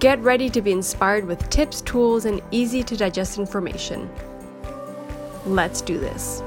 Get 0.00 0.18
ready 0.20 0.48
to 0.48 0.62
be 0.62 0.72
inspired 0.72 1.26
with 1.26 1.46
tips, 1.50 1.82
tools, 1.82 2.24
and 2.24 2.40
easy 2.50 2.82
to 2.82 2.96
digest 2.96 3.38
information. 3.38 4.08
Let's 5.44 5.82
do 5.82 5.98
this. 5.98 6.40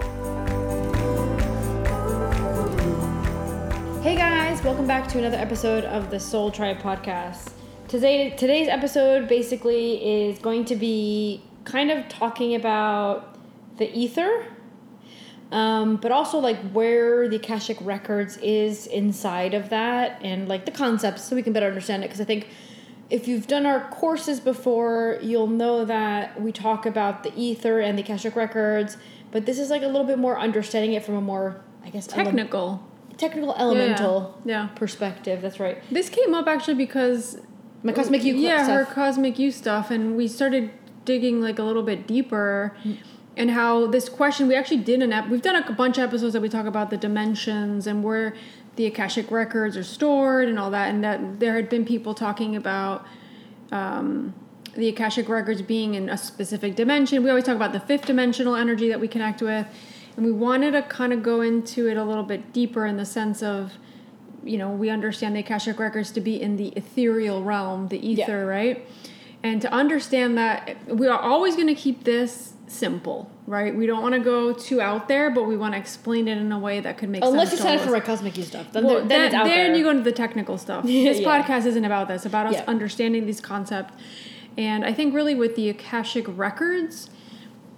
Hey 4.01 4.15
guys, 4.15 4.63
welcome 4.63 4.87
back 4.87 5.07
to 5.09 5.19
another 5.19 5.37
episode 5.37 5.83
of 5.85 6.09
the 6.09 6.19
Soul 6.19 6.49
Tribe 6.49 6.79
podcast. 6.79 7.51
Today, 7.87 8.31
today's 8.31 8.67
episode 8.67 9.27
basically 9.27 10.03
is 10.03 10.39
going 10.39 10.65
to 10.65 10.75
be 10.75 11.43
kind 11.63 11.91
of 11.91 12.09
talking 12.09 12.55
about 12.55 13.37
the 13.77 13.95
ether, 13.95 14.47
um, 15.51 15.97
but 15.97 16.11
also 16.11 16.39
like 16.39 16.57
where 16.71 17.29
the 17.29 17.35
Akashic 17.35 17.77
Records 17.81 18.37
is 18.37 18.87
inside 18.87 19.53
of 19.53 19.69
that 19.69 20.19
and 20.23 20.47
like 20.47 20.65
the 20.65 20.71
concepts 20.71 21.23
so 21.23 21.35
we 21.35 21.43
can 21.43 21.53
better 21.53 21.67
understand 21.67 22.03
it. 22.03 22.07
Because 22.07 22.19
I 22.19 22.25
think 22.25 22.47
if 23.13 23.27
you've 23.27 23.45
done 23.45 23.65
our 23.67 23.81
courses 23.89 24.39
before, 24.39 25.19
you'll 25.21 25.45
know 25.61 25.85
that 25.85 26.41
we 26.41 26.51
talk 26.51 26.87
about 26.87 27.21
the 27.21 27.31
ether 27.39 27.79
and 27.79 27.95
the 27.95 28.01
Akashic 28.01 28.35
Records, 28.35 28.97
but 29.31 29.45
this 29.45 29.59
is 29.59 29.69
like 29.69 29.83
a 29.83 29.85
little 29.85 30.03
bit 30.03 30.17
more 30.17 30.39
understanding 30.39 30.93
it 30.93 31.05
from 31.05 31.13
a 31.15 31.21
more, 31.21 31.61
I 31.85 31.89
guess, 31.91 32.07
ele- 32.09 32.23
technical. 32.25 32.83
technical 33.17 33.53
elemental 33.55 34.35
Yeah. 34.43 34.69
perspective. 34.73 35.43
That's 35.43 35.59
right. 35.59 35.77
This 35.91 36.09
came 36.09 36.33
up 36.33 36.47
actually 36.47 36.73
because 36.73 37.39
My 37.83 37.93
cosmic 37.93 38.23
you 38.23 38.33
yeah, 38.33 38.63
stuff. 38.63 38.87
her 38.87 38.93
cosmic 38.95 39.37
you 39.37 39.51
stuff, 39.51 39.91
and 39.91 40.17
we 40.17 40.27
started 40.27 40.71
digging 41.05 41.39
like 41.39 41.59
a 41.59 41.63
little 41.63 41.83
bit 41.83 42.07
deeper, 42.07 42.75
and 43.37 43.51
how 43.51 43.85
this 43.85 44.09
question 44.09 44.47
we 44.47 44.55
actually 44.55 44.77
did 44.77 45.03
an 45.03 45.13
ep- 45.13 45.29
we've 45.29 45.43
done 45.43 45.55
a 45.61 45.71
bunch 45.73 45.99
of 45.99 46.03
episodes 46.05 46.33
that 46.33 46.41
we 46.41 46.49
talk 46.49 46.65
about 46.65 46.89
the 46.89 46.97
dimensions 46.97 47.85
and 47.85 48.03
where 48.03 48.33
the 48.75 48.85
akashic 48.85 49.29
records 49.31 49.77
are 49.77 49.83
stored 49.83 50.47
and 50.49 50.57
all 50.57 50.71
that, 50.71 50.89
and 50.93 51.03
that 51.03 51.39
there 51.39 51.55
had 51.55 51.69
been 51.69 51.85
people 51.85 52.13
talking 52.13 52.55
about. 52.55 53.05
Um, 53.71 54.33
the 54.75 54.87
Akashic 54.87 55.29
records 55.29 55.61
being 55.61 55.93
in 55.93 56.09
a 56.09 56.17
specific 56.17 56.75
dimension. 56.75 57.23
We 57.23 57.29
always 57.29 57.43
talk 57.43 57.55
about 57.55 57.73
the 57.73 57.79
fifth 57.79 58.05
dimensional 58.07 58.55
energy 58.55 58.89
that 58.89 58.99
we 58.99 59.07
connect 59.07 59.39
with. 59.41 59.67
And 60.15 60.25
we 60.25 60.31
wanted 60.31 60.71
to 60.71 60.81
kind 60.81 61.13
of 61.13 61.21
go 61.21 61.41
into 61.41 61.87
it 61.87 61.95
a 61.95 62.03
little 62.03 62.23
bit 62.23 62.51
deeper 62.53 62.85
in 62.87 62.97
the 62.97 63.05
sense 63.05 63.43
of, 63.43 63.73
you 64.43 64.57
know, 64.57 64.71
we 64.71 64.89
understand 64.89 65.35
the 65.35 65.41
Akashic 65.41 65.77
records 65.79 66.09
to 66.11 66.21
be 66.21 66.41
in 66.41 66.57
the 66.57 66.69
ethereal 66.69 67.43
realm, 67.43 67.89
the 67.89 67.99
ether, 68.03 68.39
Yeah. 68.39 68.57
right? 68.57 68.87
And 69.43 69.61
to 69.61 69.71
understand 69.71 70.37
that 70.39 70.75
we 70.87 71.07
are 71.07 71.19
always 71.19 71.55
going 71.55 71.67
to 71.67 71.75
keep 71.75 72.03
this 72.03 72.53
simple, 72.65 73.29
right? 73.47 73.75
We 73.75 73.85
don't 73.85 74.01
want 74.01 74.13
to 74.13 74.19
go 74.19 74.53
too 74.53 74.81
out 74.81 75.07
there, 75.07 75.29
but 75.29 75.43
we 75.43 75.57
want 75.57 75.73
to 75.73 75.79
explain 75.79 76.27
it 76.27 76.37
in 76.37 76.51
a 76.51 76.59
way 76.59 76.79
that 76.79 76.97
could 76.97 77.09
make 77.09 77.23
Unless 77.23 77.51
you 77.51 77.57
sense. 77.57 77.61
to 77.61 77.63
sign 77.63 77.71
all 77.71 77.75
up 77.75 77.81
for 77.81 77.95
of 77.95 78.07
my 78.07 78.13
us. 78.13 78.19
cosmic 78.21 78.45
stuff, 78.45 78.71
then, 78.71 78.83
Well, 78.85 78.95
then 78.99 79.07
then, 79.09 79.21
it's 79.25 79.35
out 79.35 79.43
then 79.45 79.67
there. 79.71 79.75
you 79.77 79.83
go 79.83 79.89
into 79.89 80.03
the 80.03 80.11
technical 80.11 80.57
stuff. 80.57 80.85
This 80.85 81.19
Yeah. 81.19 81.41
podcast 81.43 81.65
isn't 81.65 81.85
about 81.85 82.07
this. 82.07 82.25
About 82.25 82.47
us 82.47 82.53
Yeah. 82.55 82.63
understanding 82.67 83.25
these 83.25 83.41
concepts. 83.41 83.93
And 84.57 84.85
I 84.85 84.93
think 84.93 85.13
really 85.13 85.35
with 85.35 85.55
the 85.55 85.69
Akashic 85.69 86.25
records, 86.27 87.09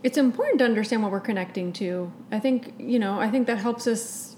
it's 0.04 0.18
important 0.18 0.60
to 0.60 0.66
understand 0.66 1.02
what 1.02 1.12
we're 1.12 1.20
connecting 1.20 1.74
to. 1.74 2.12
I 2.32 2.40
think, 2.40 2.74
you 2.78 3.00
know, 3.00 3.20
I 3.20 3.30
think 3.30 3.48
that 3.48 3.58
helps 3.58 3.88
us. 3.88 4.36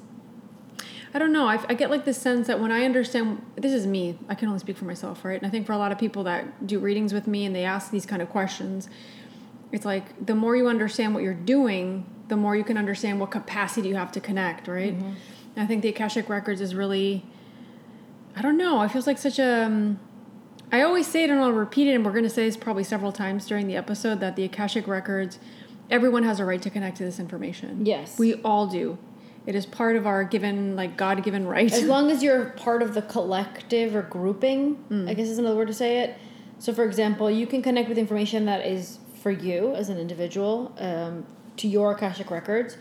I 1.14 1.20
don't 1.20 1.32
know. 1.34 1.48
I, 1.48 1.60
I 1.68 1.74
get 1.74 1.90
like 1.90 2.06
this 2.06 2.18
sense 2.18 2.48
that 2.48 2.60
when 2.60 2.72
I 2.72 2.86
understand, 2.86 3.42
this 3.56 3.74
is 3.74 3.88
me, 3.88 4.18
I 4.30 4.36
can 4.36 4.48
only 4.50 4.60
speak 4.60 4.78
for 4.78 4.86
myself, 4.86 5.26
right? 5.26 5.38
And 5.42 5.48
I 5.48 5.50
think 5.50 5.66
for 5.66 5.74
a 5.74 5.78
lot 5.78 5.92
of 5.92 5.98
people 5.98 6.24
that 6.26 6.68
do 6.68 6.80
readings 6.80 7.12
with 7.14 7.28
me 7.28 7.46
and 7.46 7.56
they 7.56 7.64
ask 7.64 7.92
these 7.92 8.06
kind 8.06 8.22
of 8.22 8.30
questions, 8.30 8.88
it's 9.72 9.86
like 9.86 10.26
the 10.26 10.36
more 10.36 10.56
you 10.56 10.68
understand 10.68 11.14
what 11.14 11.24
you're 11.24 11.34
doing, 11.34 12.06
the 12.28 12.38
more 12.38 12.56
you 12.56 12.64
can 12.64 12.78
understand 12.78 13.20
what 13.20 13.32
capacity 13.32 13.90
you 13.90 13.96
have 13.96 14.12
to 14.14 14.20
connect, 14.20 14.68
right? 14.68 14.98
Mm-hmm. 14.98 15.12
I 15.58 15.66
think 15.66 15.82
the 15.82 15.90
Akashic 15.90 16.30
Records 16.30 16.62
is 16.62 16.76
really, 16.76 17.26
I 18.36 18.42
don't 18.42 18.58
know, 18.58 18.82
it 18.84 18.92
feels 18.92 19.08
like 19.08 19.18
such 19.18 19.40
a. 19.40 19.64
um, 19.66 20.00
I 20.72 20.82
always 20.82 21.08
say 21.08 21.24
it 21.24 21.30
and 21.30 21.40
I'll 21.40 21.52
repeat 21.54 21.88
it, 21.88 21.94
and 21.94 22.06
we're 22.06 22.12
going 22.12 22.26
to 22.26 22.30
say 22.30 22.46
this 22.46 22.58
probably 22.58 22.84
several 22.84 23.14
times 23.14 23.46
during 23.46 23.68
the 23.68 23.78
episode 23.78 24.20
that 24.20 24.36
the 24.36 24.44
Akashic 24.44 24.86
Records, 24.86 25.40
everyone 25.90 26.24
has 26.24 26.40
a 26.42 26.46
right 26.46 26.62
to 26.62 26.70
connect 26.70 26.98
to 26.98 27.04
this 27.06 27.20
information. 27.20 27.86
Yes. 27.86 28.20
We 28.20 28.36
all 28.42 28.68
do. 28.68 28.98
It 29.46 29.56
is 29.56 29.66
part 29.66 29.96
of 29.96 30.06
our 30.06 30.26
given, 30.26 30.76
like, 30.76 30.98
God 30.98 31.24
given 31.24 31.48
right. 31.48 31.72
as 31.72 31.84
long 31.86 32.12
as 32.12 32.22
you're 32.22 32.48
part 32.52 32.84
of 32.84 32.94
the 32.94 33.02
collective 33.02 33.96
or 33.96 34.02
grouping, 34.02 34.84
Mm. 34.92 35.10
I 35.10 35.14
guess 35.14 35.30
is 35.30 35.38
another 35.40 35.56
word 35.56 35.70
to 35.70 35.74
say 35.74 36.00
it. 36.00 36.18
So, 36.60 36.74
for 36.74 36.84
example, 36.84 37.32
you 37.32 37.48
can 37.48 37.62
connect 37.62 37.88
with 37.88 37.98
information 37.98 38.46
that 38.46 38.66
is 38.66 39.00
for 39.22 39.32
you 39.32 39.74
as 39.76 39.90
an 39.90 39.98
individual 39.98 40.74
um, 40.78 41.26
to 41.58 41.68
your 41.68 41.92
Akashic 41.92 42.32
records. 42.32 42.78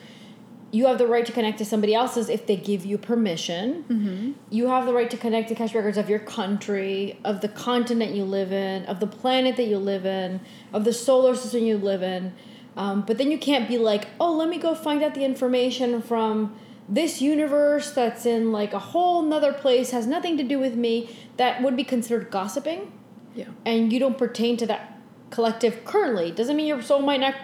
You 0.73 0.87
have 0.87 0.99
the 0.99 1.07
right 1.07 1.25
to 1.25 1.33
connect 1.33 1.59
to 1.59 1.65
somebody 1.65 1.95
else's 1.95 2.29
if 2.29 2.47
they 2.47 2.57
give 2.57 2.85
you 2.85 2.99
permission. 2.99 3.85
Mm-hmm. 3.89 4.33
You 4.51 4.69
have 4.69 4.85
the 4.85 4.93
right 4.93 5.11
to 5.11 5.17
connect 5.17 5.49
to 5.49 5.55
Akashic 5.55 5.77
records 5.77 5.97
of 5.97 6.11
your 6.11 6.19
country, 6.19 7.19
of 7.25 7.41
the 7.41 7.49
continent 7.49 8.15
you 8.15 8.25
live 8.25 8.53
in, 8.53 8.85
of 8.87 9.01
the 9.01 9.07
planet 9.07 9.57
that 9.57 9.67
you 9.67 9.79
live 9.79 10.05
in, 10.05 10.41
of 10.73 10.85
the 10.85 10.93
solar 10.93 11.35
system 11.35 11.65
you 11.65 11.79
live 11.79 12.03
in. 12.03 12.35
Um, 12.77 13.03
but 13.03 13.17
then 13.17 13.31
you 13.31 13.39
can't 13.39 13.69
be 13.69 13.79
like, 13.79 14.09
oh, 14.21 14.33
let 14.33 14.49
me 14.49 14.59
go 14.59 14.75
find 14.75 15.03
out 15.03 15.15
the 15.15 15.25
information 15.25 16.03
from 16.03 16.59
this 16.89 17.23
universe 17.23 17.93
that's 17.93 18.27
in 18.27 18.53
like 18.53 18.73
a 18.75 18.79
whole 18.79 19.23
nother 19.23 19.53
place, 19.53 19.93
has 19.93 20.07
nothing 20.07 20.37
to 20.37 20.43
do 20.43 20.59
with 20.59 20.75
me. 20.75 21.17
That 21.37 21.63
would 21.63 21.77
be 21.77 21.85
considered 21.85 22.31
gossiping 22.31 22.93
yeah. 23.37 23.47
and 23.65 23.93
you 23.93 24.01
don't 24.01 24.19
pertain 24.19 24.57
to 24.57 24.67
that 24.67 24.96
collective 25.31 25.84
currently. 25.84 26.31
Doesn't 26.31 26.56
mean 26.56 26.66
your 26.66 26.82
soul 26.82 27.00
might 27.00 27.20
not 27.20 27.34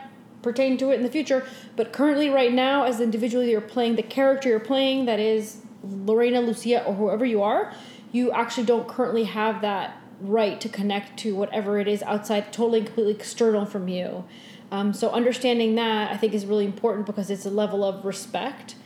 pertain 0.42 0.76
to 0.76 0.90
it 0.90 0.96
in 0.96 1.04
the 1.04 1.08
future 1.08 1.46
but 1.76 1.92
currently 1.92 2.28
right 2.28 2.52
now 2.52 2.82
as 2.82 2.98
the 2.98 3.04
individual 3.04 3.44
you're 3.44 3.60
playing 3.60 3.94
the 3.94 4.02
character 4.02 4.48
you're 4.48 4.58
playing 4.58 5.04
that 5.04 5.20
is 5.20 5.58
lorena 5.84 6.40
lucia 6.40 6.84
or 6.84 6.94
whoever 6.94 7.24
you 7.24 7.40
are 7.40 7.72
you 8.10 8.32
actually 8.32 8.66
don't 8.66 8.88
currently 8.88 9.22
have 9.22 9.60
that 9.62 10.02
right 10.22 10.60
to 10.60 10.68
connect 10.68 11.18
to 11.18 11.34
whatever 11.34 11.78
it 11.78 11.88
is 11.88 12.02
outside 12.04 12.52
totally 12.52 12.78
and 12.78 12.86
completely 12.86 13.12
external 13.12 13.66
from 13.66 13.88
you. 13.88 14.24
Um, 14.70 14.94
so 14.94 15.10
understanding 15.10 15.74
that 15.74 16.12
i 16.12 16.16
think 16.16 16.32
is 16.32 16.46
really 16.46 16.64
important 16.64 17.06
because 17.06 17.30
it's 17.30 17.44
a 17.44 17.50
level 17.50 17.84
of 17.84 18.04
respect. 18.04 18.76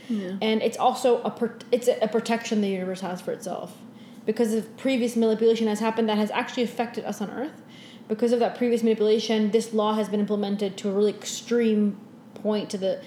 And 0.40 0.62
it's 0.62 0.78
also 0.78 1.20
a 1.22 1.30
pro- 1.30 1.58
it's 1.72 1.88
a, 1.88 1.98
a 2.00 2.08
protection 2.08 2.60
the 2.60 2.68
universe 2.68 3.00
has 3.00 3.20
for 3.20 3.32
itself. 3.32 3.76
Because 4.24 4.54
of 4.54 4.76
previous 4.76 5.14
manipulation 5.16 5.66
has 5.66 5.80
happened 5.80 6.08
that 6.08 6.18
has 6.18 6.30
actually 6.30 6.62
affected 6.62 7.04
us 7.04 7.20
on 7.20 7.30
earth 7.30 7.62
because 8.09 8.33
of 8.33 8.41
that 8.41 8.56
previous 8.56 8.83
manipulation 8.83 9.50
this 9.50 9.72
law 9.72 9.94
has 9.94 10.09
been 10.09 10.21
implemented 10.21 10.77
to 10.77 10.89
a 10.89 10.93
really 10.93 11.12
extreme 11.12 11.99
point 12.34 12.71
to 12.71 12.78
the 12.78 13.00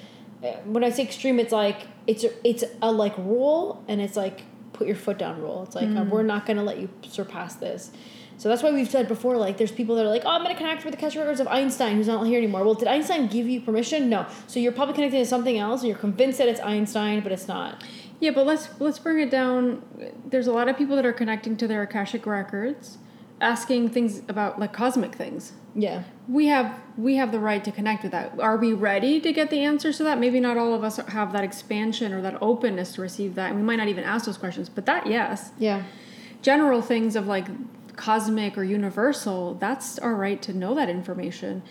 uh, 0.44 0.48
when 0.66 0.84
i 0.84 0.90
say 0.90 1.04
extreme 1.04 1.40
it's 1.40 1.52
like 1.52 1.88
it's 2.08 2.24
a, 2.24 2.48
it's 2.48 2.64
a 2.82 2.92
like 2.92 3.18
rule 3.18 3.84
and 3.88 4.02
it's 4.02 4.16
like 4.16 4.42
put 4.80 4.88
your 4.88 4.96
foot 4.96 5.18
down 5.18 5.40
rule. 5.42 5.64
It's 5.64 5.76
like 5.76 5.94
uh, 5.96 6.06
we're 6.06 6.24
not 6.24 6.46
going 6.46 6.56
to 6.56 6.64
let 6.64 6.80
you 6.80 6.90
surpass 7.04 7.56
this. 7.56 7.92
So 8.38 8.48
that's 8.48 8.64
why 8.64 8.72
we've 8.72 8.90
said 8.90 9.10
before 9.10 9.36
like 9.36 9.58
there's 9.58 9.74
people 9.74 9.96
that 9.98 10.06
are 10.06 10.10
like 10.10 10.24
oh 10.26 10.30
i'm 10.30 10.42
going 10.42 10.56
to 10.56 10.58
connect 10.58 10.86
with 10.86 10.94
the 10.94 10.98
Akashic 10.98 11.20
records 11.20 11.42
of 11.42 11.48
einstein 11.50 11.98
who's 11.98 12.08
not 12.08 12.26
here 12.26 12.38
anymore. 12.38 12.64
Well 12.64 12.76
did 12.76 12.88
einstein 12.88 13.28
give 13.28 13.50
you 13.50 13.60
permission? 13.60 14.10
No. 14.10 14.26
So 14.48 14.62
you're 14.62 14.72
probably 14.72 14.96
connecting 14.96 15.20
to 15.20 15.26
something 15.26 15.58
else 15.58 15.82
and 15.82 15.90
you're 15.90 15.98
convinced 15.98 16.38
that 16.38 16.48
it's 16.48 16.62
einstein 16.62 17.20
but 17.20 17.34
it's 17.34 17.50
not. 17.50 17.84
Yeah, 18.22 18.32
but 18.32 18.46
let's 18.46 18.70
let's 18.80 19.00
bring 19.00 19.20
it 19.20 19.30
down. 19.30 19.84
There's 20.26 20.48
a 20.48 20.54
lot 20.54 20.70
of 20.70 20.78
people 20.78 20.96
that 20.96 21.06
are 21.06 21.14
connecting 21.14 21.58
to 21.58 21.68
their 21.68 21.82
akashic 21.82 22.26
records, 22.26 22.98
asking 23.42 23.90
things 23.90 24.22
about 24.28 24.60
like 24.60 24.74
cosmic 24.74 25.16
things. 25.16 25.54
yeah 25.76 26.04
We 26.28 26.48
have 26.48 26.80
we 26.98 27.16
have 27.16 27.32
the 27.32 27.40
right 27.40 27.64
to 27.64 27.72
connect 27.72 28.04
with 28.04 28.12
that. 28.12 28.40
Are 28.40 28.58
we 28.58 28.74
ready 28.74 29.22
to 29.22 29.32
get 29.32 29.50
the 29.50 29.64
answers 29.64 29.98
to 29.98 30.04
that? 30.04 30.20
Maybe 30.20 30.40
not 30.40 30.58
all 30.58 30.74
of 30.74 30.84
us 30.84 30.98
have 30.98 31.32
that 31.34 31.44
expansion 31.44 32.12
or 32.14 32.22
that 32.22 32.38
openness 32.42 32.94
to 32.94 33.02
receive 33.02 33.36
that, 33.36 33.52
and 33.52 33.56
we 33.60 33.64
might 33.64 33.78
not 33.78 33.88
even 33.88 34.04
ask 34.04 34.26
those 34.26 34.38
questions. 34.38 34.68
But 34.70 34.86
that, 34.86 35.08
yes, 35.08 35.52
yeah 35.58 35.84
general 36.42 36.82
things 36.82 37.16
of 37.16 37.28
like 37.28 37.48
cosmic 37.96 38.58
or 38.58 38.64
universal, 38.64 39.56
that's 39.56 40.00
our 40.00 40.16
right 40.16 40.42
to 40.42 40.54
know 40.54 40.74
that 40.76 40.90
information. 40.90 41.62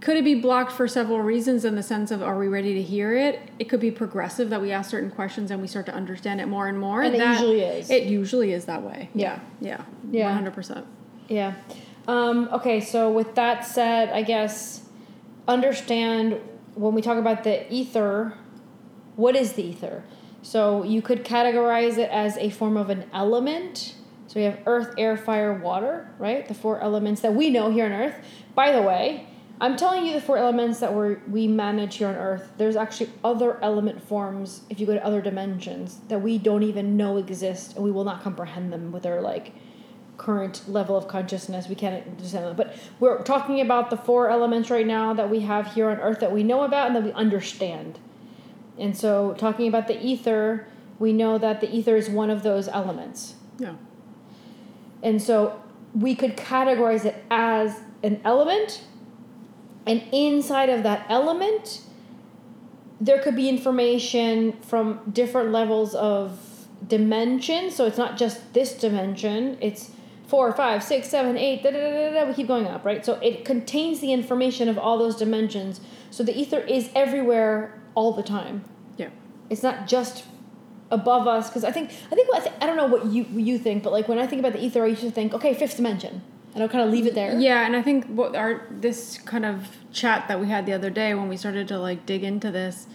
Could 0.00 0.16
it 0.16 0.24
be 0.24 0.34
blocked 0.34 0.72
for 0.72 0.86
several 0.86 1.20
reasons 1.20 1.64
in 1.64 1.74
the 1.74 1.82
sense 1.82 2.10
of 2.10 2.22
are 2.22 2.38
we 2.38 2.48
ready 2.48 2.74
to 2.74 2.82
hear 2.82 3.16
it? 3.16 3.40
It 3.58 3.64
could 3.68 3.80
be 3.80 3.90
progressive 3.90 4.50
that 4.50 4.60
we 4.60 4.70
ask 4.70 4.90
certain 4.90 5.10
questions 5.10 5.50
and 5.50 5.60
we 5.60 5.66
start 5.68 5.86
to 5.86 5.94
understand 5.94 6.40
it 6.40 6.46
more 6.46 6.68
and 6.68 6.78
more. 6.78 7.02
And 7.02 7.14
it 7.14 7.18
that, 7.18 7.32
usually 7.40 7.60
is. 7.62 7.90
It 7.90 8.04
usually 8.04 8.52
is 8.52 8.66
that 8.66 8.82
way. 8.82 9.10
Yeah. 9.14 9.40
Yeah. 9.60 9.82
Yeah. 10.10 10.38
100%. 10.38 10.84
Yeah. 11.28 11.54
Um, 12.08 12.48
okay, 12.52 12.80
so 12.80 13.10
with 13.10 13.34
that 13.34 13.66
said, 13.66 14.10
I 14.10 14.22
guess 14.22 14.88
understand 15.48 16.40
when 16.74 16.94
we 16.94 17.02
talk 17.02 17.18
about 17.18 17.44
the 17.44 17.72
ether, 17.72 18.36
what 19.16 19.34
is 19.34 19.54
the 19.54 19.64
ether? 19.64 20.04
So 20.42 20.84
you 20.84 21.02
could 21.02 21.24
categorize 21.24 21.98
it 21.98 22.10
as 22.10 22.36
a 22.36 22.50
form 22.50 22.76
of 22.76 22.90
an 22.90 23.06
element. 23.12 23.94
So 24.28 24.38
we 24.38 24.44
have 24.44 24.60
earth, 24.66 24.94
air, 24.98 25.16
fire, 25.16 25.54
water, 25.54 26.08
right? 26.18 26.46
The 26.46 26.54
four 26.54 26.80
elements 26.80 27.22
that 27.22 27.34
we 27.34 27.50
know 27.50 27.70
here 27.70 27.86
on 27.86 27.92
earth. 27.92 28.14
By 28.54 28.72
the 28.72 28.82
way, 28.82 29.26
I'm 29.58 29.76
telling 29.76 30.04
you 30.04 30.12
the 30.12 30.20
four 30.20 30.36
elements 30.36 30.80
that 30.80 30.94
we 30.94 31.14
we 31.28 31.48
manage 31.48 31.96
here 31.96 32.08
on 32.08 32.14
Earth. 32.14 32.52
There's 32.58 32.76
actually 32.76 33.10
other 33.24 33.62
element 33.62 34.02
forms 34.02 34.62
if 34.68 34.78
you 34.78 34.86
go 34.86 34.92
to 34.92 35.04
other 35.04 35.22
dimensions 35.22 35.98
that 36.08 36.20
we 36.20 36.36
don't 36.36 36.62
even 36.62 36.98
know 36.98 37.16
exist, 37.16 37.74
and 37.74 37.82
we 37.82 37.90
will 37.90 38.04
not 38.04 38.22
comprehend 38.22 38.70
them 38.70 38.92
with 38.92 39.06
our 39.06 39.22
like 39.22 39.54
current 40.16 40.62
level 40.68 40.96
of 40.96 41.08
consciousness. 41.08 41.68
We 41.68 41.74
can't 41.74 42.06
understand 42.06 42.46
them. 42.46 42.56
But 42.56 42.76
we're 43.00 43.22
talking 43.22 43.60
about 43.60 43.90
the 43.90 43.96
four 43.96 44.30
elements 44.30 44.70
right 44.70 44.86
now 44.86 45.12
that 45.14 45.30
we 45.30 45.40
have 45.40 45.74
here 45.74 45.90
on 45.90 45.98
Earth 45.98 46.20
that 46.20 46.32
we 46.32 46.42
know 46.42 46.62
about 46.62 46.88
and 46.88 46.96
that 46.96 47.04
we 47.04 47.12
understand. 47.12 47.98
And 48.78 48.96
so, 48.96 49.34
talking 49.34 49.68
about 49.68 49.88
the 49.88 50.04
ether, 50.04 50.66
we 50.98 51.12
know 51.12 51.38
that 51.38 51.60
the 51.60 51.74
ether 51.74 51.96
is 51.96 52.08
one 52.08 52.30
of 52.30 52.42
those 52.42 52.68
elements. 52.68 53.34
Yeah. 53.58 53.74
And 55.02 55.20
so 55.20 55.62
we 55.94 56.14
could 56.14 56.36
categorize 56.36 57.04
it 57.04 57.24
as 57.30 57.80
an 58.02 58.20
element, 58.24 58.82
and 59.86 60.02
inside 60.12 60.68
of 60.68 60.82
that 60.82 61.06
element, 61.08 61.82
there 63.00 63.20
could 63.20 63.36
be 63.36 63.48
information 63.48 64.52
from 64.62 65.00
different 65.12 65.52
levels 65.52 65.94
of 65.94 66.66
dimension. 66.86 67.70
So 67.70 67.86
it's 67.86 67.98
not 67.98 68.16
just 68.16 68.52
this 68.52 68.74
dimension, 68.74 69.56
it's 69.60 69.90
four, 70.26 70.52
five, 70.52 70.82
six, 70.82 71.08
seven, 71.08 71.36
eight, 71.36 71.62
da 71.62 71.70
da 71.70 71.78
da 71.78 71.90
da, 71.90 72.10
da 72.10 72.28
we 72.28 72.34
keep 72.34 72.48
going 72.48 72.66
up, 72.66 72.84
right? 72.84 73.04
So 73.04 73.14
it 73.14 73.44
contains 73.44 74.00
the 74.00 74.12
information 74.12 74.68
of 74.68 74.78
all 74.78 74.98
those 74.98 75.16
dimensions. 75.16 75.80
So 76.10 76.22
the 76.22 76.36
ether 76.36 76.60
is 76.60 76.90
everywhere 76.94 77.80
all 77.94 78.12
the 78.12 78.22
time. 78.22 78.64
Yeah. 78.96 79.10
It's 79.50 79.62
not 79.62 79.86
just 79.86 80.24
above 80.90 81.26
us 81.26 81.48
because 81.48 81.64
I 81.64 81.72
think 81.72 81.90
I 81.90 82.14
think 82.14 82.28
I, 82.34 82.40
th- 82.40 82.54
I 82.60 82.66
don't 82.66 82.76
know 82.76 82.86
what 82.86 83.06
you 83.06 83.24
you 83.24 83.58
think, 83.58 83.82
but 83.82 83.92
like 83.92 84.08
when 84.08 84.18
I 84.18 84.26
think 84.26 84.40
about 84.40 84.52
the 84.52 84.62
ether, 84.64 84.84
I 84.84 84.88
used 84.88 85.02
to 85.02 85.10
think, 85.10 85.34
okay, 85.34 85.54
fifth 85.54 85.76
dimension, 85.76 86.22
and 86.54 86.62
I'll 86.62 86.68
kind 86.68 86.84
of 86.84 86.90
leave 86.90 87.06
it 87.06 87.14
there. 87.14 87.38
Yeah, 87.38 87.66
and 87.66 87.76
I 87.76 87.82
think 87.82 88.06
what 88.06 88.36
our 88.36 88.66
this 88.70 89.18
kind 89.18 89.44
of 89.44 89.68
chat 89.92 90.28
that 90.28 90.40
we 90.40 90.48
had 90.48 90.66
the 90.66 90.72
other 90.72 90.90
day 90.90 91.14
when 91.14 91.28
we 91.28 91.36
started 91.36 91.68
to 91.68 91.78
like 91.78 92.06
dig 92.06 92.22
into 92.24 92.50
this, 92.50 92.86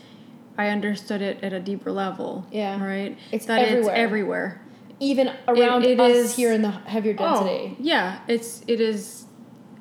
I 0.58 0.70
understood 0.70 1.22
it 1.22 1.44
at 1.44 1.54
a 1.54 1.60
deeper 1.60 1.92
level. 1.92 2.46
Yeah. 2.52 2.84
Right. 2.84 3.18
It's 3.32 3.46
that 3.48 3.62
everywhere. 3.62 3.80
it's 3.80 4.00
everywhere. 4.00 4.62
Even 5.02 5.34
around 5.48 5.84
it 5.84 6.00
us 6.00 6.16
is- 6.16 6.36
here 6.36 6.54
in 6.54 6.62
the 6.62 6.70
heavier 6.70 7.16
oh, 7.18 7.36
density. 7.36 7.72
Oh, 7.74 7.76
yeah, 7.80 8.20
it's 8.28 8.64
it 8.68 8.80
is 8.80 9.26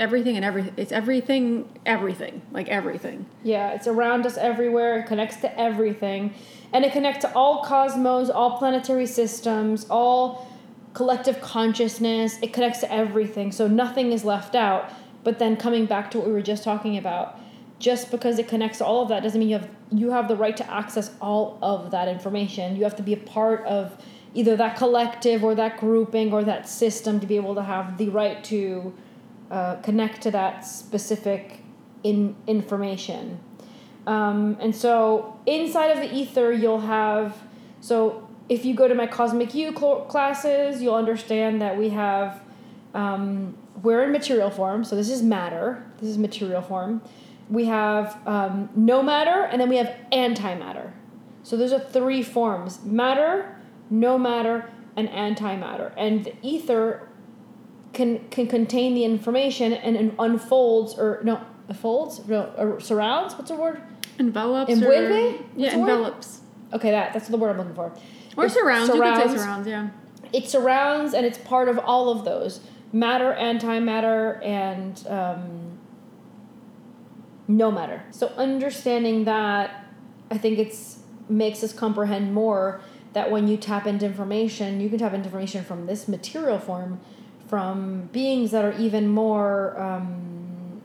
everything 0.01 0.35
and 0.37 0.45
everything. 0.45 0.73
It's 0.77 0.93
everything, 0.93 1.69
everything, 1.85 2.41
like 2.53 2.69
everything. 2.69 3.27
Yeah, 3.45 3.75
it's 3.75 3.87
around 3.87 4.27
us 4.27 4.39
everywhere. 4.39 5.01
It 5.01 5.07
connects 5.07 5.37
to 5.43 5.61
everything. 5.61 6.35
And 6.73 6.85
it 6.85 6.93
connects 6.93 7.21
to 7.25 7.33
all 7.35 7.63
cosmos, 7.63 8.31
all 8.31 8.57
planetary 8.59 9.07
systems, 9.07 9.87
all 9.91 10.49
collective 10.95 11.41
consciousness. 11.43 12.39
It 12.41 12.53
connects 12.53 12.81
to 12.81 12.91
everything. 12.91 13.53
So 13.53 13.69
nothing 13.69 14.13
is 14.13 14.25
left 14.25 14.55
out. 14.55 14.91
But 15.23 15.39
then 15.39 15.57
coming 15.57 15.85
back 15.85 16.11
to 16.13 16.19
what 16.19 16.27
we 16.27 16.33
were 16.33 16.41
just 16.41 16.65
talking 16.65 16.97
about, 16.97 17.39
just 17.79 18.11
because 18.11 18.39
it 18.39 18.49
connects 18.49 18.79
to 18.79 18.87
all 18.87 19.03
of 19.03 19.11
that 19.11 19.23
doesn't 19.23 19.39
mean 19.39 19.51
you 19.51 19.59
have 19.59 19.69
you 19.93 20.11
have 20.13 20.29
the 20.29 20.37
right 20.37 20.57
to 20.57 20.71
access 20.73 21.11
all 21.21 21.59
of 21.61 21.91
that 21.91 22.09
information. 22.09 22.77
You 22.77 22.85
have 22.85 22.97
to 22.97 23.03
be 23.03 23.13
a 23.13 23.19
part 23.19 23.67
of 23.67 23.97
either 24.35 24.57
that 24.57 24.77
collective 24.77 25.43
or 25.43 25.55
that 25.55 25.79
grouping 25.79 26.33
or 26.33 26.45
that 26.45 26.69
system 26.69 27.21
to 27.21 27.27
be 27.27 27.37
able 27.37 27.55
to 27.55 27.63
have 27.63 27.99
the 27.99 28.09
right 28.09 28.43
to 28.45 28.93
uh, 29.51 29.77
connect 29.77 30.23
to 30.23 30.31
that 30.31 30.65
specific 30.65 31.63
in 32.03 32.37
information. 32.47 33.39
Um, 34.07 34.57
and 34.61 34.75
so 34.75 35.39
inside 35.47 35.89
of 35.89 35.99
the 35.99 36.15
ether, 36.15 36.53
you'll 36.53 36.81
have 36.81 37.37
so 37.81 38.29
if 38.49 38.65
you 38.65 38.75
go 38.75 38.89
to 38.89 38.95
my 38.95 39.07
Cosmic 39.07 39.55
You 39.55 39.75
cl- 39.77 40.03
classes, 40.03 40.83
you'll 40.83 40.97
understand 40.97 41.63
that 41.63 41.79
we 41.79 41.91
have 41.91 42.43
um, 42.95 43.57
we're 43.83 44.03
in 44.03 44.13
material 44.13 44.51
form, 44.51 44.85
so 44.85 44.97
this 44.97 45.09
is 45.09 45.23
matter. 45.23 45.87
This 45.99 46.11
is 46.11 46.19
material 46.19 46.61
form. 46.61 47.03
We 47.49 47.67
have 47.67 48.19
um, 48.27 48.69
no 48.75 49.03
matter, 49.03 49.45
and 49.45 49.61
then 49.61 49.69
we 49.69 49.77
have 49.77 49.95
antimatter. 50.13 50.93
So 51.43 51.57
those 51.57 51.73
are 51.73 51.81
three 51.81 52.23
forms: 52.23 52.85
matter, 52.85 53.57
no 53.91 54.19
matter, 54.19 54.71
and 54.97 55.09
antimatter. 55.09 55.93
And 55.97 56.25
the 56.25 56.35
ether 56.43 57.09
can 57.93 58.29
can 58.31 58.47
contain 58.47 58.95
the 58.95 59.05
information 59.05 59.73
and 59.73 59.97
it 59.97 60.15
unfolds 60.19 60.95
or 60.95 61.21
no 61.25 61.45
folds 61.75 62.27
no 62.29 62.53
or 62.57 62.81
surrounds. 62.81 63.35
What's 63.35 63.51
the 63.51 63.57
word? 63.57 63.83
Envelops. 64.19 64.73
Envuelve? 64.73 65.41
Or, 65.41 65.45
yeah, 65.57 65.75
envelops. 65.75 66.41
Okay, 66.73 66.91
that 66.91 67.13
that's 67.13 67.29
the 67.29 67.37
word 67.37 67.51
I'm 67.51 67.59
looking 67.59 67.75
for. 67.75 67.93
Or 68.37 68.47
It 68.47 68.53
surrounds. 68.53 68.95
You 68.95 69.03
could 69.03 69.31
say 69.31 69.37
surrounds. 69.37 69.67
Yeah. 69.67 69.89
It 70.33 70.49
surrounds 70.49 71.15
and 71.15 71.27
it's 71.27 71.39
part 71.39 71.69
of 71.69 71.79
all 71.79 72.11
of 72.11 72.25
those 72.25 72.61
matter, 72.93 73.37
antimatter, 73.39 74.45
and 74.45 75.07
um, 75.09 75.79
no 77.49 77.71
matter. 77.71 78.03
So 78.11 78.29
understanding 78.37 79.25
that, 79.25 79.87
I 80.31 80.39
think 80.39 80.59
it's 80.59 80.99
makes 81.29 81.63
us 81.63 81.73
comprehend 81.73 82.35
more 82.35 82.81
that 83.13 83.31
when 83.31 83.49
you 83.49 83.57
tap 83.57 83.87
into 83.87 84.07
information, 84.07 84.81
you 84.81 84.89
can 84.89 84.99
tap 84.99 85.13
into 85.13 85.27
information 85.27 85.65
from 85.65 85.87
this 85.87 86.07
material 86.07 86.59
form, 86.59 87.01
from 87.49 88.09
beings 88.13 88.51
that 88.53 88.65
are 88.65 88.73
even 88.79 89.09
more. 89.09 89.81
Um, 89.81 90.83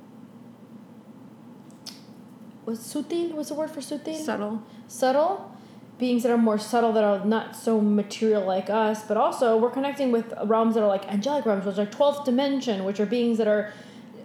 what's 2.64 2.94
sutil? 2.94 3.34
What's 3.34 3.50
the 3.50 3.56
word 3.56 3.72
for 3.72 3.82
sutil? 3.82 4.16
Subtle. 4.16 4.64
subtle 4.88 5.56
beings 5.98 6.24
that 6.24 6.32
are 6.32 6.38
more 6.38 6.58
subtle 6.58 6.92
that 6.94 7.04
are 7.04 7.24
not 7.26 7.56
so 7.56 7.80
material 7.80 8.44
like 8.44 8.70
us 8.70 9.04
but 9.04 9.16
also 9.16 9.56
we're 9.58 9.70
connecting 9.70 10.12
with 10.12 10.34
realms 10.44 10.76
that 10.76 10.84
are 10.84 10.88
like 10.88 11.08
angelic 11.08 11.46
realms 11.46 11.66
which 11.66 11.78
are 11.78 11.86
12th 11.86 12.26
dimension 12.26 12.84
which 12.84 13.00
are 13.00 13.06
beings 13.06 13.38
that 13.38 13.48
are 13.48 13.72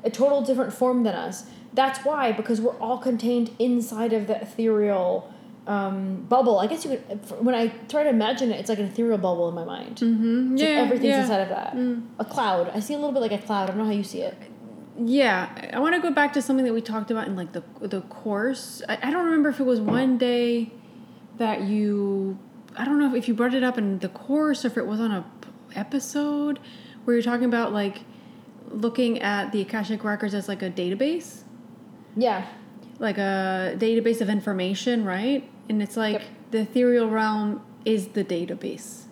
a 0.02 0.10
total 0.10 0.42
different 0.42 0.72
form 0.72 1.04
than 1.04 1.14
us 1.14 1.46
that's 1.72 2.04
why 2.04 2.32
because 2.32 2.60
we're 2.60 2.76
all 2.78 2.98
contained 2.98 3.54
inside 3.58 4.12
of 4.12 4.26
the 4.26 4.40
ethereal 4.40 5.32
um, 5.74 5.96
bubble 6.34 6.58
i 6.58 6.66
guess 6.66 6.84
you 6.84 6.90
could 6.90 7.00
when 7.46 7.54
i 7.54 7.68
try 7.92 8.02
to 8.02 8.10
imagine 8.18 8.50
it 8.50 8.58
it's 8.60 8.68
like 8.72 8.78
an 8.84 8.86
ethereal 8.92 9.18
bubble 9.26 9.48
in 9.50 9.54
my 9.54 9.64
mind 9.64 9.96
Mm-hmm. 9.96 10.56
so 10.58 10.64
Yeah. 10.64 10.70
everything's 10.84 11.10
yeah. 11.16 11.20
inside 11.22 11.42
of 11.46 11.50
that 11.56 11.70
a 12.18 12.24
cloud 12.34 12.64
i 12.74 12.80
see 12.80 12.94
a 12.94 12.98
little 13.02 13.12
bit 13.12 13.20
like 13.26 13.36
a 13.40 13.42
cloud 13.46 13.64
i 13.64 13.66
don't 13.68 13.78
know 13.78 13.84
how 13.92 13.98
you 14.02 14.08
see 14.14 14.22
it 14.30 14.36
Yeah, 14.98 15.48
I 15.72 15.78
want 15.84 15.94
to 15.94 16.00
go 16.06 16.10
back 16.20 16.30
to 16.36 16.42
something 16.46 16.66
that 16.68 16.74
we 16.74 16.82
talked 16.94 17.10
about 17.14 17.26
in 17.30 17.34
like 17.42 17.52
the 17.56 17.62
the 17.94 18.02
course. 18.22 18.82
I, 18.92 18.94
I 19.06 19.08
don't 19.12 19.24
remember 19.24 19.48
if 19.54 19.58
it 19.62 19.64
was 19.74 19.80
one 19.80 20.18
day 20.18 20.72
that 21.42 21.58
you. 21.72 22.36
I 22.76 22.84
don't 22.84 22.98
know 23.02 23.14
if 23.20 23.24
you 23.28 23.32
brought 23.40 23.54
it 23.60 23.64
up 23.68 23.78
in 23.82 23.98
the 24.04 24.10
course 24.10 24.58
or 24.64 24.68
if 24.72 24.76
it 24.82 24.86
was 24.92 25.00
on 25.00 25.10
a 25.10 25.22
p- 25.40 25.48
episode 25.84 26.58
where 27.04 27.12
you're 27.16 27.28
talking 27.32 27.46
about 27.54 27.72
like 27.72 27.96
looking 28.68 29.12
at 29.22 29.52
the 29.52 29.60
akashic 29.62 30.04
records 30.04 30.34
as 30.34 30.48
like 30.52 30.62
a 30.62 30.70
database, 30.82 31.28
yeah 32.26 32.44
like 32.98 33.16
a 33.16 33.74
database 33.78 34.20
of 34.20 34.28
information, 34.28 35.04
right? 35.06 35.48
And 35.68 35.82
it's 35.82 35.96
like 35.96 36.14
Yep. 36.14 36.22
the 36.50 36.58
ethereal 36.60 37.08
realm 37.08 37.62
is 37.84 38.08
the 38.08 38.24
database. 38.24 39.04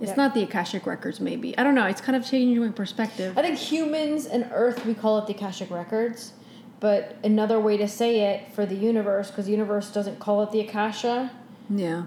It's 0.00 0.08
Yep. 0.10 0.16
not 0.16 0.34
the 0.34 0.42
akashic 0.42 0.86
records, 0.86 1.20
maybe. 1.20 1.56
I 1.56 1.62
don't 1.64 1.74
know. 1.74 1.86
It's 1.86 2.00
kind 2.00 2.16
of 2.16 2.24
changing 2.24 2.62
my 2.64 2.70
perspective. 2.72 3.36
I 3.38 3.42
think 3.42 3.58
humans 3.58 4.26
and 4.26 4.46
Earth, 4.52 4.84
we 4.84 4.94
call 4.94 5.18
it 5.18 5.26
the 5.26 5.34
Akashic 5.34 5.70
Records. 5.70 6.32
But 6.80 7.16
another 7.24 7.58
way 7.60 7.76
to 7.76 7.88
say 7.88 8.20
it 8.20 8.52
for 8.52 8.66
the 8.66 8.74
universe, 8.74 9.30
because 9.30 9.46
the 9.46 9.52
universe 9.52 9.90
doesn't 9.90 10.18
call 10.18 10.42
it 10.42 10.50
the 10.50 10.60
Akasha, 10.60 11.30
Yeah. 11.70 12.02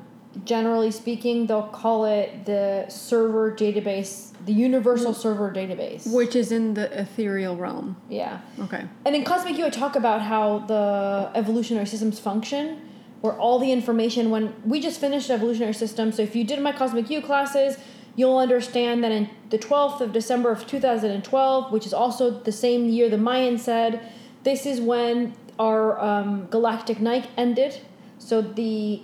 generally 0.46 0.92
speaking, 0.92 1.48
they'll 1.48 1.64
call 1.64 2.06
it 2.06 2.46
the 2.46 2.86
server 2.90 3.52
database, 3.52 4.34
the 4.46 4.54
universal 4.54 5.14
mm. 5.14 5.16
server 5.16 5.52
database. 5.52 6.12
Which 6.14 6.36
is 6.36 6.52
in 6.52 6.74
the 6.76 6.92
ethereal 7.00 7.56
realm. 7.56 7.96
yeah. 8.10 8.40
Okay. 8.60 8.84
And 9.06 9.16
in 9.16 9.24
Cosmic 9.24 9.58
You, 9.58 9.66
I 9.66 9.70
talk 9.70 9.96
about 9.96 10.22
how 10.22 10.60
the 10.68 11.32
evolutionary 11.34 11.88
systems 11.88 12.20
function, 12.20 12.82
where 13.22 13.34
all 13.34 13.60
the 13.60 13.72
information, 13.72 14.30
when 14.30 14.54
we 14.64 14.80
just 14.80 15.00
finished 15.00 15.30
evolutionary 15.30 15.74
system, 15.74 16.12
so 16.12 16.22
if 16.22 16.36
you 16.36 16.44
did 16.44 16.62
my 16.62 16.72
Cosmic 16.72 17.10
You 17.10 17.22
classes, 17.22 17.78
you'll 18.16 18.38
understand 18.38 19.04
that 19.04 19.12
in 19.12 19.30
the 19.50 19.58
12th 19.58 20.02
of 20.02 20.12
December 20.12 20.52
of 20.52 20.68
2012, 20.68 21.72
which 21.72 21.86
is 21.86 21.94
also 21.94 22.32
the 22.32 22.52
same 22.52 22.90
year 22.90 23.10
the 23.10 23.18
Mayan 23.18 23.58
said, 23.58 24.12
this 24.44 24.66
is 24.66 24.80
when 24.80 25.34
our 25.60 26.00
um, 26.00 26.48
galactic 26.48 27.00
night 27.00 27.28
ended. 27.38 27.80
So 28.20 28.42
the 28.42 29.02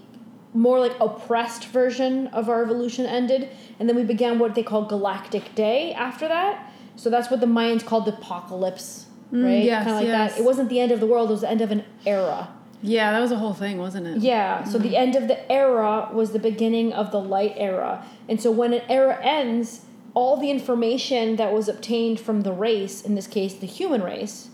more 0.53 0.79
like 0.79 0.99
oppressed 0.99 1.65
version 1.65 2.27
of 2.27 2.49
our 2.49 2.63
evolution 2.63 3.05
ended, 3.05 3.49
and 3.79 3.89
then 3.89 3.95
we 3.95 4.03
began 4.03 4.39
what 4.39 4.55
they 4.55 4.63
call 4.63 4.85
galactic 4.85 5.55
day 5.55 5.93
after 5.93 6.27
that. 6.27 6.71
So 6.95 7.09
that's 7.09 7.31
what 7.31 7.39
the 7.39 7.47
Mayans 7.47 7.83
called 7.83 8.05
the 8.05 8.13
apocalypse, 8.13 9.07
right? 9.31 9.63
yes, 9.63 9.83
kind 9.83 9.89
of 9.89 9.95
like 9.97 10.07
yes. 10.07 10.33
that. 10.33 10.41
It 10.41 10.43
wasn't 10.43 10.69
the 10.69 10.79
end 10.79 10.91
of 10.91 10.99
the 10.99 11.07
world; 11.07 11.29
it 11.29 11.33
was 11.33 11.41
the 11.41 11.49
end 11.49 11.61
of 11.61 11.71
an 11.71 11.83
era. 12.05 12.53
Yeah, 12.83 13.13
that 13.13 13.19
was 13.19 13.31
a 13.31 13.37
whole 13.37 13.53
thing, 13.53 13.77
wasn't 13.77 14.07
it? 14.07 14.17
Yeah. 14.17 14.63
So 14.65 14.77
the 14.77 14.97
end 14.97 15.15
of 15.15 15.27
the 15.27 15.51
era 15.51 16.09
was 16.13 16.31
the 16.31 16.39
beginning 16.39 16.91
of 16.93 17.11
the 17.11 17.19
light 17.19 17.53
era, 17.55 18.05
and 18.29 18.41
so 18.41 18.51
when 18.51 18.73
an 18.73 18.81
era 18.89 19.17
ends, 19.23 19.85
all 20.13 20.37
the 20.37 20.51
information 20.51 21.37
that 21.37 21.53
was 21.53 21.67
obtained 21.67 22.19
from 22.19 22.41
the 22.41 22.51
race, 22.51 23.01
in 23.01 23.15
this 23.15 23.25
case, 23.25 23.55
the 23.55 23.65
human 23.65 24.03
race, 24.03 24.49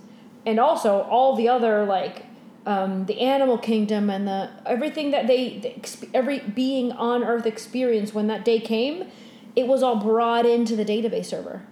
and 0.45 0.59
also 0.59 1.01
all 1.01 1.35
the 1.35 1.49
other 1.49 1.85
like 1.85 2.25
um, 2.65 3.05
the 3.07 3.19
animal 3.21 3.57
kingdom 3.57 4.09
and 4.09 4.27
the 4.27 4.49
everything 4.65 5.11
that 5.11 5.27
they 5.27 5.57
the 5.59 6.07
every 6.13 6.39
being 6.39 6.91
on 6.91 7.23
Earth 7.23 7.45
experienced 7.47 8.13
when 8.13 8.27
that 8.27 8.45
day 8.45 8.59
came, 8.59 9.05
it 9.55 9.67
was 9.67 9.81
all 9.81 9.95
brought 9.95 10.45
into 10.45 10.75
the 10.75 10.85
database 10.85 11.25
server. 11.25 11.63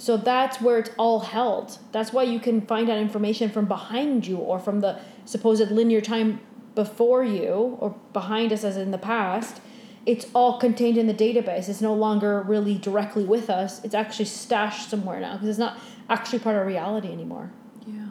So 0.00 0.16
that's 0.16 0.62
where 0.62 0.78
it's 0.78 0.88
all 0.96 1.20
held. 1.20 1.76
That's 1.92 2.10
why 2.10 2.22
you 2.22 2.40
can 2.40 2.62
find 2.62 2.88
out 2.88 2.96
information 2.96 3.50
from 3.50 3.66
behind 3.66 4.26
you 4.26 4.38
or 4.38 4.58
from 4.58 4.80
the 4.80 4.98
supposed 5.26 5.70
linear 5.70 6.00
time 6.00 6.40
before 6.74 7.22
you 7.22 7.76
or 7.78 7.94
behind 8.14 8.50
us 8.50 8.64
as 8.64 8.78
in 8.78 8.92
the 8.92 8.98
past. 8.98 9.60
It's 10.06 10.26
all 10.32 10.58
contained 10.58 10.96
in 10.96 11.06
the 11.06 11.12
database. 11.12 11.68
It's 11.68 11.82
no 11.82 11.92
longer 11.92 12.40
really 12.40 12.78
directly 12.78 13.24
with 13.24 13.50
us. 13.50 13.84
It's 13.84 13.94
actually 13.94 14.24
stashed 14.24 14.88
somewhere 14.88 15.20
now 15.20 15.34
because 15.34 15.50
it's 15.50 15.58
not 15.58 15.78
actually 16.08 16.38
part 16.38 16.56
of 16.56 16.66
reality 16.66 17.12
anymore. 17.12 17.50
Yeah. 17.86 18.06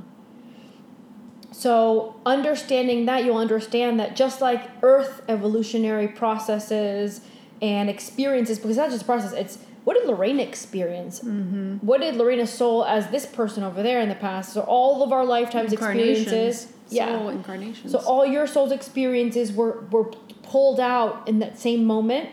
So, 1.51 2.21
understanding 2.23 3.07
that, 3.07 3.25
you'll 3.25 3.37
understand 3.37 3.99
that 3.99 4.15
just 4.15 4.41
like 4.41 4.69
Earth 4.83 5.23
evolutionary 5.27 6.07
processes 6.07 7.21
and 7.63 7.89
experiences, 7.89 8.59
because 8.59 8.77
it's 8.77 8.77
not 8.77 8.91
just 8.91 9.01
a 9.01 9.05
process, 9.05 9.33
it's 9.33 9.57
what 9.89 9.97
did 9.97 10.05
Lorena 10.07 10.43
experience? 10.43 11.19
Mm-hmm. 11.21 11.77
What 11.77 12.01
did 12.01 12.13
Lorena's 12.13 12.53
soul 12.53 12.85
as 12.85 13.07
this 13.07 13.25
person 13.25 13.63
over 13.63 13.81
there 13.81 13.99
in 14.01 14.07
the 14.07 14.13
past? 14.13 14.53
So, 14.53 14.61
all 14.61 15.01
of 15.01 15.11
our 15.11 15.25
lifetimes 15.25 15.73
experiences. 15.73 16.67
Soul 17.07 17.29
incarnations. 17.29 17.91
So, 17.91 17.97
all 17.97 18.23
your 18.23 18.45
soul's 18.45 18.71
experiences 18.71 19.51
were, 19.51 19.83
were 19.89 20.11
pulled 20.43 20.79
out 20.79 21.27
in 21.27 21.39
that 21.39 21.57
same 21.57 21.85
moment 21.85 22.29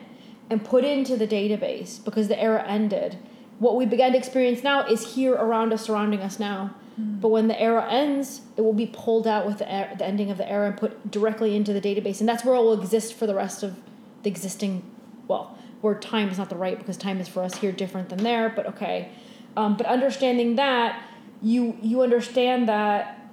and 0.51 0.63
put 0.63 0.85
into 0.85 1.17
the 1.17 1.27
database 1.27 2.05
because 2.05 2.29
the 2.29 2.39
era 2.39 2.63
ended. 2.69 3.17
What 3.59 3.75
we 3.75 3.87
began 3.87 4.13
to 4.13 4.19
experience 4.19 4.63
now 4.63 4.87
is 4.87 5.15
here 5.15 5.33
around 5.33 5.73
us, 5.73 5.85
surrounding 5.85 6.21
us 6.21 6.39
now. 6.39 6.75
But 6.99 7.29
when 7.29 7.49
the 7.49 7.59
era 7.59 7.91
ends, 7.91 8.43
it 8.59 8.61
will 8.61 8.75
be 8.75 8.87
pulled 8.87 9.27
out 9.27 9.47
with 9.47 9.61
the, 9.61 9.65
er- 9.65 9.95
the 9.97 10.05
ending 10.05 10.31
of 10.31 10.37
the 10.37 10.47
era 10.47 10.67
and 10.67 10.77
put 10.77 11.11
directly 11.11 11.57
into 11.57 11.73
the 11.73 11.81
database. 11.81 12.21
And 12.21 12.29
that's 12.29 12.45
where 12.45 12.55
it 12.55 12.59
will 12.59 12.79
exist 12.79 13.15
for 13.15 13.27
the 13.27 13.35
rest 13.35 13.63
of 13.63 13.79
the 14.25 14.29
existing, 14.29 14.83
well, 15.27 15.57
where 15.87 15.95
time 15.95 16.29
is 16.29 16.39
not 16.39 16.51
the 16.51 16.57
right 16.57 16.79
because 16.79 16.97
time 16.97 17.21
is 17.21 17.29
for 17.29 17.43
us 17.43 17.57
here 17.57 17.73
different 17.73 18.09
than 18.09 18.23
there, 18.23 18.49
but 18.49 18.67
okay. 18.67 19.11
Um, 19.57 19.77
but 19.77 19.87
understanding 19.87 20.57
that, 20.57 21.03
you 21.41 21.79
you 21.81 22.03
understand 22.03 22.69
that 22.69 23.31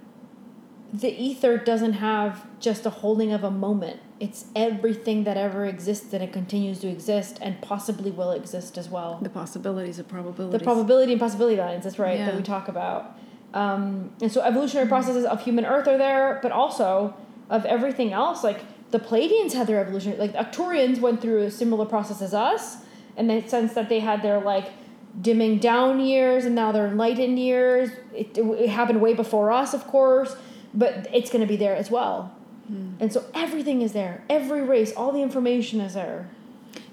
the 0.94 1.10
ether 1.10 1.58
doesn't 1.58 1.94
have 1.94 2.46
just 2.60 2.86
a 2.86 2.92
holding 2.92 3.32
of 3.34 3.44
a 3.44 3.50
moment. 3.50 4.00
It's 4.20 4.46
everything 4.56 5.24
that 5.24 5.36
ever 5.36 5.66
exists 5.66 6.14
and 6.14 6.24
it 6.24 6.32
continues 6.32 6.80
to 6.80 6.88
exist 6.88 7.40
and 7.42 7.60
possibly 7.62 8.12
will 8.12 8.32
exist 8.32 8.78
as 8.78 8.88
well 8.88 9.20
the 9.22 9.30
possibilities 9.30 10.00
of 10.00 10.08
probabilities. 10.08 10.60
the 10.60 10.64
probability 10.64 11.12
and 11.12 11.20
possibility 11.20 11.58
lines 11.58 11.84
that's 11.84 12.00
right 12.00 12.20
that 12.20 12.36
we 12.36 12.42
talk 12.42 12.70
about 12.70 13.18
um, 13.54 14.12
and 14.22 14.32
so 14.32 14.40
evolutionary 14.42 14.88
processes 14.88 15.26
of 15.26 15.44
human 15.44 15.66
earth 15.66 15.90
are 15.90 15.98
there 15.98 16.40
but 16.42 16.54
also 16.54 17.14
of 17.50 17.66
everything 17.66 18.14
else 18.14 18.46
like 18.46 18.62
the 18.94 19.00
pleiadians 19.00 19.54
had 19.54 19.66
their 19.66 19.82
evolution 19.82 20.16
like 20.20 20.34
the 20.34 20.38
arcturians 20.38 21.02
went 21.02 21.20
through 21.20 21.42
a 21.42 21.50
similar 21.52 21.84
process 21.84 22.22
as 22.22 22.32
us 22.32 22.78
in 23.18 23.26
the 23.26 23.42
sense 23.48 23.74
that 23.74 23.90
they 23.90 24.00
had 24.00 24.22
their 24.22 24.40
like 24.40 24.72
dimming 25.20 25.58
down 25.58 26.00
years 26.00 26.46
and 26.46 26.54
now 26.54 26.72
they're 26.72 26.88
enlightened 26.88 27.38
years. 27.40 27.90
It, 28.14 28.38
it 28.38 28.70
happened 28.70 29.02
way 29.02 29.16
before 29.16 29.52
us 29.52 29.74
of 29.74 29.88
course 29.88 30.36
but 30.76 31.08
it's 31.12 31.32
going 31.32 31.42
to 31.42 31.48
be 31.48 31.56
there 31.56 31.76
as 31.76 31.90
well. 31.90 32.36
Hmm. 32.68 32.94
And 33.00 33.12
so 33.12 33.26
everything 33.34 33.82
is 33.82 33.94
there. 33.94 34.24
Every 34.30 34.62
race 34.62 34.94
all 34.96 35.12
the 35.12 35.24
information 35.24 35.82
is 35.82 35.96
there. 35.96 36.30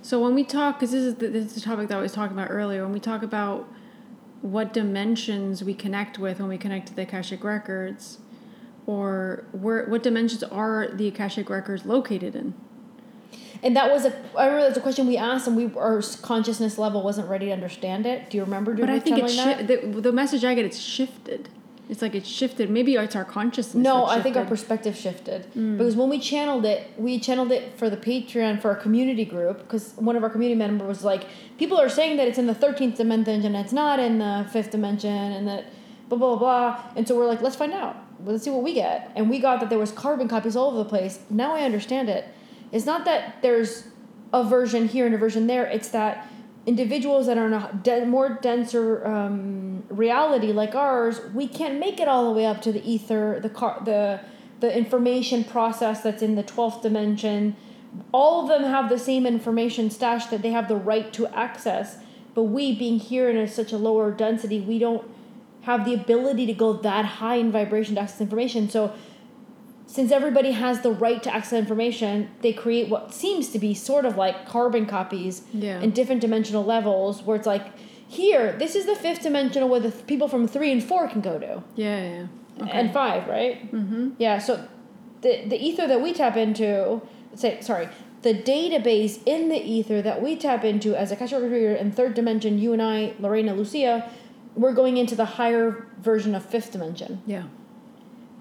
So 0.00 0.19
when 0.21 0.35
we 0.35 0.45
talk, 0.45 0.78
because 0.78 0.92
this 0.92 1.04
is 1.04 1.16
the, 1.16 1.28
this 1.28 1.45
is 1.45 1.54
the 1.57 1.61
topic 1.61 1.88
that 1.88 1.99
I 1.99 2.00
was 2.00 2.12
talking 2.12 2.37
about 2.37 2.50
earlier, 2.50 2.83
when 2.83 2.92
we 2.92 3.00
talk 3.00 3.23
about 3.23 3.69
what 4.40 4.73
dimensions 4.73 5.62
we 5.62 5.75
connect 5.75 6.19
with 6.19 6.40
when 6.40 6.49
we 6.49 6.57
connect 6.57 6.88
to 6.88 6.95
the 6.95 7.02
Akashic 7.02 7.45
records, 7.45 8.19
or 8.90 9.44
where 9.52 9.85
what 9.87 10.02
dimensions 10.02 10.42
are 10.42 10.88
the 10.92 11.06
Akashic 11.06 11.49
records 11.49 11.85
located 11.87 12.35
in? 12.35 12.54
And 13.62 13.76
that 13.76 13.90
was 13.92 14.04
a. 14.04 14.12
I 14.37 14.47
remember 14.47 14.66
that's 14.66 14.78
a 14.78 14.80
question 14.80 15.06
we 15.06 15.16
asked, 15.16 15.47
and 15.47 15.56
we 15.56 15.66
our 15.76 16.02
consciousness 16.23 16.76
level 16.78 17.02
wasn't 17.02 17.28
ready 17.28 17.47
to 17.47 17.52
understand 17.52 18.04
it. 18.06 18.30
Do 18.30 18.37
you 18.38 18.44
remember? 18.44 18.75
Doing 18.75 18.87
that? 18.88 18.92
But 18.92 18.97
I 18.97 19.04
think 19.04 19.18
it's 19.18 19.35
shi- 19.35 19.62
the, 19.92 20.00
the 20.00 20.12
message 20.12 20.44
I 20.44 20.54
get 20.54 20.64
it's 20.64 20.78
shifted. 20.78 21.49
It's 21.88 22.02
like 22.02 22.14
it's 22.14 22.28
shifted. 22.28 22.70
Maybe 22.70 22.94
it's 22.94 23.14
our 23.16 23.25
consciousness. 23.25 23.82
No, 23.85 24.06
I 24.06 24.20
think 24.23 24.37
our 24.37 24.44
perspective 24.54 24.97
shifted 24.97 25.40
Mm. 25.54 25.76
because 25.76 25.94
when 25.97 26.09
we 26.09 26.18
channeled 26.20 26.64
it, 26.64 26.80
we 26.97 27.18
channeled 27.20 27.52
it 27.52 27.76
for 27.78 27.90
the 27.90 27.97
Patreon 27.97 28.61
for 28.62 28.68
our 28.70 28.76
community 28.87 29.25
group 29.25 29.59
because 29.59 29.92
one 29.97 30.16
of 30.16 30.23
our 30.25 30.30
community 30.30 30.56
members 30.59 30.87
was 30.88 31.04
like, 31.04 31.23
people 31.59 31.78
are 31.78 31.88
saying 31.88 32.16
that 32.18 32.26
it's 32.28 32.38
in 32.38 32.47
the 32.47 32.54
thirteenth 32.54 32.97
dimension 32.97 33.44
and 33.44 33.56
it's 33.56 33.73
not 33.73 33.99
in 34.00 34.18
the 34.18 34.47
fifth 34.52 34.70
dimension 34.70 35.11
and 35.37 35.47
that 35.49 35.64
blah 36.09 36.16
blah, 36.18 36.37
blah. 36.37 36.80
and 36.97 37.06
so 37.06 37.16
we're 37.16 37.26
like, 37.35 37.42
let's 37.42 37.56
find 37.56 37.73
out. 37.73 37.97
Let's 38.25 38.45
see 38.45 38.50
what 38.50 38.62
we 38.62 38.75
get, 38.75 39.11
and 39.17 39.31
we 39.31 39.39
got 39.39 39.61
that 39.61 39.69
there 39.71 39.79
was 39.79 39.93
carbon 39.93 40.29
copies 40.29 40.57
all 40.57 40.69
over 40.69 40.79
the 40.79 40.89
place. 40.89 41.21
Now 41.31 41.55
I 41.55 41.62
understand 41.62 42.09
it. 42.09 42.27
It's 42.73 42.87
not 42.87 43.05
that 43.05 43.43
there's 43.43 43.85
a 44.33 44.45
version 44.45 44.89
here 44.89 45.07
and 45.07 45.15
a 45.15 45.19
version 45.19 45.47
there. 45.47 45.67
It's 45.67 45.89
that 45.89 46.29
individuals 46.67 47.27
that 47.27 47.39
are 47.39 47.47
in 47.47 47.53
a 47.53 47.81
de- 47.83 48.05
more 48.05 48.39
denser 48.43 49.07
um, 49.07 49.83
reality 49.89 50.53
like 50.53 50.75
ours, 50.75 51.21
we 51.35 51.49
can't 51.49 51.81
make 51.81 51.99
it 51.99 52.07
all 52.07 52.27
the 52.27 52.33
way 52.33 52.47
up 52.47 52.61
to 52.62 52.71
the 52.71 52.89
ether, 52.89 53.41
the 53.41 53.50
car, 53.50 53.81
the 53.85 54.21
the 54.61 54.77
information 54.77 55.43
process 55.43 56.03
that's 56.03 56.23
in 56.23 56.35
the 56.35 56.43
twelfth 56.43 56.83
dimension. 56.83 57.57
All 58.12 58.43
of 58.43 58.49
them 58.49 58.71
have 58.71 58.89
the 58.89 58.99
same 58.99 59.27
information 59.27 59.91
stashed 59.91 60.31
that 60.31 60.43
they 60.43 60.50
have 60.50 60.69
the 60.69 60.77
right 60.77 61.12
to 61.15 61.27
access, 61.29 61.97
but 62.35 62.45
we, 62.45 62.77
being 62.77 62.99
here 62.99 63.29
in 63.31 63.37
a, 63.37 63.49
such 63.49 63.73
a 63.73 63.79
lower 63.79 64.12
density, 64.12 64.61
we 64.61 64.79
don't 64.79 65.11
have 65.62 65.85
the 65.85 65.95
ability 65.95 66.47
to 66.47 66.52
go 66.55 66.73
that 66.73 67.05
high 67.05 67.37
in 67.37 67.52
vibration 67.52 67.95
to 67.97 68.00
access 68.00 68.21
information. 68.21 68.69
So 68.71 68.93
since 69.87 70.12
everybody 70.12 70.52
has 70.52 70.81
the 70.83 70.90
right 70.93 71.23
to 71.23 71.35
access 71.35 71.59
information, 71.59 72.31
they 72.43 72.52
create 72.52 72.88
what 72.88 73.12
seems 73.12 73.49
to 73.50 73.59
be 73.59 73.75
sort 73.75 74.05
of 74.05 74.17
like 74.17 74.47
carbon 74.47 74.87
copies 74.87 75.43
Yeah. 75.52 75.81
in 75.81 75.90
different 75.90 76.21
dimensional 76.21 76.64
levels, 76.64 77.23
where 77.23 77.37
it's 77.37 77.47
like, 77.47 77.67
here, 78.07 78.52
this 78.59 78.75
is 78.75 78.87
the 78.87 78.95
fifth 78.95 79.23
dimensional 79.23 79.69
where 79.69 79.81
the 79.81 79.90
th- 79.90 80.07
people 80.07 80.29
from 80.29 80.47
three 80.49 80.73
and 80.73 80.83
four 80.83 81.09
can 81.09 81.21
go 81.21 81.38
to, 81.38 81.62
Yeah, 81.76 82.02
yeah. 82.02 82.26
Okay. 82.62 82.71
and 82.73 82.93
five, 82.93 83.26
right? 83.29 83.71
Mm-hmm. 83.73 84.11
Yeah. 84.19 84.38
So, 84.38 84.67
the 85.23 85.45
the 85.47 85.57
ether 85.64 85.87
that 85.87 86.00
we 86.00 86.12
tap 86.12 86.37
into, 86.37 87.02
say, 87.35 87.61
sorry, 87.61 87.88
the 88.23 88.35
database 88.35 89.21
in 89.26 89.49
the 89.49 89.57
ether 89.62 90.02
that 90.02 90.21
we 90.23 90.35
tap 90.37 90.64
into 90.64 90.95
as 90.97 91.11
a 91.11 91.14
Akashic 91.14 91.40
reader 91.43 91.75
in 91.75 91.90
third 91.93 92.14
dimension, 92.14 92.59
you 92.59 92.73
and 92.73 92.83
I, 92.83 93.14
Lorena, 93.21 93.55
Lucia, 93.55 94.11
we're 94.54 94.73
going 94.75 94.97
into 94.97 95.14
the 95.14 95.25
higher 95.25 95.87
version 95.99 96.35
of 96.35 96.45
fifth 96.45 96.73
dimension. 96.73 97.23
yeah. 97.26 97.45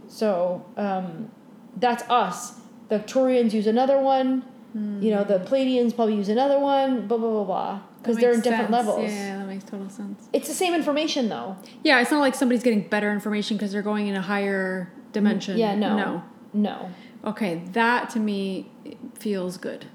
So 0.08 0.66
um, 0.76 1.30
that's 1.78 2.04
us. 2.10 2.60
The 2.90 3.00
Turians 3.00 3.54
use 3.54 3.68
another 3.68 4.00
one. 4.00 4.44
You 4.74 5.12
know, 5.12 5.24
the 5.24 5.40
Pleiadians 5.40 5.96
probably 5.96 6.16
use 6.16 6.30
another 6.30 6.60
one. 6.60 7.08
Blah 7.08 7.18
blah 7.18 7.30
blah 7.30 7.44
blah. 7.44 7.82
Because 8.02 8.18
they're 8.18 8.34
in 8.34 8.42
different 8.42 8.70
sense. 8.70 8.88
levels. 8.88 9.04
Yeah, 9.04 9.10
yeah, 9.10 9.38
that 9.38 9.48
makes 9.48 9.64
total 9.64 9.90
sense. 9.90 10.28
It's 10.32 10.48
the 10.48 10.54
same 10.54 10.74
information 10.76 11.28
though. 11.28 11.58
Yeah, 11.84 12.00
it's 12.02 12.12
not 12.12 12.20
like 12.20 12.36
somebody's 12.36 12.64
getting 12.64 12.88
better 12.88 13.12
information 13.12 13.58
because 13.58 13.72
they're 13.72 13.82
going 13.82 14.08
in 14.08 14.16
a 14.16 14.22
higher 14.22 14.92
dimension. 15.12 15.58
Yeah. 15.58 15.76
No. 15.76 15.98
No. 15.98 16.24
No. 16.54 16.92
Okay, 17.26 17.64
that 17.74 18.10
to 18.12 18.20
me 18.20 18.70
feels 19.16 19.58
good. 19.58 19.86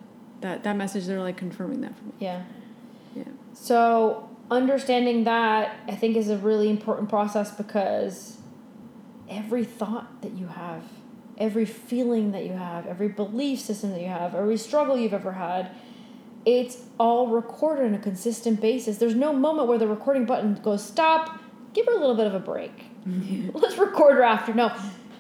That 0.41 0.65
that 0.65 0.77
message 0.77 1.07
they're 1.07 1.21
like 1.21 1.37
confirming 1.37 1.81
that 1.83 1.97
for 1.97 2.05
me. 2.05 2.13
Yeah. 2.19 2.43
Yeah. 3.15 3.25
So 3.53 4.29
understanding 4.51 5.25
that 5.25 5.77
I 5.89 5.95
think 5.97 6.17
is 6.17 6.29
a 6.31 6.37
really 6.37 6.69
important 6.71 7.09
process 7.09 7.51
because 7.51 8.39
every 9.29 9.65
thought 9.65 10.23
that 10.23 10.33
you 10.33 10.47
have, 10.49 10.83
every 11.39 11.65
feeling 11.65 12.33
that 12.33 12.45
you 12.45 12.53
have, 12.53 12.87
every 12.87 13.09
belief 13.09 13.61
system 13.61 13.91
that 13.93 14.01
you 14.01 14.09
have, 14.09 14.35
every 14.35 14.57
struggle 14.57 14.97
you've 14.99 15.15
ever 15.15 15.33
had, 15.33 15.71
it's 16.45 16.83
all 17.01 17.29
recorded 17.29 17.87
on 17.87 17.95
a 17.95 17.99
consistent 17.99 18.61
basis. 18.61 18.99
There's 18.99 19.15
no 19.15 19.33
moment 19.33 19.67
where 19.69 19.79
the 19.79 19.89
recording 19.89 20.27
button 20.27 20.55
goes 20.57 20.85
stop, 20.85 21.41
give 21.73 21.87
her 21.87 21.93
a 21.93 21.99
little 21.99 22.15
bit 22.17 22.27
of 22.27 22.35
a 22.35 22.41
break. 22.41 22.85
Let's 23.55 23.79
record 23.79 24.17
her 24.17 24.23
after. 24.23 24.53
No, 24.53 24.71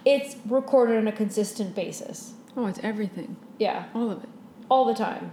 it's 0.05 0.37
recorded 0.47 0.99
on 0.99 1.09
a 1.09 1.13
consistent 1.13 1.75
basis. 1.75 2.35
Oh, 2.57 2.67
it's 2.67 2.79
everything. 2.83 3.37
Yeah, 3.59 3.87
All 3.95 4.11
of 4.11 4.23
it. 4.23 4.29
all 4.71 4.85
the 4.85 4.95
time. 4.95 5.33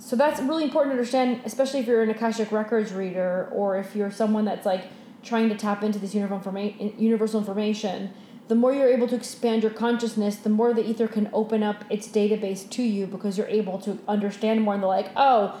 So 0.00 0.16
that's 0.16 0.40
really 0.40 0.64
important 0.64 0.92
to 0.92 0.98
understand, 0.98 1.42
especially 1.44 1.80
if 1.80 1.86
you're 1.86 2.02
an 2.02 2.08
Akashic 2.08 2.50
Records 2.50 2.92
reader 2.92 3.48
or 3.52 3.76
if 3.76 3.94
you're 3.94 4.10
someone 4.10 4.46
that's 4.46 4.64
like 4.64 4.84
trying 5.22 5.50
to 5.50 5.54
tap 5.54 5.82
into 5.82 5.98
this 5.98 6.14
universal, 6.14 7.38
information. 7.38 8.10
The 8.48 8.54
more 8.54 8.72
you're 8.72 8.88
able 8.88 9.06
to 9.08 9.14
expand 9.14 9.62
your 9.62 9.70
consciousness, 9.70 10.36
the 10.36 10.48
more 10.48 10.72
the 10.72 10.88
ether 10.88 11.06
can 11.06 11.28
open 11.34 11.62
up 11.62 11.84
its 11.90 12.08
database 12.08 12.68
to 12.70 12.82
you 12.82 13.06
because 13.06 13.36
you're 13.36 13.46
able 13.48 13.78
to 13.80 13.98
understand 14.08 14.62
more 14.62 14.72
and 14.72 14.82
they're 14.82 14.88
like, 14.88 15.10
oh, 15.16 15.60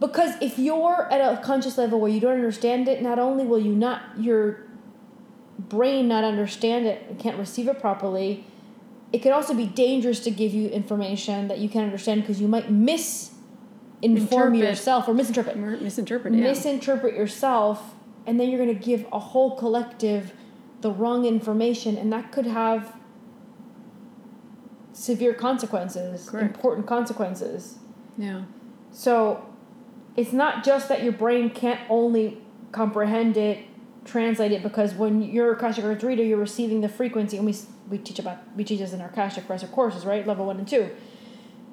because 0.00 0.40
if 0.40 0.58
you're 0.58 1.12
at 1.12 1.20
a 1.20 1.42
conscious 1.42 1.76
level 1.76 2.00
where 2.00 2.10
you 2.10 2.18
don't 2.18 2.32
understand 2.32 2.88
it, 2.88 3.02
not 3.02 3.18
only 3.18 3.44
will 3.44 3.60
you 3.60 3.74
not, 3.74 4.00
your 4.18 4.62
brain 5.58 6.08
not 6.08 6.24
understand 6.24 6.86
it 6.86 7.06
and 7.10 7.18
can't 7.18 7.36
receive 7.38 7.68
it 7.68 7.78
properly, 7.78 8.46
it 9.12 9.18
could 9.18 9.32
also 9.32 9.52
be 9.52 9.66
dangerous 9.66 10.20
to 10.20 10.30
give 10.30 10.54
you 10.54 10.70
information 10.70 11.48
that 11.48 11.58
you 11.58 11.68
can't 11.68 11.84
understand 11.84 12.22
because 12.22 12.40
you 12.40 12.48
might 12.48 12.70
Interpret. 14.02 14.56
yourself 14.56 15.08
or 15.08 15.14
misinterpret. 15.14 15.56
Mer- 15.56 15.78
Misinterpret. 15.80 16.32
Yeah. 16.34 16.42
Misinterpret 16.42 17.14
yourself, 17.14 17.94
and 18.26 18.38
then 18.40 18.48
you're 18.48 18.58
going 18.64 18.74
to 18.76 18.84
give 18.84 19.06
a 19.12 19.18
whole 19.18 19.56
collective 19.56 20.32
the 20.80 20.90
wrong 20.90 21.26
information, 21.26 21.96
and 21.98 22.10
that 22.12 22.32
could 22.32 22.46
have 22.46 22.94
severe 24.92 25.32
consequences, 25.34 26.28
Correct. 26.28 26.54
important 26.56 26.86
consequences. 26.86 27.76
yeah. 28.18 28.42
So 28.92 29.44
it's 30.16 30.32
not 30.32 30.64
just 30.64 30.88
that 30.88 31.02
your 31.04 31.12
brain 31.12 31.48
can't 31.50 31.78
only 31.88 32.38
comprehend 32.72 33.36
it, 33.36 33.58
translate 34.04 34.50
it 34.50 34.62
because 34.64 34.94
when 34.94 35.22
you're 35.22 35.52
a 35.52 35.56
Akashic 35.56 35.84
Records 35.84 36.02
reader, 36.02 36.24
you're 36.24 36.38
receiving 36.38 36.80
the 36.80 36.88
frequency, 36.88 37.36
and 37.36 37.46
we 37.46 37.54
we 37.88 37.98
teach 37.98 38.18
about 38.18 38.38
we 38.56 38.64
teach 38.64 38.80
this 38.80 38.92
in 38.92 39.00
our 39.00 39.08
Akashic 39.08 39.48
Records 39.48 39.70
courses, 39.70 40.04
right? 40.04 40.26
Level 40.26 40.46
one 40.46 40.58
and 40.58 40.66
two. 40.66 40.90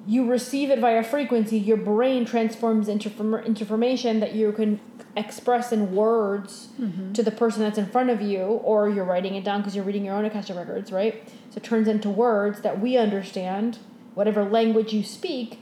You 0.06 0.30
receive 0.30 0.70
it 0.70 0.78
via 0.78 1.02
frequency. 1.04 1.58
Your 1.58 1.76
brain 1.76 2.24
transforms 2.24 2.88
into 2.88 3.10
information 3.44 4.20
that 4.20 4.34
you 4.34 4.52
can 4.52 4.80
express 5.16 5.72
in 5.72 5.94
words 5.94 6.68
Mm-hmm. 6.80 7.12
to 7.12 7.22
the 7.22 7.30
person 7.32 7.62
that's 7.62 7.76
in 7.78 7.86
front 7.86 8.08
of 8.08 8.22
you, 8.22 8.38
or 8.38 8.88
you're 8.88 9.04
writing 9.04 9.34
it 9.34 9.42
down 9.44 9.60
because 9.60 9.74
you're 9.74 9.84
reading 9.84 10.04
your 10.04 10.14
own 10.14 10.24
Akashic 10.24 10.56
records, 10.56 10.92
right? 10.92 11.28
So 11.50 11.56
it 11.56 11.64
turns 11.64 11.88
into 11.88 12.08
words 12.08 12.60
that 12.60 12.80
we 12.80 12.96
understand, 12.96 13.78
whatever 14.14 14.44
language 14.44 14.92
you 14.92 15.02
speak. 15.02 15.58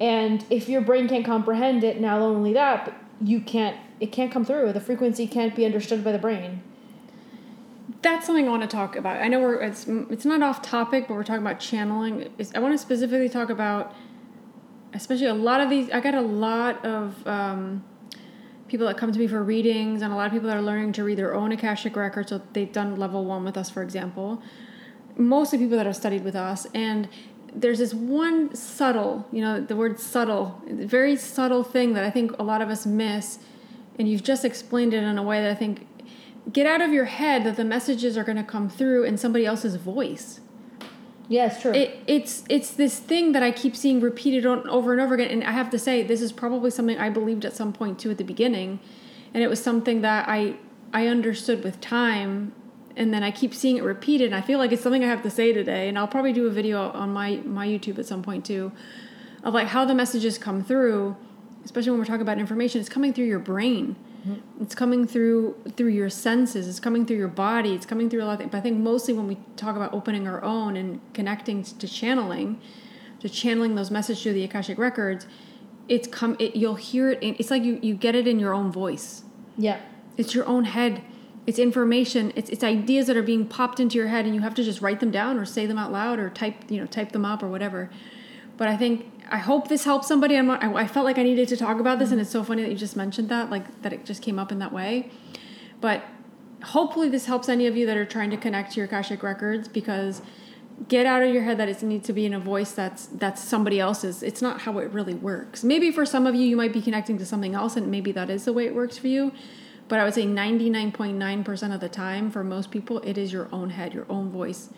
And 0.00 0.44
if 0.48 0.68
your 0.68 0.80
brain 0.80 1.08
can't 1.08 1.26
comprehend 1.26 1.84
it, 1.84 2.00
not 2.00 2.20
only 2.22 2.54
that, 2.54 2.86
but 2.86 2.94
you 3.22 3.40
can't. 3.40 3.76
It 4.00 4.12
can't 4.12 4.32
come 4.32 4.46
through. 4.46 4.72
The 4.72 4.80
frequency 4.80 5.26
can't 5.26 5.54
be 5.54 5.66
understood 5.66 6.02
by 6.02 6.12
the 6.12 6.18
brain. 6.18 6.62
That's 8.02 8.26
something 8.26 8.48
I 8.48 8.50
want 8.50 8.62
to 8.62 8.68
talk 8.68 8.96
about. 8.96 9.20
I 9.20 9.28
know 9.28 9.40
we're 9.40 9.60
it's 9.60 9.86
it's 9.86 10.24
not 10.24 10.42
off 10.42 10.62
topic, 10.62 11.06
but 11.06 11.14
we're 11.14 11.24
talking 11.24 11.42
about 11.42 11.60
channeling. 11.60 12.32
It's, 12.38 12.54
I 12.54 12.58
want 12.58 12.72
to 12.72 12.78
specifically 12.78 13.28
talk 13.28 13.50
about, 13.50 13.94
especially 14.94 15.26
a 15.26 15.34
lot 15.34 15.60
of 15.60 15.68
these. 15.68 15.90
I 15.90 16.00
got 16.00 16.14
a 16.14 16.22
lot 16.22 16.82
of 16.84 17.26
um, 17.26 17.84
people 18.68 18.86
that 18.86 18.96
come 18.96 19.12
to 19.12 19.18
me 19.18 19.26
for 19.26 19.42
readings, 19.42 20.00
and 20.00 20.12
a 20.12 20.16
lot 20.16 20.26
of 20.26 20.32
people 20.32 20.48
that 20.48 20.56
are 20.56 20.62
learning 20.62 20.92
to 20.94 21.04
read 21.04 21.18
their 21.18 21.34
own 21.34 21.52
akashic 21.52 21.94
records. 21.94 22.30
So 22.30 22.40
they've 22.54 22.72
done 22.72 22.96
level 22.96 23.24
one 23.26 23.44
with 23.44 23.58
us, 23.58 23.68
for 23.68 23.82
example. 23.82 24.42
Mostly 25.16 25.58
people 25.58 25.76
that 25.76 25.86
have 25.86 25.96
studied 25.96 26.24
with 26.24 26.36
us, 26.36 26.66
and 26.72 27.06
there's 27.54 27.80
this 27.80 27.92
one 27.92 28.54
subtle, 28.54 29.26
you 29.32 29.42
know, 29.42 29.60
the 29.60 29.76
word 29.76 29.98
subtle, 30.00 30.62
very 30.66 31.16
subtle 31.16 31.64
thing 31.64 31.92
that 31.94 32.04
I 32.04 32.10
think 32.10 32.38
a 32.38 32.42
lot 32.42 32.62
of 32.62 32.70
us 32.70 32.86
miss, 32.86 33.40
and 33.98 34.08
you've 34.08 34.22
just 34.22 34.44
explained 34.44 34.94
it 34.94 35.02
in 35.02 35.18
a 35.18 35.22
way 35.22 35.42
that 35.42 35.50
I 35.50 35.54
think 35.54 35.86
get 36.52 36.66
out 36.66 36.80
of 36.80 36.92
your 36.92 37.06
head 37.06 37.44
that 37.44 37.56
the 37.56 37.64
messages 37.64 38.16
are 38.16 38.24
going 38.24 38.36
to 38.36 38.44
come 38.44 38.68
through 38.68 39.04
in 39.04 39.16
somebody 39.16 39.46
else's 39.46 39.76
voice. 39.76 40.40
Yeah, 41.28 41.48
true. 41.48 41.72
It, 41.72 42.02
it's 42.08 42.42
it's 42.48 42.70
this 42.72 42.98
thing 42.98 43.32
that 43.32 43.42
I 43.42 43.52
keep 43.52 43.76
seeing 43.76 44.00
repeated 44.00 44.44
on, 44.44 44.68
over 44.68 44.90
and 44.90 45.00
over 45.00 45.14
again, 45.14 45.30
and 45.30 45.44
I 45.44 45.52
have 45.52 45.70
to 45.70 45.78
say 45.78 46.02
this 46.02 46.20
is 46.20 46.32
probably 46.32 46.72
something 46.72 46.98
I 46.98 47.08
believed 47.08 47.44
at 47.44 47.54
some 47.54 47.72
point 47.72 48.00
too 48.00 48.10
at 48.10 48.18
the 48.18 48.24
beginning, 48.24 48.80
and 49.32 49.40
it 49.40 49.48
was 49.48 49.62
something 49.62 50.00
that 50.00 50.28
I 50.28 50.56
I 50.92 51.06
understood 51.06 51.62
with 51.62 51.80
time, 51.80 52.52
and 52.96 53.14
then 53.14 53.22
I 53.22 53.30
keep 53.30 53.54
seeing 53.54 53.76
it 53.76 53.84
repeated, 53.84 54.26
and 54.26 54.34
I 54.34 54.40
feel 54.40 54.58
like 54.58 54.72
it's 54.72 54.82
something 54.82 55.04
I 55.04 55.06
have 55.06 55.22
to 55.22 55.30
say 55.30 55.52
today, 55.52 55.88
and 55.88 55.96
I'll 55.96 56.08
probably 56.08 56.32
do 56.32 56.48
a 56.48 56.50
video 56.50 56.90
on 56.90 57.12
my 57.12 57.36
my 57.44 57.64
YouTube 57.64 58.00
at 58.00 58.06
some 58.06 58.22
point 58.22 58.44
too, 58.44 58.72
of 59.44 59.54
like 59.54 59.68
how 59.68 59.84
the 59.84 59.94
messages 59.94 60.36
come 60.36 60.64
through, 60.64 61.16
especially 61.64 61.92
when 61.92 62.00
we're 62.00 62.06
talking 62.06 62.22
about 62.22 62.40
information. 62.40 62.80
It's 62.80 62.88
coming 62.88 63.12
through 63.12 63.26
your 63.26 63.38
brain. 63.38 63.94
Mm-hmm. 64.20 64.62
It's 64.62 64.74
coming 64.74 65.06
through 65.06 65.56
through 65.76 65.90
your 65.90 66.10
senses. 66.10 66.68
It's 66.68 66.80
coming 66.80 67.06
through 67.06 67.16
your 67.16 67.28
body. 67.28 67.74
It's 67.74 67.86
coming 67.86 68.10
through 68.10 68.22
a 68.22 68.26
lot 68.26 68.32
of 68.34 68.38
things. 68.40 68.50
But 68.50 68.58
I 68.58 68.60
think 68.60 68.78
mostly 68.78 69.14
when 69.14 69.26
we 69.26 69.38
talk 69.56 69.76
about 69.76 69.94
opening 69.94 70.28
our 70.28 70.42
own 70.42 70.76
and 70.76 71.00
connecting 71.14 71.62
to 71.62 71.88
channeling, 71.88 72.60
to 73.20 73.28
channeling 73.28 73.74
those 73.76 73.90
messages 73.90 74.22
through 74.22 74.34
the 74.34 74.44
akashic 74.44 74.78
records, 74.78 75.26
it's 75.88 76.06
come. 76.06 76.36
It, 76.38 76.54
you'll 76.54 76.74
hear 76.74 77.10
it. 77.10 77.22
In, 77.22 77.36
it's 77.38 77.50
like 77.50 77.64
you 77.64 77.78
you 77.82 77.94
get 77.94 78.14
it 78.14 78.26
in 78.26 78.38
your 78.38 78.54
own 78.54 78.70
voice. 78.70 79.24
yeah. 79.56 79.80
It's 80.16 80.34
your 80.34 80.46
own 80.46 80.64
head. 80.64 81.02
It's 81.46 81.58
information. 81.58 82.32
It's 82.36 82.50
it's 82.50 82.62
ideas 82.62 83.06
that 83.06 83.16
are 83.16 83.22
being 83.22 83.46
popped 83.46 83.80
into 83.80 83.96
your 83.96 84.08
head, 84.08 84.26
and 84.26 84.34
you 84.34 84.42
have 84.42 84.54
to 84.56 84.62
just 84.62 84.82
write 84.82 85.00
them 85.00 85.10
down 85.10 85.38
or 85.38 85.46
say 85.46 85.64
them 85.64 85.78
out 85.78 85.90
loud 85.90 86.18
or 86.18 86.28
type 86.28 86.56
you 86.68 86.78
know 86.78 86.86
type 86.86 87.12
them 87.12 87.24
up 87.24 87.42
or 87.42 87.48
whatever. 87.48 87.88
But 88.58 88.68
I 88.68 88.76
think 88.76 89.06
I 89.30 89.38
hope 89.38 89.68
this 89.68 89.84
helps 89.84 90.08
somebody. 90.08 90.36
I'm 90.36 90.46
not, 90.46 90.62
I, 90.62 90.72
I 90.72 90.86
felt 90.86 91.04
like 91.04 91.18
I 91.18 91.22
needed 91.22 91.48
to 91.48 91.56
talk 91.56 91.78
about 91.78 91.98
this, 91.98 92.10
and 92.10 92.20
it's 92.20 92.30
so 92.30 92.42
funny 92.42 92.62
that 92.62 92.70
you 92.70 92.76
just 92.76 92.96
mentioned 92.96 93.28
that, 93.28 93.48
like 93.48 93.82
that 93.82 93.92
it 93.92 94.04
just 94.04 94.22
came 94.22 94.38
up 94.38 94.50
in 94.50 94.58
that 94.58 94.72
way. 94.72 95.10
But 95.80 96.02
hopefully, 96.64 97.08
this 97.08 97.26
helps 97.26 97.48
any 97.48 97.66
of 97.66 97.76
you 97.76 97.86
that 97.86 97.96
are 97.96 98.04
trying 98.04 98.30
to 98.30 98.36
connect 98.36 98.72
to 98.72 98.76
your 98.78 98.86
akashic 98.86 99.22
records 99.22 99.68
because 99.68 100.20
get 100.88 101.06
out 101.06 101.22
of 101.22 101.32
your 101.32 101.42
head 101.42 101.58
that 101.58 101.68
it 101.68 101.82
needs 101.82 102.06
to 102.06 102.12
be 102.12 102.24
in 102.24 102.32
a 102.32 102.40
voice 102.40 102.72
that's 102.72 103.06
that's 103.06 103.42
somebody 103.42 103.78
else's. 103.78 104.22
It's 104.22 104.42
not 104.42 104.62
how 104.62 104.78
it 104.78 104.90
really 104.90 105.14
works. 105.14 105.62
Maybe 105.62 105.90
for 105.90 106.04
some 106.04 106.26
of 106.26 106.34
you, 106.34 106.42
you 106.42 106.56
might 106.56 106.72
be 106.72 106.82
connecting 106.82 107.18
to 107.18 107.26
something 107.26 107.54
else, 107.54 107.76
and 107.76 107.88
maybe 107.90 108.12
that 108.12 108.30
is 108.30 108.44
the 108.44 108.52
way 108.52 108.66
it 108.66 108.74
works 108.74 108.98
for 108.98 109.06
you. 109.06 109.32
But 109.88 109.98
I 109.98 110.04
would 110.04 110.14
say 110.14 110.24
99.9% 110.24 111.74
of 111.74 111.80
the 111.80 111.88
time, 111.88 112.30
for 112.30 112.44
most 112.44 112.70
people, 112.70 113.00
it 113.00 113.18
is 113.18 113.32
your 113.32 113.48
own 113.50 113.70
head, 113.70 113.92
your 113.92 114.06
own 114.08 114.30
voice. 114.30 114.70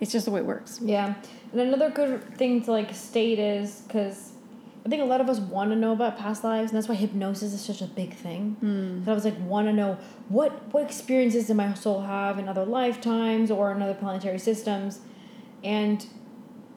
It's 0.00 0.12
just 0.12 0.24
the 0.24 0.30
way 0.30 0.40
it 0.40 0.46
works. 0.46 0.80
Yeah. 0.82 1.14
And 1.52 1.60
another 1.60 1.90
good 1.90 2.36
thing 2.36 2.62
to 2.62 2.72
like 2.72 2.94
state 2.94 3.38
is 3.38 3.82
because 3.82 4.32
I 4.84 4.90
think 4.90 5.00
a 5.00 5.06
lot 5.06 5.22
of 5.22 5.30
us 5.30 5.38
want 5.38 5.70
to 5.70 5.76
know 5.76 5.92
about 5.92 6.18
past 6.18 6.44
lives, 6.44 6.70
and 6.70 6.76
that's 6.76 6.88
why 6.88 6.94
hypnosis 6.94 7.54
is 7.54 7.64
such 7.64 7.80
a 7.80 7.86
big 7.86 8.12
thing. 8.12 8.56
Mm. 8.62 9.08
I 9.08 9.14
was 9.14 9.24
like, 9.24 9.38
want 9.40 9.66
to 9.68 9.72
know 9.72 9.96
what 10.28 10.72
what 10.74 10.84
experiences 10.84 11.46
did 11.46 11.56
my 11.56 11.72
soul 11.72 12.02
have 12.02 12.38
in 12.38 12.48
other 12.48 12.66
lifetimes 12.66 13.50
or 13.50 13.72
in 13.72 13.80
other 13.80 13.94
planetary 13.94 14.38
systems, 14.38 15.00
and 15.62 16.06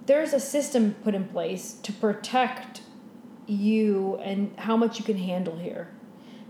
there's 0.06 0.32
a 0.32 0.40
system 0.40 0.96
put 1.04 1.16
in 1.16 1.26
place 1.26 1.74
to 1.84 1.92
protect 1.92 2.82
you 3.46 4.16
and 4.24 4.58
how 4.58 4.78
much 4.78 5.00
you 5.00 5.04
can 5.04 5.18
handle 5.18 5.58
here, 5.58 5.90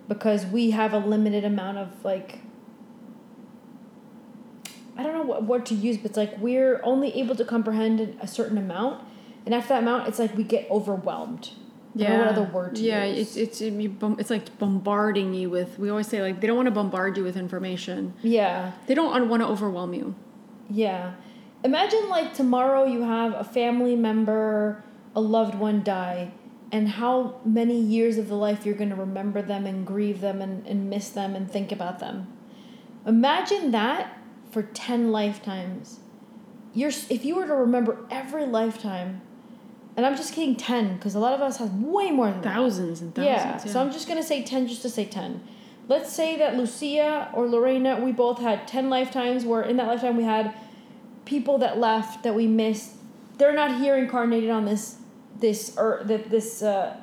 because 0.07 0.45
we 0.45 0.71
have 0.71 0.93
a 0.93 0.99
limited 0.99 1.43
amount 1.43 1.79
of 1.79 2.05
like 2.05 2.39
I 4.97 5.03
don't 5.03 5.13
know 5.13 5.23
what 5.23 5.43
word 5.43 5.65
to 5.67 5.75
use, 5.75 5.97
but 5.97 6.07
it's 6.07 6.17
like 6.17 6.37
we're 6.39 6.81
only 6.83 7.13
able 7.19 7.35
to 7.35 7.45
comprehend 7.45 8.17
a 8.21 8.27
certain 8.27 8.57
amount, 8.57 9.03
and 9.45 9.53
after 9.53 9.69
that 9.69 9.83
amount, 9.83 10.07
it's 10.07 10.19
like 10.19 10.35
we 10.35 10.43
get 10.43 10.69
overwhelmed. 10.71 11.51
I 11.95 11.99
don't 12.03 12.11
know 12.11 12.19
what 12.19 12.27
other 12.27 12.43
word 12.53 12.75
to 12.75 12.81
yeah, 12.83 13.05
use. 13.05 13.35
it's 13.37 13.61
it's 13.61 13.61
it's 14.19 14.29
like 14.29 14.59
bombarding 14.59 15.33
you 15.33 15.49
with. 15.49 15.79
We 15.79 15.89
always 15.89 16.07
say 16.07 16.21
like 16.21 16.41
they 16.41 16.47
don't 16.47 16.55
want 16.55 16.67
to 16.67 16.71
bombard 16.71 17.17
you 17.17 17.23
with 17.23 17.35
information. 17.35 18.13
yeah, 18.21 18.73
They 18.85 18.93
don't 18.93 19.27
want 19.29 19.41
to 19.41 19.47
overwhelm 19.47 19.93
you. 19.95 20.13
yeah. 20.69 21.13
Imagine 21.63 22.07
like 22.07 22.35
tomorrow 22.35 22.85
you 22.85 23.01
have 23.01 23.33
a 23.33 23.43
family 23.43 23.95
member, 23.95 24.83
a 25.15 25.19
loved 25.21 25.55
one 25.55 25.81
die, 25.83 26.31
and 26.71 26.87
how 26.87 27.39
many 27.43 27.79
years 27.79 28.19
of 28.19 28.27
the 28.27 28.35
life 28.35 28.63
you're 28.63 28.75
going 28.75 28.91
to 28.91 28.95
remember 28.95 29.41
them 29.41 29.65
and 29.65 29.85
grieve 29.85 30.21
them 30.21 30.39
and, 30.39 30.67
and 30.67 30.87
miss 30.87 31.09
them 31.09 31.35
and 31.35 31.49
think 31.49 31.71
about 31.71 31.97
them. 31.97 32.27
Imagine 33.07 33.71
that 33.71 34.16
for 34.57 34.63
10 34.63 35.11
lifetimes. 35.11 35.99
You're, 36.73 36.89
if 37.11 37.23
you 37.23 37.35
were 37.35 37.45
to 37.45 37.53
remember 37.53 37.99
every 38.09 38.47
lifetime, 38.47 39.21
and 39.95 40.03
I'm 40.03 40.15
just 40.17 40.33
kidding 40.33 40.55
10 40.55 40.95
because 40.95 41.13
a 41.13 41.19
lot 41.19 41.35
of 41.35 41.41
us 41.41 41.57
have 41.57 41.75
way 41.75 42.09
more 42.09 42.31
than 42.31 42.41
that. 42.41 42.55
Thousands 42.55 43.01
and 43.01 43.15
Yeah, 43.15 43.37
thousands. 43.37 43.65
Yeah. 43.65 43.73
so 43.73 43.81
I'm 43.81 43.91
just 43.91 44.07
gonna 44.07 44.23
say 44.23 44.41
10 44.41 44.67
just 44.67 44.81
to 44.81 44.89
say 44.89 45.05
10. 45.05 45.43
Let's 45.87 46.11
say 46.11 46.39
that 46.39 46.57
Lucia 46.57 47.29
or 47.35 47.47
Lorena, 47.47 48.01
we 48.03 48.11
both 48.11 48.39
had 48.39 48.67
10 48.67 48.89
lifetimes 48.89 49.45
where 49.45 49.61
in 49.61 49.77
that 49.77 49.85
lifetime 49.85 50.17
we 50.17 50.23
had 50.23 50.55
people 51.25 51.59
that 51.59 51.77
left 51.77 52.23
that 52.23 52.33
we 52.33 52.47
missed. 52.47 52.93
They're 53.37 53.53
not 53.53 53.79
here 53.79 53.95
incarnated 53.95 54.49
on 54.49 54.65
this 54.65 54.95
this 55.39 55.77
or 55.77 56.01
that 56.05 56.31
this 56.31 56.63
uh, 56.63 56.97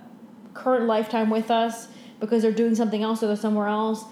current 0.54 0.86
lifetime 0.86 1.30
with 1.30 1.52
us 1.52 1.86
because 2.18 2.42
they're 2.42 2.50
doing 2.50 2.74
something 2.74 3.04
else 3.04 3.22
or 3.22 3.28
they're 3.28 3.36
somewhere 3.36 3.68
else. 3.68 4.04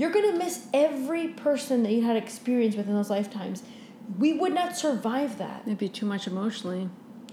You're 0.00 0.10
gonna 0.10 0.32
miss 0.32 0.66
every 0.72 1.28
person 1.28 1.82
that 1.82 1.92
you 1.92 2.00
had 2.00 2.16
experience 2.16 2.74
with 2.74 2.88
in 2.88 2.94
those 2.94 3.10
lifetimes. 3.10 3.62
We 4.18 4.32
would 4.32 4.54
not 4.54 4.74
survive 4.74 5.36
that 5.36 5.64
It'd 5.66 5.76
be 5.76 5.90
too 5.90 6.06
much 6.06 6.26
emotionally. 6.26 6.88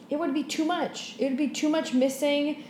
it 0.10 0.20
would 0.20 0.34
be 0.34 0.44
too 0.44 0.66
much. 0.66 1.16
It 1.18 1.30
would 1.30 1.38
be 1.38 1.48
too 1.48 1.70
much 1.70 1.94
missing. 1.94 2.66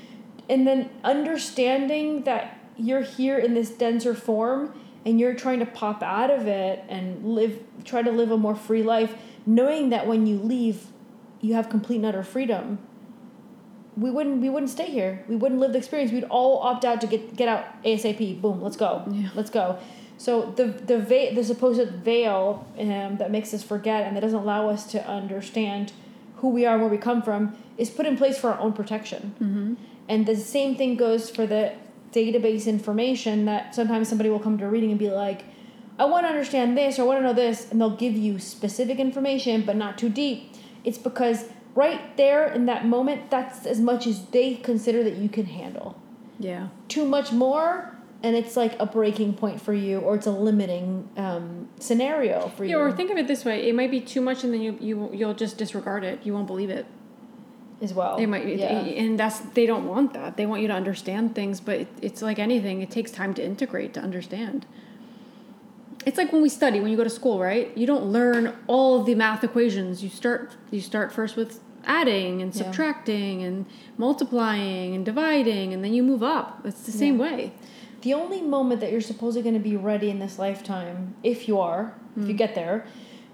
And 0.48 0.68
then 0.68 0.92
understanding 1.04 2.26
that 2.26 2.60
you're 2.78 3.02
here 3.02 3.40
in 3.40 3.56
this 3.56 3.72
denser 3.72 4.14
form 4.14 4.80
and 5.04 5.20
you're 5.20 5.34
trying 5.34 5.58
to 5.62 5.66
pop 5.66 6.04
out 6.04 6.30
of 6.30 6.46
it 6.46 6.84
and 6.88 7.26
live 7.34 7.60
try 7.84 8.04
to 8.04 8.12
live 8.12 8.30
a 8.30 8.38
more 8.38 8.56
free 8.56 8.84
life, 8.84 9.16
knowing 9.48 9.90
that 9.90 10.06
when 10.06 10.28
you 10.28 10.38
leave 10.38 10.86
you 11.42 11.56
have 11.56 11.70
complete 11.70 11.96
and 11.96 12.06
utter 12.06 12.22
freedom. 12.22 12.78
We 13.98 14.12
wouldn't 14.12 14.42
we 14.42 14.50
wouldn't 14.50 14.70
stay 14.70 14.86
here. 14.86 15.24
We 15.28 15.36
wouldn't 15.36 15.60
live 15.60 15.72
the 15.74 15.80
experience. 15.80 16.12
We'd 16.12 16.26
all 16.26 16.60
opt 16.60 16.86
out 16.86 17.02
to 17.02 17.08
get 17.08 17.36
get 17.36 17.48
out 17.48 17.66
ASAP. 17.84 18.42
Boom, 18.42 18.62
let's 18.62 18.78
go. 18.78 19.04
Yeah. 19.12 19.30
Let's 19.36 19.50
go. 19.50 19.80
So 20.18 20.54
the 20.56 20.66
the 20.66 21.00
va- 21.00 21.32
the 21.34 21.44
supposed 21.44 21.90
veil 21.90 22.66
um, 22.80 23.18
that 23.18 23.32
makes 23.32 23.54
us 23.54 23.64
forget 23.64 24.06
and 24.06 24.16
that 24.16 24.22
doesn't 24.22 24.40
allow 24.40 24.70
us 24.70 24.90
to 24.92 25.08
understand 25.08 25.94
who 26.38 26.50
we 26.50 26.66
are 26.66 26.74
and 26.74 26.82
where 26.82 26.92
we 26.92 26.98
come 26.98 27.22
from 27.22 27.56
is 27.78 27.90
put 27.90 28.06
in 28.06 28.18
place 28.18 28.38
for 28.38 28.52
our 28.52 28.60
own 28.60 28.74
protection. 28.74 29.36
Mm-hmm. 29.42 29.74
And 30.10 30.26
the 30.26 30.36
same 30.36 30.76
thing 30.76 30.96
goes 30.96 31.30
for 31.30 31.46
the 31.46 31.74
database 32.12 32.68
information 32.68 33.46
that 33.46 33.76
sometimes 33.76 34.08
somebody 34.10 34.30
will 34.30 34.40
come 34.40 34.58
to 34.58 34.66
a 34.66 34.70
reading 34.70 34.92
and 34.92 35.00
be 35.00 35.10
like, 35.10 35.44
I 36.00 36.06
want 36.06 36.26
to 36.26 36.30
understand 36.30 36.78
this 36.78 36.98
or 36.98 37.04
I 37.04 37.06
want 37.06 37.20
to 37.20 37.24
know 37.24 37.34
this, 37.34 37.70
and 37.72 37.82
they'll 37.82 37.96
give 37.96 38.14
you 38.14 38.40
specific 38.40 39.00
information 39.00 39.64
but 39.64 39.76
not 39.76 39.98
too 39.98 40.10
deep. 40.10 40.54
It's 40.84 40.98
because 40.98 41.46
right 41.78 42.18
there 42.18 42.48
in 42.58 42.66
that 42.66 42.86
moment, 42.86 43.30
that's 43.30 43.66
as 43.68 43.80
much 43.80 44.08
as 44.08 44.26
they 44.28 44.56
consider 44.56 45.04
that 45.04 45.16
you 45.24 45.30
can 45.30 45.46
handle. 45.46 45.90
Yeah. 46.40 46.70
Too 46.88 47.06
much 47.06 47.32
more, 47.32 47.96
and 48.24 48.36
it's 48.36 48.58
like 48.58 48.74
a 48.80 48.86
breaking 48.86 49.36
point 49.36 49.62
for 49.62 49.74
you, 49.74 50.00
or 50.00 50.16
it's 50.16 50.26
a 50.26 50.32
limiting 50.32 51.08
um, 51.18 51.70
scenario 51.80 52.50
for 52.56 52.66
you. 52.66 52.72
Yeah, 52.72 52.84
or 52.84 52.92
think 52.92 53.12
of 53.12 53.18
it 53.18 53.28
this 53.28 53.46
way: 53.46 53.70
it 53.70 53.76
might 53.76 53.92
be 53.92 54.02
too 54.02 54.22
much, 54.22 54.44
and 54.44 54.52
then 54.54 54.62
you 54.62 54.78
you 54.82 55.10
you'll 55.13 55.36
just 55.46 55.58
disregard 55.58 56.04
it. 56.04 56.26
You 56.26 56.34
won't 56.34 56.48
believe 56.48 56.72
it. 56.72 56.86
as 57.82 57.94
well. 57.94 58.18
They 58.18 58.26
might, 58.26 58.48
yeah. 58.48 58.72
and 59.04 59.20
that's 59.20 59.40
they 59.40 59.66
don't 59.66 59.86
want 59.88 60.13
that. 60.13 60.36
They 60.38 60.46
want 60.46 60.62
you 60.63 60.68
to 60.68 60.74
understand 60.74 61.36
things, 61.36 61.60
but 61.60 61.76
it, 61.82 61.88
it's 62.02 62.22
like 62.22 62.40
anything. 62.40 62.82
It 62.82 62.90
takes 62.90 63.12
time 63.12 63.34
to 63.36 63.44
integrate 63.44 63.94
to 63.94 64.00
understand. 64.02 64.66
It's 66.06 66.18
like 66.18 66.32
when 66.32 66.42
we 66.42 66.50
study, 66.50 66.80
when 66.80 66.90
you 66.90 66.98
go 66.98 67.04
to 67.04 67.10
school, 67.10 67.40
right? 67.40 67.76
You 67.78 67.86
don't 67.86 68.06
learn 68.06 68.56
all 68.68 69.04
the 69.04 69.13
math 69.13 69.44
equations. 69.44 70.04
You 70.04 70.10
start 70.10 70.56
you 70.72 70.82
start 70.82 71.12
first 71.12 71.36
with 71.36 71.60
adding 71.88 72.41
and 72.41 72.54
Yeah. 72.54 72.63
subtracting 72.63 73.43
and 73.43 73.65
multiplying 73.97 74.93
and 74.93 75.04
dividing, 75.06 75.73
and 75.73 75.84
then 75.84 75.93
you 75.93 76.04
move 76.04 76.21
up. 76.21 76.62
It's 76.65 76.82
the 76.82 76.91
same 76.91 77.15
Yeah. 77.15 77.21
way. 77.23 77.52
the 78.04 78.13
only 78.13 78.41
moment 78.41 78.80
that 78.80 78.91
you're 78.91 79.02
supposedly 79.02 79.41
going 79.41 79.62
to 79.62 79.69
be 79.69 79.76
ready 79.76 80.10
in 80.12 80.19
this 80.19 80.38
lifetime, 80.38 81.15
if 81.23 81.47
you 81.47 81.60
are, 81.60 81.95
if 82.15 82.23
you 82.23 82.30
hmm. 82.30 82.38
get 82.38 82.54
there, 82.54 82.86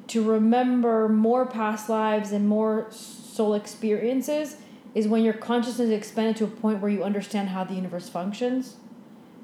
to 0.07 0.23
remember 0.23 1.09
more 1.09 1.45
past 1.45 1.89
lives 1.89 2.31
and 2.31 2.47
more 2.47 2.87
soul 2.89 3.53
experiences 3.53 4.55
is 4.95 5.07
when 5.07 5.23
your 5.23 5.33
consciousness 5.33 5.87
is 5.87 5.91
expanded 5.91 6.37
to 6.37 6.45
a 6.45 6.47
point 6.47 6.79
where 6.79 6.89
you 6.89 7.03
understand 7.03 7.49
how 7.49 7.63
the 7.63 7.73
universe 7.73 8.07
functions, 8.09 8.75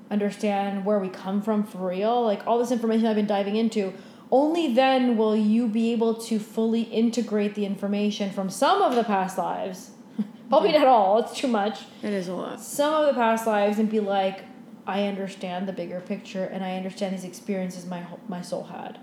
understand 0.09 0.85
where 0.85 0.99
we 0.99 1.09
come 1.09 1.41
from 1.41 1.63
for 1.63 1.89
real, 1.89 2.23
like 2.23 2.45
all 2.47 2.57
this 2.57 2.71
information 2.71 3.05
I've 3.05 3.15
been 3.15 3.27
diving 3.27 3.55
into. 3.55 3.93
Only 4.31 4.73
then 4.73 5.17
will 5.17 5.35
you 5.35 5.67
be 5.67 5.91
able 5.91 6.13
to 6.15 6.39
fully 6.39 6.83
integrate 6.83 7.55
the 7.55 7.65
information 7.65 8.29
from 8.31 8.49
some 8.49 8.81
of 8.81 8.95
the 8.95 9.03
past 9.03 9.37
lives. 9.37 9.91
Probably 10.49 10.71
not 10.71 10.85
all, 10.87 11.17
it's 11.19 11.35
too 11.35 11.47
much 11.47 11.79
It 12.03 12.13
is 12.13 12.27
a 12.27 12.33
lot. 12.35 12.59
some 12.61 12.93
of 12.93 13.07
the 13.07 13.13
past 13.13 13.47
lives 13.47 13.79
and 13.79 13.89
be 13.89 13.99
like, 13.99 14.43
I 14.85 15.03
understand 15.07 15.67
the 15.67 15.73
bigger 15.73 15.99
picture 15.99 16.43
and 16.45 16.63
I 16.63 16.75
understand 16.75 17.13
these 17.13 17.23
experiences 17.23 17.85
my 17.85 18.05
my 18.27 18.41
soul 18.41 18.63
had. 18.65 18.99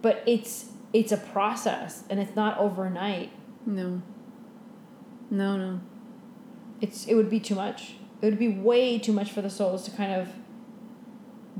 But 0.00 0.22
it's 0.26 0.66
it's 0.92 1.10
a 1.12 1.16
process 1.16 2.04
and 2.10 2.20
it's 2.20 2.36
not 2.36 2.58
overnight. 2.58 3.30
No. 3.66 4.02
No, 5.30 5.56
no. 5.56 5.80
It's 6.80 7.06
it 7.06 7.14
would 7.14 7.30
be 7.30 7.40
too 7.40 7.54
much. 7.54 7.94
It 8.20 8.26
would 8.26 8.38
be 8.38 8.48
way 8.48 8.98
too 8.98 9.12
much 9.12 9.32
for 9.32 9.42
the 9.42 9.50
souls 9.50 9.84
to 9.84 9.90
kind 9.90 10.12
of 10.12 10.28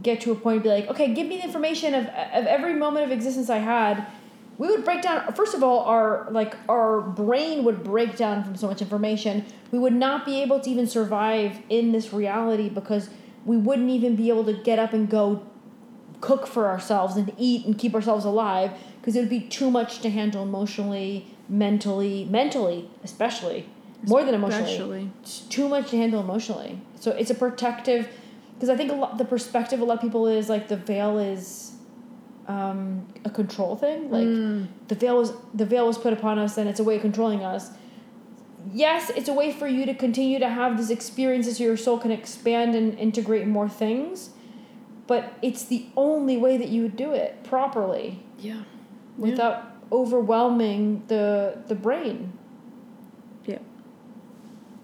get 0.01 0.21
to 0.23 0.33
a 0.33 0.35
point 0.35 0.57
and 0.57 0.63
be 0.63 0.69
like, 0.69 0.89
okay, 0.89 1.13
give 1.13 1.27
me 1.27 1.37
the 1.39 1.45
information 1.45 1.95
of 1.95 2.07
of 2.07 2.47
every 2.47 2.75
moment 2.75 3.07
of 3.07 3.13
existence 3.13 3.51
I 3.51 3.59
had. 3.59 4.07
We 4.59 4.69
would 4.69 4.85
break 4.85 5.03
down 5.03 5.33
first 5.35 5.55
of 5.55 5.63
all 5.63 5.81
our 5.81 6.29
like 6.31 6.55
our 6.69 7.01
brain 7.01 7.65
would 7.65 7.83
break 7.83 8.17
down 8.17 8.45
from 8.45 8.57
so 8.57 8.67
much 8.67 8.81
information. 8.81 9.45
We 9.71 9.79
would 9.79 9.95
not 9.95 10.25
be 10.25 10.41
able 10.43 10.61
to 10.61 10.71
even 10.71 10.87
survive 10.87 11.59
in 11.69 11.93
this 11.93 12.13
reality 12.13 12.69
because 12.69 13.11
we 13.45 13.57
wouldn't 13.57 13.91
even 13.91 14.15
be 14.17 14.29
able 14.29 14.45
to 14.45 14.53
get 14.53 14.79
up 14.79 14.93
and 14.93 15.11
go 15.11 15.45
cook 16.21 16.47
for 16.47 16.69
ourselves 16.69 17.17
and 17.17 17.33
eat 17.37 17.67
and 17.67 17.77
keep 17.77 17.95
ourselves 17.95 18.25
alive 18.25 18.71
because 19.01 19.17
it 19.17 19.21
would 19.21 19.29
be 19.29 19.41
too 19.41 19.71
much 19.71 19.99
to 20.01 20.09
handle 20.09 20.43
emotionally, 20.45 21.27
mentally, 21.49 22.25
mentally, 22.27 22.89
especially 23.03 23.69
more 24.05 24.25
than 24.25 24.35
emotionally. 24.35 24.73
Especially. 24.73 25.11
It's 25.23 25.41
too 25.41 25.69
much 25.69 25.91
to 25.91 25.97
handle 25.97 26.21
emotionally. 26.21 26.81
So 27.01 27.11
it's 27.11 27.31
a 27.31 27.35
protective 27.35 28.09
because 28.55 28.69
I 28.69 28.77
think 28.77 28.91
a 28.93 28.95
lot 28.95 29.19
the 29.19 29.25
perspective 29.25 29.79
of 29.81 29.83
a 29.83 29.85
lot 29.87 29.95
of 29.95 30.01
people 30.01 30.27
is 30.27 30.49
like 30.49 30.69
the 30.69 30.77
veil 30.77 31.19
is 31.19 31.73
um, 32.49 33.07
a 33.25 33.31
control 33.31 33.77
thing. 33.77 34.11
Like 34.11 34.27
Mm. 34.27 34.67
the 34.89 34.95
veil 34.95 35.17
was 35.19 35.33
the 35.55 35.65
veil 35.67 35.87
was 35.87 35.99
put 35.99 36.13
upon 36.13 36.39
us 36.39 36.59
and 36.59 36.69
it's 36.69 36.81
a 36.81 36.85
way 36.85 36.97
of 36.97 37.03
controlling 37.03 37.43
us. 37.43 37.71
Yes, 38.73 39.11
it's 39.17 39.29
a 39.29 39.33
way 39.33 39.53
for 39.53 39.67
you 39.67 39.87
to 39.87 39.95
continue 39.95 40.39
to 40.39 40.49
have 40.49 40.77
these 40.77 40.91
experiences 40.91 41.57
so 41.59 41.65
your 41.65 41.77
soul 41.77 41.99
can 41.99 42.13
expand 42.13 42.75
and 42.77 42.97
integrate 42.99 43.47
more 43.49 43.69
things. 43.69 44.31
But 45.09 45.33
it's 45.43 45.65
the 45.65 45.87
only 45.97 46.37
way 46.37 46.57
that 46.57 46.69
you 46.69 46.83
would 46.83 46.97
do 46.97 47.13
it 47.13 47.43
properly 47.43 48.23
Yeah. 48.39 48.63
without 49.19 49.65
overwhelming 49.91 51.03
the 51.09 51.59
the 51.67 51.75
brain. 51.75 52.33
Yeah. 53.47 53.59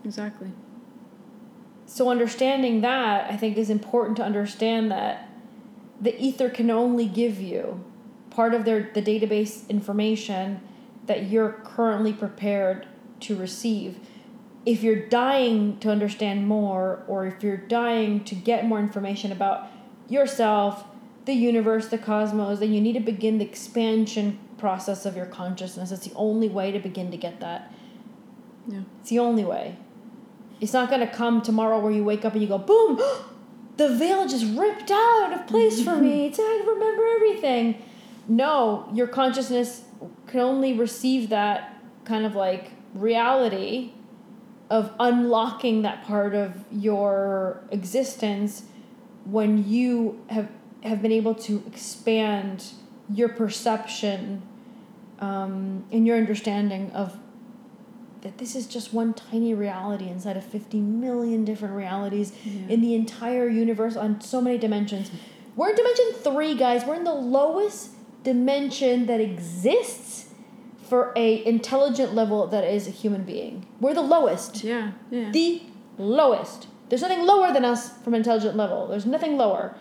Exactly. 0.05 0.51
So 1.89 2.11
understanding 2.11 2.83
that, 2.83 3.31
I 3.31 3.37
think, 3.39 3.57
is 3.57 3.71
important 3.71 4.19
to 4.19 4.23
understand 4.23 4.91
that 4.91 5.31
the 5.99 6.15
ether 6.21 6.51
can 6.51 6.71
only 6.71 7.07
give 7.07 7.41
you 7.41 7.83
part 8.29 8.53
of 8.53 8.67
their 8.67 8.91
the 8.93 9.01
database 9.01 9.67
information 9.71 10.61
that 11.07 11.31
you're 11.31 11.53
currently 11.65 12.13
prepared 12.13 12.87
to 13.21 13.35
receive. 13.35 13.99
If 14.67 14.83
you're 14.83 15.09
dying 15.09 15.79
to 15.79 15.91
understand 15.91 16.47
more, 16.47 17.05
or 17.09 17.27
if 17.27 17.43
you're 17.43 17.57
dying 17.57 18.23
to 18.25 18.35
get 18.35 18.67
more 18.67 18.79
information 18.79 19.33
about 19.33 19.69
yourself, 20.11 20.85
the 21.25 21.33
universe, 21.33 21.89
the 21.89 21.97
cosmos, 21.97 22.59
then 22.59 22.75
you 22.75 22.83
need 22.83 22.93
to 22.93 23.01
begin 23.01 23.39
the 23.39 23.47
expansion 23.47 24.39
process 24.59 25.07
of 25.07 25.17
your 25.17 25.27
consciousness. 25.27 25.91
It's 25.91 26.07
the 26.07 26.15
only 26.15 26.51
way 26.51 26.71
to 26.71 26.79
begin 26.79 27.11
to 27.13 27.17
get 27.17 27.41
that. 27.41 27.73
Yeah. 28.67 28.83
It's 29.01 29.09
the 29.09 29.21
only 29.21 29.45
way. 29.45 29.79
It's 30.61 30.73
not 30.73 30.89
going 30.89 31.01
to 31.01 31.13
come 31.13 31.43
tomorrow 31.43 31.79
where 31.79 31.93
you 31.93 32.05
wake 32.05 32.25
up 32.25 32.33
and 32.33 32.43
you 32.43 32.49
go, 32.49 32.59
boom, 32.59 32.97
the 33.77 33.95
veil 33.95 34.27
just 34.27 34.57
ripped 34.57 34.91
out 34.91 35.33
of 35.33 35.47
place 35.47 35.83
for 35.83 35.97
me. 35.97 36.33
I 36.37 36.65
remember 36.67 37.07
everything. 37.17 37.83
No, 38.27 38.89
your 38.93 39.07
consciousness 39.07 39.85
can 40.27 40.41
only 40.41 40.73
receive 40.73 41.31
that 41.31 41.81
kind 42.05 42.27
of 42.27 42.35
like 42.35 42.73
reality 42.95 43.93
of 44.71 44.93
unlocking 45.01 45.83
that 45.83 46.05
part 46.05 46.35
of 46.35 46.65
your 46.71 47.63
existence 47.71 48.65
when 49.25 49.67
you 49.67 50.23
have 50.29 50.49
have 50.83 51.03
been 51.03 51.13
able 51.13 51.35
to 51.35 51.63
expand 51.67 52.73
your 53.13 53.29
perception 53.29 54.43
um, 55.19 55.85
and 55.91 56.07
your 56.07 56.17
understanding 56.17 56.91
of 56.93 57.19
that 58.23 58.39
this 58.39 58.55
is 58.57 58.67
just 58.67 58.93
one 58.93 59.15
tiny 59.15 59.55
reality 59.55 60.09
inside 60.09 60.37
of 60.37 60.45
50 60.45 60.79
million 60.81 61.45
different 61.45 61.75
realities 61.75 62.33
Yeah. 62.45 62.69
in 62.69 62.81
the 62.81 62.95
entire 62.95 63.49
universe 63.49 63.97
on 63.97 64.21
so 64.21 64.41
many 64.41 64.59
dimensions. 64.59 65.11
We're 65.57 65.71
in 65.71 65.77
dimension 65.77 66.07
three, 66.15 66.55
guys. 66.55 66.85
We're 66.85 66.97
in 66.97 67.05
the 67.05 67.15
lowest 67.15 67.91
dimension 68.25 69.07
that 69.07 69.21
exists 69.21 70.27
for 70.89 71.13
a 71.17 71.45
intelligent 71.45 72.15
level 72.15 72.47
that 72.49 72.65
is 72.65 72.87
a 72.89 72.91
human 72.91 73.23
being. 73.25 73.67
We're 73.81 73.95
the 73.95 74.03
lowest. 74.03 74.65
Yeah. 74.65 74.93
Yeah. 75.11 75.31
The 75.31 75.63
lowest. 75.99 76.67
There's 76.89 77.03
nothing 77.03 77.25
lower 77.27 77.53
than 77.53 77.65
us 77.65 77.93
from 77.99 78.15
an 78.15 78.19
intelligent 78.21 78.57
level. 78.57 78.87
There's 78.87 79.05
nothing 79.07 79.37
lower. 79.37 79.77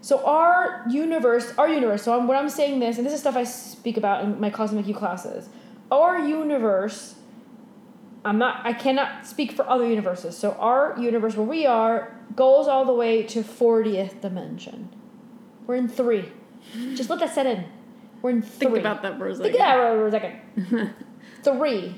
So 0.00 0.24
our 0.26 0.84
universe, 0.90 1.54
our 1.56 1.68
universe. 1.68 2.02
So 2.02 2.18
I'm, 2.18 2.26
when 2.26 2.36
I'm 2.36 2.48
saying 2.50 2.80
this, 2.80 2.98
and 2.98 3.06
this 3.06 3.14
is 3.14 3.20
stuff 3.20 3.36
I 3.36 3.44
speak 3.44 3.96
about 3.96 4.24
in 4.24 4.40
my 4.40 4.50
Cosmic 4.50 4.86
You 4.86 4.94
classes. 4.94 5.48
Our 5.90 6.18
universe. 6.18 7.14
I'm 8.24 8.38
not. 8.38 8.64
I 8.64 8.72
cannot 8.72 9.26
speak 9.26 9.52
for 9.52 9.68
other 9.68 9.86
universes. 9.86 10.36
So 10.36 10.52
our 10.52 10.96
universe, 10.98 11.36
where 11.36 11.46
we 11.46 11.66
are, 11.66 12.16
goes 12.34 12.66
all 12.66 12.84
the 12.84 12.94
way 12.94 13.22
to 13.24 13.42
40th 13.42 14.20
dimension. 14.20 14.88
We're 15.66 15.76
in 15.76 15.88
three. 15.88 16.32
Just 16.94 17.10
let 17.10 17.20
that 17.20 17.34
set 17.34 17.46
in. 17.46 17.64
We're 18.22 18.30
in 18.30 18.42
three. 18.42 18.66
Think 18.68 18.78
about 18.78 19.02
that 19.02 19.18
for 19.18 19.28
a 19.28 19.34
second. 19.34 19.52
Think 19.52 19.62
of 19.62 19.66
that 19.66 19.94
for 19.94 20.06
a 20.06 20.10
second. 20.10 20.94
three. 21.42 21.94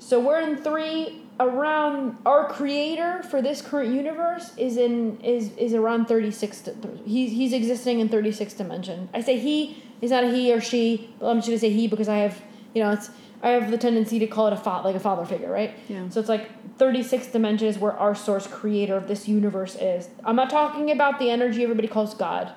So 0.00 0.18
we're 0.20 0.40
in 0.40 0.56
three 0.56 1.22
around 1.40 2.16
our 2.24 2.48
creator 2.48 3.22
for 3.24 3.42
this 3.42 3.60
current 3.60 3.92
universe 3.92 4.52
is 4.56 4.76
in 4.76 5.20
is 5.20 5.50
is 5.56 5.74
around 5.74 6.06
36 6.06 6.68
he's 7.04 7.32
he's 7.32 7.52
existing 7.52 7.98
in 7.98 8.08
36 8.08 8.54
dimension 8.54 9.08
i 9.12 9.20
say 9.20 9.36
he 9.36 9.82
is 10.00 10.12
not 10.12 10.22
a 10.22 10.28
he 10.28 10.52
or 10.52 10.60
she 10.60 11.10
but 11.18 11.26
i'm 11.26 11.38
just 11.38 11.48
going 11.48 11.58
to 11.58 11.60
say 11.60 11.70
he 11.70 11.88
because 11.88 12.08
i 12.08 12.18
have 12.18 12.40
you 12.72 12.80
know 12.80 12.92
it's 12.92 13.10
i 13.44 13.50
have 13.50 13.70
the 13.70 13.78
tendency 13.78 14.18
to 14.18 14.26
call 14.26 14.46
it 14.48 14.52
a 14.52 14.56
fa- 14.56 14.82
like 14.84 14.96
a 14.96 15.00
father 15.00 15.24
figure 15.24 15.50
right 15.50 15.72
Yeah. 15.88 16.08
so 16.08 16.18
it's 16.20 16.28
like 16.28 16.50
36 16.78 17.28
dimensions 17.28 17.78
where 17.78 17.92
our 17.92 18.14
source 18.16 18.46
creator 18.48 18.96
of 18.96 19.06
this 19.06 19.28
universe 19.28 19.76
is 19.76 20.08
i'm 20.24 20.36
not 20.36 20.50
talking 20.50 20.90
about 20.90 21.18
the 21.20 21.30
energy 21.30 21.62
everybody 21.62 21.88
calls 21.88 22.14
god 22.14 22.52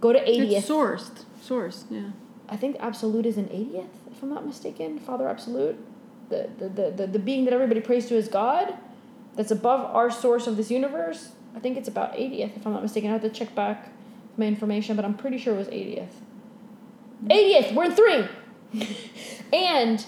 go 0.00 0.12
to 0.12 0.18
80th 0.18 0.56
It's 0.58 0.68
sourced. 0.68 1.24
Sourced. 1.46 1.84
Yeah. 1.90 2.10
I 2.48 2.56
think 2.56 2.76
Absolute 2.80 3.26
is 3.26 3.36
an 3.36 3.46
80th, 3.46 3.86
if 4.10 4.22
I'm 4.22 4.30
not 4.30 4.46
mistaken. 4.46 4.98
Father 4.98 5.28
Absolute. 5.28 5.76
The, 6.30 6.48
the, 6.58 6.68
the, 6.68 6.90
the, 6.90 7.06
the 7.06 7.18
being 7.18 7.44
that 7.44 7.52
everybody 7.54 7.80
prays 7.80 8.06
to 8.08 8.14
is 8.16 8.26
God, 8.28 8.74
that's 9.36 9.50
above 9.50 9.80
our 9.94 10.10
source 10.10 10.46
of 10.46 10.56
this 10.56 10.70
universe. 10.70 11.30
I 11.54 11.60
think 11.60 11.76
it's 11.76 11.88
about 11.88 12.14
80th, 12.14 12.56
if 12.56 12.66
I'm 12.66 12.72
not 12.72 12.82
mistaken. 12.82 13.10
I 13.10 13.12
have 13.14 13.22
to 13.22 13.28
check 13.30 13.54
back 13.54 13.90
my 14.36 14.46
information, 14.46 14.96
but 14.96 15.04
I'm 15.04 15.14
pretty 15.14 15.38
sure 15.38 15.54
it 15.54 15.58
was 15.58 15.68
80th. 15.68 16.14
80th! 17.26 17.68
Mm. 17.68 17.74
We're 17.74 17.84
in 17.84 17.92
three! 17.92 18.24
and 19.52 20.04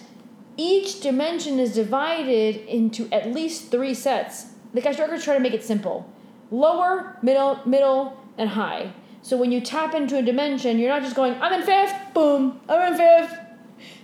each 0.56 1.00
dimension 1.00 1.58
is 1.58 1.74
divided 1.74 2.56
into 2.66 3.08
at 3.10 3.32
least 3.32 3.70
three 3.70 3.94
sets. 3.94 4.46
The 4.74 4.80
Akashic 4.80 5.00
Records 5.00 5.24
try 5.24 5.34
to 5.34 5.40
make 5.40 5.54
it 5.54 5.64
simple 5.64 6.08
lower, 6.50 7.16
middle, 7.22 7.60
middle, 7.64 8.20
and 8.36 8.50
high. 8.50 8.92
So 9.22 9.36
when 9.36 9.52
you 9.52 9.60
tap 9.60 9.94
into 9.94 10.18
a 10.18 10.22
dimension, 10.22 10.78
you're 10.78 10.90
not 10.90 11.02
just 11.02 11.16
going, 11.16 11.40
I'm 11.40 11.52
in 11.52 11.62
fifth, 11.62 11.94
boom, 12.12 12.60
I'm 12.68 12.92
in 12.92 12.98
fifth. 12.98 13.38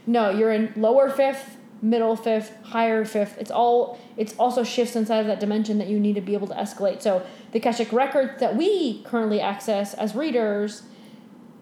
No, 0.07 0.31
you're 0.31 0.53
in 0.53 0.72
lower 0.77 1.11
fifth, 1.11 1.59
middle 1.83 2.16
fifth, 2.16 2.53
higher 2.62 3.05
fifth. 3.05 3.37
It's 3.38 3.51
all 3.51 3.98
it's 4.16 4.35
also 4.38 4.64
shifts 4.64 4.96
inside 4.96 5.20
of 5.20 5.27
that 5.27 5.40
dimension 5.40 5.79
that 5.79 5.88
you 5.88 6.01
need 6.01 6.14
to 6.14 6.20
be 6.20 6.35
able 6.35 6.46
to 6.48 6.55
escalate. 6.55 7.03
So 7.03 7.24
the 7.53 7.59
Akashic 7.59 7.92
records 7.92 8.40
that 8.40 8.57
we 8.57 9.03
currently 9.03 9.40
access 9.40 9.94
as 9.94 10.14
readers 10.14 10.83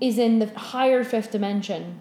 is 0.01 0.19
in 0.19 0.39
the 0.39 0.47
higher 0.59 1.05
fifth 1.05 1.33
dimension. 1.33 2.01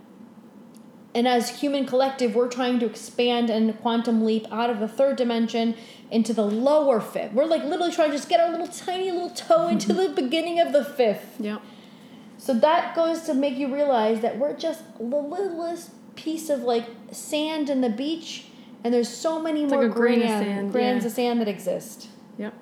And 1.16 1.28
as 1.28 1.62
human 1.62 1.86
collective, 1.86 2.36
we're 2.36 2.50
trying 2.50 2.78
to 2.80 2.86
expand 2.86 3.50
and 3.50 3.80
quantum 3.82 4.26
leap 4.26 4.46
out 4.52 4.70
of 4.70 4.80
the 4.80 4.88
third 4.88 5.16
dimension 5.16 5.76
into 6.12 6.34
the 6.34 6.46
lower 6.46 7.00
fifth. 7.00 7.32
We're 7.32 7.46
like 7.46 7.64
literally 7.64 7.94
trying 7.94 8.12
to 8.12 8.18
just 8.18 8.28
get 8.30 8.42
our 8.42 8.52
little 8.52 8.68
tiny 8.68 9.10
little 9.12 9.30
toe 9.30 9.68
into 9.70 9.94
the 9.94 10.10
beginning 10.10 10.60
of 10.60 10.74
the 10.74 10.84
fifth. 10.84 11.38
Yep. 11.40 11.62
So 12.38 12.54
that 12.54 12.96
goes 12.96 13.22
to 13.22 13.34
make 13.34 13.58
you 13.58 13.74
realize 13.74 14.20
that 14.20 14.38
we're 14.38 14.56
just 14.58 14.84
the 15.00 15.04
littlest 15.04 15.92
piece 16.18 16.50
of 16.50 16.60
like 16.60 16.86
sand 17.12 17.70
in 17.70 17.80
the 17.80 17.90
beach, 17.90 18.48
and 18.84 18.94
there's 18.94 19.10
so 19.10 19.42
many 19.42 19.64
It's 19.64 19.72
more 19.72 19.84
like 19.84 19.92
a 19.92 19.96
grain 19.96 20.22
of 20.22 20.28
grand- 20.28 20.46
sand, 20.46 20.72
grains 20.74 21.04
yeah. 21.04 21.08
of 21.08 21.14
sand 21.14 21.42
that 21.42 21.48
exist. 21.48 22.10
Yep. 22.38 22.54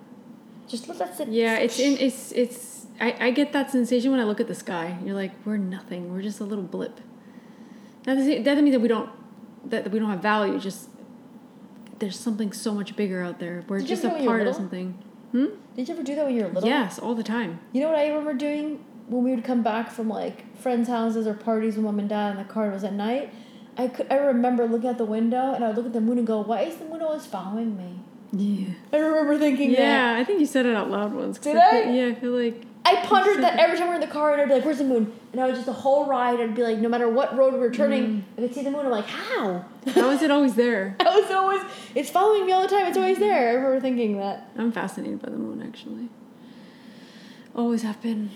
Just 0.67 0.87
let 0.87 0.99
that 0.99 1.17
sit. 1.17 1.27
Yeah, 1.27 1.57
it's 1.57 1.79
in 1.79 1.97
it's 1.97 2.31
it's 2.33 2.85
I, 3.01 3.15
I 3.19 3.31
get 3.31 3.51
that 3.53 3.71
sensation 3.71 4.11
when 4.11 4.19
I 4.19 4.23
look 4.23 4.39
at 4.39 4.47
the 4.47 4.55
sky. 4.55 4.97
You're 5.03 5.15
like, 5.15 5.31
we're 5.43 5.57
nothing. 5.57 6.13
We're 6.13 6.21
just 6.21 6.39
a 6.39 6.43
little 6.45 6.63
blip. 6.63 7.01
That 8.03 8.15
doesn't 8.15 8.31
that 8.31 8.43
doesn't 8.43 8.63
mean 8.63 8.73
that 8.73 8.79
we 8.81 8.87
don't 8.87 9.09
that, 9.65 9.83
that 9.85 9.91
we 9.93 9.99
don't 9.99 10.09
have 10.09 10.21
value. 10.21 10.59
Just 10.59 10.89
there's 11.99 12.19
something 12.19 12.51
so 12.51 12.73
much 12.73 12.95
bigger 12.95 13.23
out 13.23 13.39
there. 13.39 13.63
We're 13.67 13.77
Did 13.79 13.83
you 13.89 13.95
just 13.95 14.05
ever 14.05 14.15
a 14.15 14.19
do 14.19 14.19
when 14.19 14.23
you 14.23 14.29
were 14.29 14.31
part 14.37 14.41
of 14.41 14.47
little? 14.47 14.59
something. 14.61 15.03
Hmm? 15.31 15.45
Did 15.75 15.87
you 15.87 15.93
ever 15.95 16.03
do 16.03 16.15
that 16.15 16.25
when 16.25 16.35
you 16.35 16.43
were 16.43 16.49
little? 16.49 16.69
Yes, 16.69 16.99
all 16.99 17.15
the 17.15 17.23
time. 17.23 17.59
You 17.71 17.81
know 17.81 17.87
what 17.89 17.97
I 17.97 18.07
remember 18.09 18.33
doing 18.33 18.83
when 19.07 19.23
we 19.23 19.31
would 19.31 19.43
come 19.43 19.63
back 19.63 19.89
from 19.91 20.09
like 20.09 20.55
friends' 20.57 20.87
houses 20.89 21.25
or 21.27 21.33
parties 21.33 21.75
with 21.75 21.85
mom 21.85 21.99
and 21.99 22.09
dad 22.09 22.31
in 22.31 22.37
the 22.37 22.43
car. 22.43 22.69
It 22.69 22.73
was 22.73 22.83
at 22.83 22.93
night. 22.93 23.33
I 23.77 23.87
could 23.87 24.07
I 24.11 24.17
remember 24.17 24.67
looking 24.67 24.89
out 24.89 24.97
the 24.97 25.05
window 25.05 25.53
and 25.53 25.63
I 25.63 25.67
would 25.69 25.77
look 25.77 25.85
at 25.87 25.93
the 25.93 26.01
moon 26.01 26.17
and 26.17 26.27
go, 26.27 26.41
"Why 26.41 26.61
is 26.61 26.75
the 26.77 26.85
moon 26.85 27.01
always 27.01 27.25
following 27.25 27.75
me?" 27.77 27.99
Yeah. 28.35 28.73
I 28.91 28.97
remember 28.97 29.37
thinking 29.39 29.71
that. 29.73 29.79
Yeah, 29.79 30.15
I 30.19 30.23
think 30.23 30.39
you 30.39 30.45
said 30.45 30.65
it 30.65 30.75
out 30.75 30.89
loud 30.91 31.13
once. 31.13 31.37
'cause 31.37 31.45
Did 31.53 31.57
I? 31.57 31.89
Yeah, 31.91 32.07
I 32.07 32.15
feel 32.15 32.31
like 32.31 32.63
I 32.85 32.97
pondered 33.05 33.41
that 33.43 33.59
every 33.59 33.77
time 33.77 33.87
we're 33.87 33.95
in 33.95 34.01
the 34.01 34.07
car 34.07 34.33
and 34.33 34.41
I'd 34.41 34.47
be 34.49 34.55
like, 34.55 34.65
"Where's 34.65 34.79
the 34.79 34.83
moon?" 34.83 35.11
And 35.31 35.39
I 35.41 35.45
would 35.45 35.55
just 35.55 35.65
the 35.65 35.73
whole 35.73 36.05
ride. 36.05 36.39
I'd 36.41 36.53
be 36.53 36.63
like, 36.63 36.79
no 36.79 36.89
matter 36.89 37.07
what 37.07 37.35
road 37.37 37.53
we're 37.53 37.71
turning, 37.73 38.03
mm. 38.05 38.23
I 38.37 38.41
could 38.41 38.53
see 38.53 38.61
the 38.63 38.71
moon. 38.71 38.85
I'm 38.85 38.91
like, 38.91 39.05
how? 39.05 39.65
how 39.87 40.09
is 40.09 40.21
it 40.21 40.29
always 40.31 40.55
there? 40.55 40.95
I 40.99 41.03
was 41.19 41.31
always. 41.31 41.61
It's 41.95 42.09
following 42.09 42.45
me 42.45 42.51
all 42.51 42.61
the 42.61 42.67
time. 42.67 42.85
It's 42.87 42.97
always 42.97 43.19
there. 43.19 43.49
I 43.49 43.53
remember 43.53 43.79
thinking 43.79 44.17
that. 44.17 44.49
I'm 44.57 44.71
fascinated 44.71 45.21
by 45.21 45.29
the 45.29 45.37
moon 45.37 45.61
actually. 45.65 46.09
Always 47.55 47.83
have 47.83 48.01
been. 48.01 48.31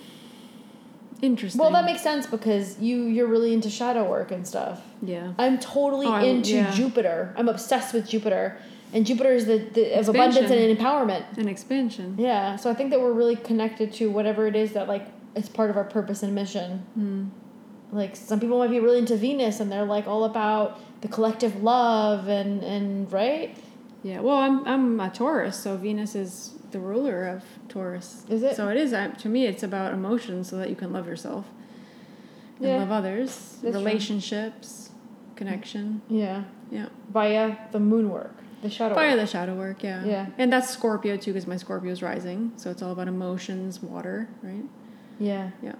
Interesting. 1.21 1.59
Well, 1.59 1.71
that 1.71 1.83
makes 1.85 2.01
sense 2.03 2.27
because 2.27 2.79
you 2.79 3.03
you're 3.05 3.27
really 3.27 3.51
into 3.53 3.69
shadow 3.69 4.07
work 4.09 4.31
and 4.31 4.47
stuff. 4.47 4.81
yeah. 5.01 5.33
I'm 5.39 5.57
totally 5.59 6.05
Oh, 6.05 6.15
into 6.23 6.51
yeah. 6.53 6.71
Jupiter. 6.71 7.33
I'm 7.35 7.49
obsessed 7.49 7.93
with 7.93 8.07
Jupiter, 8.07 8.59
and 8.93 9.05
Jupiter 9.05 9.31
is 9.33 9.45
the, 9.45 9.57
the 9.73 9.93
of 9.99 10.07
abundance 10.09 10.49
and 10.51 10.77
empowerment. 10.77 11.37
and 11.37 11.49
expansion. 11.49 12.15
Yeah, 12.17 12.55
so 12.55 12.69
I 12.69 12.73
think 12.73 12.89
that 12.91 12.99
we're 13.01 13.13
really 13.13 13.35
connected 13.35 13.91
to 13.93 14.09
whatever 14.09 14.47
it 14.47 14.55
is 14.55 14.73
that 14.73 14.87
like 14.87 15.07
is 15.35 15.49
part 15.49 15.69
of 15.69 15.77
our 15.77 15.83
purpose 15.83 16.23
and 16.23 16.33
mission. 16.33 16.79
Hmm. 16.95 17.25
Like 17.91 18.15
some 18.15 18.39
people 18.39 18.57
might 18.59 18.69
be 18.69 18.79
really 18.79 18.97
into 18.99 19.15
Venus, 19.17 19.59
and 19.59 19.71
they're 19.71 19.85
like 19.85 20.07
all 20.07 20.23
about 20.25 20.79
the 21.01 21.07
collective 21.07 21.63
love 21.63 22.27
and 22.27 22.63
and 22.63 23.11
right. 23.11 23.55
Yeah, 24.03 24.19
well, 24.21 24.37
I'm 24.37 24.65
I'm 24.67 24.99
a 24.99 25.09
Taurus, 25.09 25.57
so 25.57 25.75
Venus 25.77 26.15
is 26.15 26.53
the 26.71 26.79
ruler 26.79 27.27
of 27.27 27.43
Taurus. 27.69 28.23
Is 28.29 28.43
it? 28.43 28.55
So 28.57 28.67
it 28.69 28.77
is. 28.77 28.91
uh, 28.93 29.09
To 29.19 29.29
me, 29.29 29.45
it's 29.45 29.63
about 29.63 29.93
emotions, 29.93 30.49
so 30.49 30.57
that 30.57 30.69
you 30.69 30.75
can 30.75 30.91
love 30.91 31.07
yourself 31.07 31.45
and 32.59 32.67
Yeah. 32.67 32.77
love 32.77 32.91
others, 32.91 33.29
That's 33.61 33.61
true. 33.61 33.85
relationships, 33.85 34.89
connection. 35.35 36.01
Yeah, 36.09 36.43
Yeah, 36.71 36.87
via 37.11 37.55
the 37.71 37.79
moon 37.79 38.09
work, 38.09 38.35
the 38.69 38.75
shadow. 38.75 38.95
fire 38.95 39.11
work. 39.11 39.19
the 39.19 39.27
shadow 39.27 39.55
work. 39.55 39.83
Yeah, 39.83 40.03
Yeah. 40.05 40.25
and 40.37 40.51
that's 40.51 40.69
Scorpio 40.69 41.17
too, 41.17 41.33
because 41.33 41.47
my 41.47 41.57
Scorpio 41.57 41.91
is 41.91 42.01
rising, 42.01 42.51
so 42.57 42.69
it's 42.71 42.81
all 42.81 42.91
about 42.91 43.07
emotions, 43.07 43.81
water, 43.81 44.29
right? 44.43 44.63
Yeah, 45.19 45.51
Yeah. 45.61 45.73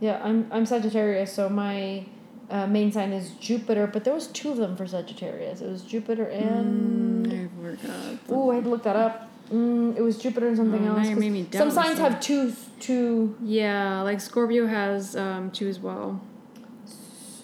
yeah. 0.00 0.20
I'm 0.22 0.46
I'm 0.50 0.66
Sagittarius, 0.66 1.32
so 1.32 1.48
my 1.48 2.04
uh, 2.50 2.66
main 2.66 2.92
sign 2.92 3.12
is 3.12 3.30
Jupiter, 3.40 3.86
but 3.86 4.04
there 4.04 4.12
was 4.14 4.26
two 4.28 4.50
of 4.50 4.58
them 4.58 4.76
for 4.76 4.86
Sagittarius. 4.86 5.60
It 5.60 5.68
was 5.70 5.82
Jupiter 5.82 6.24
and. 6.28 7.26
Mm, 7.26 7.32
I 7.32 8.50
I 8.50 8.54
had 8.54 8.64
to 8.64 8.70
look 8.70 8.82
that 8.82 8.96
up. 8.96 9.30
Mm, 9.52 9.96
it 9.96 10.02
was 10.02 10.16
Jupiter 10.18 10.48
and 10.48 10.56
something 10.56 10.88
Oh, 10.88 10.96
else. 10.96 11.08
some 11.52 11.70
signs 11.70 11.98
have 11.98 12.18
two 12.20 12.52
two 12.80 13.36
Yeah, 13.42 14.00
like 14.02 14.20
Scorpio 14.20 14.66
has 14.66 15.16
um, 15.16 15.50
two 15.50 15.68
as 15.68 15.78
well. 15.80 16.20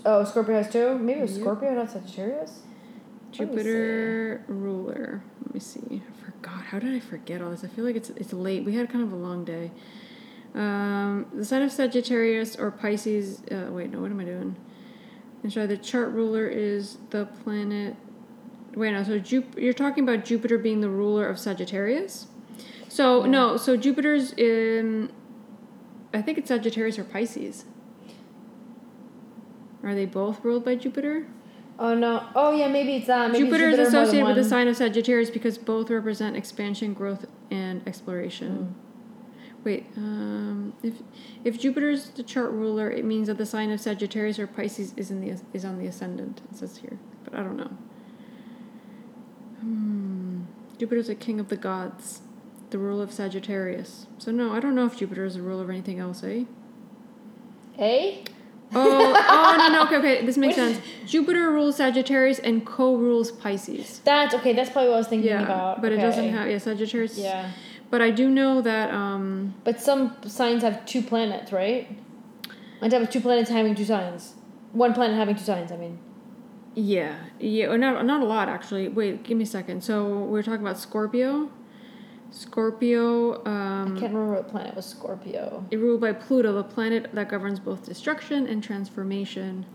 Oh, 0.05 0.25
Scorpio 0.25 0.55
has 0.57 0.71
two? 0.73 0.99
Maybe 0.99 1.19
it 1.21 1.23
was 1.23 1.33
Yep. 1.33 1.41
Scorpio, 1.43 1.75
not 1.75 1.91
Sagittarius? 1.91 2.61
Jupiter 3.41 4.45
ruler. 4.49 5.23
Let 5.45 5.55
me 5.55 5.61
see. 5.61 6.03
I 6.07 6.25
forgot. 6.25 6.65
How 6.65 6.79
did 6.79 6.95
I 6.95 7.01
forget 7.01 7.43
all 7.43 7.51
this? 7.51 7.65
I 7.65 7.69
feel 7.69 7.85
like 7.85 7.97
it's 7.97 8.11
it's 8.11 8.33
late. 8.33 8.65
We 8.65 8.75
had 8.75 8.91
kind 8.91 9.03
of 9.05 9.13
a 9.13 9.17
long 9.17 9.45
day. 9.45 9.71
Um, 10.55 11.27
the 11.35 11.45
sign 11.45 11.63
of 11.63 11.71
Sagittarius 11.73 12.57
or 12.57 12.71
Pisces. 12.71 13.43
Uh, 13.51 13.71
wait, 13.71 13.91
no. 13.91 14.01
What 14.01 14.11
am 14.11 14.21
I 14.21 14.25
doing? 14.25 14.57
And 15.43 15.53
sorry, 15.53 15.67
the 15.67 15.77
chart 15.77 16.11
ruler 16.11 16.47
is 16.47 16.99
the 17.11 17.27
planet. 17.27 17.97
Wait, 18.75 18.93
no. 18.93 19.03
So 19.03 19.19
Jup- 19.19 19.59
You're 19.59 19.73
talking 19.73 20.05
about 20.05 20.25
Jupiter 20.25 20.59
being 20.59 20.81
the 20.81 20.91
ruler 20.91 21.27
of 21.29 21.39
Sagittarius. 21.39 22.27
So 22.89 23.25
no. 23.25 23.57
So 23.57 23.77
Jupiter's 23.77 24.33
in. 24.33 25.11
I 26.13 26.23
think 26.23 26.39
it's 26.39 26.49
Sagittarius 26.49 26.99
or 26.99 27.05
Pisces. 27.05 27.65
Are 29.83 29.95
they 29.95 30.07
both 30.07 30.45
ruled 30.45 30.65
by 30.65 30.75
Jupiter? 30.75 31.27
Oh 31.81 31.95
no. 31.95 32.23
Oh 32.35 32.53
yeah, 32.53 32.69
maybe 32.69 32.97
it's 32.97 33.07
that. 33.07 33.33
Maybe 33.33 33.45
Jupiter, 33.45 33.71
Jupiter 33.71 33.83
is 33.83 33.89
associated 33.89 34.27
with 34.27 34.37
the 34.37 34.45
sign 34.45 34.69
of 34.69 34.77
Sagittarius 34.77 35.31
because 35.31 35.57
both 35.57 35.89
represent 35.89 36.37
expansion, 36.37 36.93
growth, 36.93 37.25
and 37.51 37.81
exploration. 37.89 38.77
Mm. 38.77 38.91
Wait, 39.65 39.87
um, 39.97 40.75
if 40.83 40.95
if 41.43 41.59
Jupiter's 41.59 42.11
the 42.11 42.23
chart 42.23 42.51
ruler, 42.51 42.91
it 42.91 43.07
means 43.07 43.29
that 43.29 43.39
the 43.39 43.47
sign 43.47 43.71
of 43.71 43.81
Sagittarius 43.81 44.39
or 44.39 44.47
Pisces 44.47 44.93
is 44.99 45.11
in 45.11 45.23
the 45.23 45.41
is 45.55 45.65
on 45.65 45.79
the 45.79 45.87
ascendant. 45.87 46.43
It 46.51 46.59
says 46.59 46.77
here, 46.77 46.99
but 47.25 47.35
I 47.35 47.39
don't 47.39 47.57
know. 47.57 47.71
Hmm. 49.61 50.43
Jupiter's 50.79 51.09
a 51.09 51.15
king 51.15 51.41
of 51.41 51.49
the 51.49 51.57
gods, 51.57 52.21
the 52.69 52.79
ruler 52.79 53.05
of 53.05 53.13
Sagittarius. 53.13 54.07
So 54.19 54.31
no, 54.31 54.53
I 54.53 54.61
don't 54.61 54.75
know 54.75 54.85
if 54.85 54.99
Jupiter 54.99 55.25
is 55.25 55.37
a 55.37 55.43
ruler 55.43 55.65
of 55.65 55.71
anything 55.71 55.99
else, 55.99 56.23
eh? 56.25 56.45
Eh? 57.79 58.25
Oh, 58.73 59.15
oh 59.29 59.57
no, 59.59 59.69
no, 59.73 59.83
okay, 59.85 59.97
okay, 59.97 60.25
this 60.27 60.37
makes 60.37 60.55
sense. 60.55 60.79
Jupiter 61.07 61.51
rules 61.51 61.77
Sagittarius 61.77 62.39
and 62.39 62.65
co-rules 62.65 63.33
Pisces. 63.33 64.01
That's 64.05 64.35
okay, 64.35 64.53
that's 64.53 64.71
probably 64.71 64.91
what 64.91 64.97
I 64.97 64.99
was 64.99 65.09
thinking 65.09 65.29
Yeah, 65.31 65.43
about. 65.43 65.83
but 65.83 65.91
it 65.93 65.97
Okay. 65.97 66.03
doesn't 66.03 66.29
have 66.29 66.49
yeah 66.49 66.59
Sagittarius. 66.59 67.19
Yeah. 67.19 67.51
But 67.91 68.01
I 68.01 68.11
do 68.11 68.31
know 68.31 68.61
that 68.63 68.93
um 68.93 69.55
But 69.65 69.81
some 69.81 70.15
signs 70.27 70.63
have 70.63 70.87
two 70.87 71.03
planets, 71.03 71.51
right? 71.53 71.89
I 72.81 72.89
have 72.89 73.11
two 73.11 73.21
planets 73.21 73.51
having 73.51 73.75
two 73.75 73.85
signs. 73.85 74.35
One 74.73 74.95
planet 74.95 75.17
having 75.17 75.35
two 75.35 75.43
signs, 75.45 75.73
I 75.73 75.77
mean. 75.77 75.99
yeah 76.77 77.17
yeah 77.41 77.67
or 77.67 77.77
not 77.77 78.05
not 78.07 78.21
a 78.23 78.25
lot 78.25 78.49
actually. 78.49 78.87
Wait, 78.89 79.25
give 79.25 79.37
me 79.37 79.43
a 79.45 79.47
second. 79.47 79.83
So 79.83 80.19
we're 80.31 80.43
talking 80.45 80.61
about 80.65 80.79
Scorpio. 80.79 81.51
Scorpio 82.31 83.43
I 83.45 83.49
um 83.83 83.99
can't 83.99 84.13
remember 84.15 84.35
what 84.35 84.49
planet 84.49 84.75
was 84.77 84.87
Scorpio. 84.87 85.65
it 85.71 85.77
ruled 85.79 86.01
by 86.01 86.13
Pluto, 86.13 86.53
the 86.53 86.65
planet 86.65 87.11
that 87.13 87.29
governs 87.29 87.59
both 87.61 87.85
destruction 87.85 88.47
and 88.47 88.63
transformation. 88.63 89.67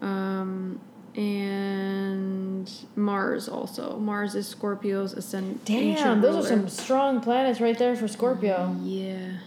Um 0.00 0.80
and 1.14 2.70
Mars 2.96 3.48
also. 3.48 3.98
Mars 3.98 4.34
is 4.34 4.46
Scorpio's 4.48 5.12
ascendant. 5.12 5.64
Damn, 5.64 6.20
those 6.22 6.46
are 6.46 6.48
some 6.48 6.68
strong 6.68 7.20
planets 7.20 7.60
right 7.60 7.78
there 7.78 7.94
for 7.96 8.08
Scorpio. 8.08 8.74
Yeah. 8.82 9.38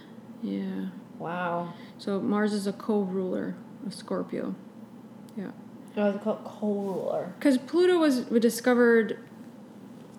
Yeah. 0.42 0.86
Wow. 1.18 1.72
So 1.98 2.20
Mars 2.20 2.52
is 2.52 2.66
a 2.66 2.72
co-ruler 2.72 3.56
of 3.84 3.94
Scorpio. 3.94 4.54
Yeah. 5.36 5.50
Oh, 5.96 6.12
they 6.12 6.18
call 6.18 6.34
it 6.34 6.44
co-ruler. 6.44 7.32
Because 7.38 7.58
Pluto 7.58 7.98
was 7.98 8.20
discovered 8.26 9.18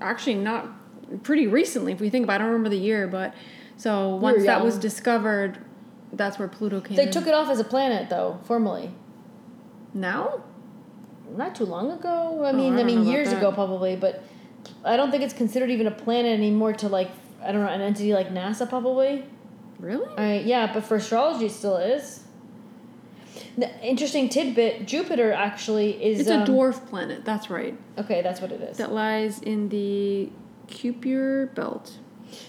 actually 0.02 0.36
not 0.36 0.77
pretty 1.24 1.48
recently, 1.48 1.94
if 1.94 2.00
we 2.00 2.10
think 2.10 2.24
about 2.24 2.34
it. 2.34 2.36
I 2.36 2.38
don't 2.40 2.48
remember 2.54 2.70
the 2.70 2.78
year, 2.78 3.08
but 3.08 3.34
so 3.78 4.16
once 4.16 4.44
that 4.46 4.64
was 4.64 4.78
discovered, 4.78 5.58
that's 6.14 6.40
where 6.40 6.48
Pluto 6.48 6.82
came 6.82 6.98
They 6.98 7.04
in. 7.08 7.12
took 7.12 7.28
it 7.28 7.34
off 7.34 7.50
as 7.50 7.60
a 7.60 7.64
planet 7.64 8.10
though, 8.10 8.40
formally. 8.44 8.92
Now? 9.94 10.44
not 11.36 11.54
too 11.56 11.66
long 11.66 11.92
ago. 11.92 12.42
I 12.46 12.52
Oh, 12.52 12.54
mean, 12.54 12.76
I 12.76 12.80
I, 12.80 12.84
mean 12.84 13.06
years 13.06 13.30
that. 13.30 13.40
ago 13.40 13.52
probably, 13.52 13.98
but 13.98 14.24
I 14.86 14.96
don't 14.96 15.12
think 15.12 15.24
it's 15.24 15.34
considered 15.34 15.70
even 15.70 15.86
a 15.86 15.92
planet 15.92 16.32
anymore. 16.32 16.72
To 16.74 16.88
like, 16.88 17.10
I 17.44 17.52
don't 17.52 17.62
know, 17.66 17.70
an 17.70 17.82
entity 17.82 18.14
like 18.14 18.30
NASA 18.30 18.68
probably. 18.68 19.26
Really? 19.78 20.08
I 20.18 20.40
yeah, 20.40 20.72
but 20.74 20.86
for 20.86 20.96
astrology, 20.96 21.48
it 21.48 21.52
still 21.52 21.76
is. 21.78 22.24
The 23.58 23.70
interesting 23.86 24.30
tidbit: 24.30 24.88
Jupiter 24.88 25.34
actually 25.34 26.02
is. 26.02 26.22
It's 26.22 26.30
um, 26.30 26.44
a 26.44 26.46
dwarf 26.46 26.88
planet, 26.88 27.26
that's 27.26 27.50
right. 27.50 27.78
Okay, 27.98 28.22
that's 28.22 28.40
what 28.40 28.52
it 28.54 28.62
is. 28.62 28.78
That 28.78 28.94
lies 28.94 29.42
in 29.42 29.68
the 29.68 30.30
Kuiper 30.68 31.54
belt. 31.56 31.98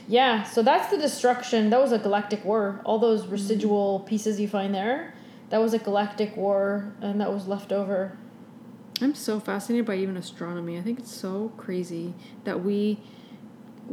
Yeah, 0.09 0.43
so 0.43 0.63
that's 0.63 0.91
the 0.91 0.99
destruction. 0.99 1.71
That 1.71 1.81
was 1.81 1.93
a 1.93 1.99
galactic 1.99 2.45
war. 2.45 2.81
All 2.85 2.99
those 2.99 3.23
Mm-hmm. 3.23 3.33
residual 3.33 4.01
pieces 4.01 4.41
you 4.41 4.49
find 4.49 4.75
there, 4.75 5.15
that 5.51 5.59
was 5.59 5.73
a 5.75 5.79
galactic 5.79 6.37
war, 6.37 6.93
and 7.01 7.21
that 7.21 7.33
was 7.33 7.47
left 7.47 7.73
over. 7.73 8.17
I'm 9.01 9.15
so 9.15 9.39
fascinated 9.39 9.87
by 9.87 9.95
even 9.97 10.17
astronomy. 10.17 10.77
I 10.77 10.83
think 10.83 10.99
it's 10.99 11.15
so 11.15 11.53
crazy 11.57 12.15
that 12.45 12.65
we 12.65 12.99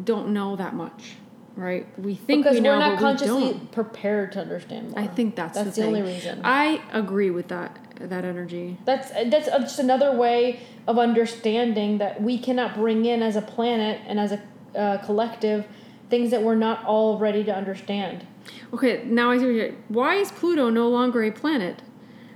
don't 0.03 0.29
know 0.33 0.55
that 0.55 0.73
much, 0.73 1.13
right? 1.55 1.87
We 1.99 2.15
think 2.15 2.43
because 2.43 2.55
we 2.55 2.61
know, 2.61 2.71
are 2.71 2.79
not 2.79 2.91
but 2.93 2.99
consciously 2.99 3.43
we 3.43 3.51
don't. 3.51 3.71
prepared 3.71 4.31
to 4.31 4.41
understand 4.41 4.89
more. 4.89 4.99
I 4.99 5.05
think 5.07 5.35
that's 5.35 5.55
that's 5.57 5.75
the, 5.75 5.81
the, 5.83 5.87
only 5.87 6.01
reason. 6.01 6.41
I 6.43 6.81
agree 6.91 7.29
with 7.29 7.49
that. 7.49 7.77
That 7.95 8.25
energy. 8.25 8.77
That's 8.85 9.09
that's 9.09 9.47
just 9.47 9.79
another 9.79 10.15
way 10.15 10.61
of 10.87 10.97
understanding 10.99 11.97
that 11.99 12.21
we 12.21 12.37
cannot 12.37 12.75
bring 12.75 13.05
in 13.05 13.21
as 13.21 13.35
a 13.35 13.41
planet 13.41 14.01
and 14.05 14.19
as 14.19 14.33
a 14.33 14.41
uh, 14.77 14.97
collective 15.05 15.65
things 16.09 16.31
that 16.31 16.43
we're 16.43 16.55
not 16.55 16.83
all 16.85 17.17
ready 17.17 17.43
to 17.43 17.55
understand. 17.55 18.25
Okay, 18.73 19.03
now 19.05 19.31
I 19.31 19.37
see 19.37 19.45
what 19.45 19.53
you're. 19.53 19.71
Why 19.87 20.15
is 20.15 20.31
Pluto 20.31 20.69
no 20.69 20.89
longer 20.89 21.23
a 21.23 21.31
planet? 21.31 21.81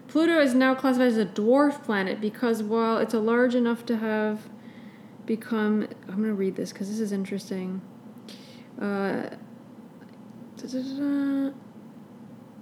Pluto 0.08 0.40
is 0.40 0.56
now 0.56 0.74
classified 0.74 1.08
as 1.08 1.18
a 1.18 1.26
dwarf 1.26 1.84
planet 1.84 2.20
because 2.20 2.64
while 2.64 2.98
it's 2.98 3.14
a 3.14 3.20
large 3.20 3.54
enough 3.54 3.86
to 3.86 3.98
have 3.98 4.50
become, 5.26 5.88
I'm 6.08 6.22
gonna 6.22 6.34
read 6.34 6.56
this 6.56 6.74
because 6.74 6.90
this 6.90 7.00
is 7.00 7.12
interesting. 7.12 7.82
Uh, 8.82 9.30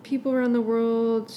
people 0.03 0.31
around 0.33 0.53
the 0.53 0.61
world. 0.61 1.33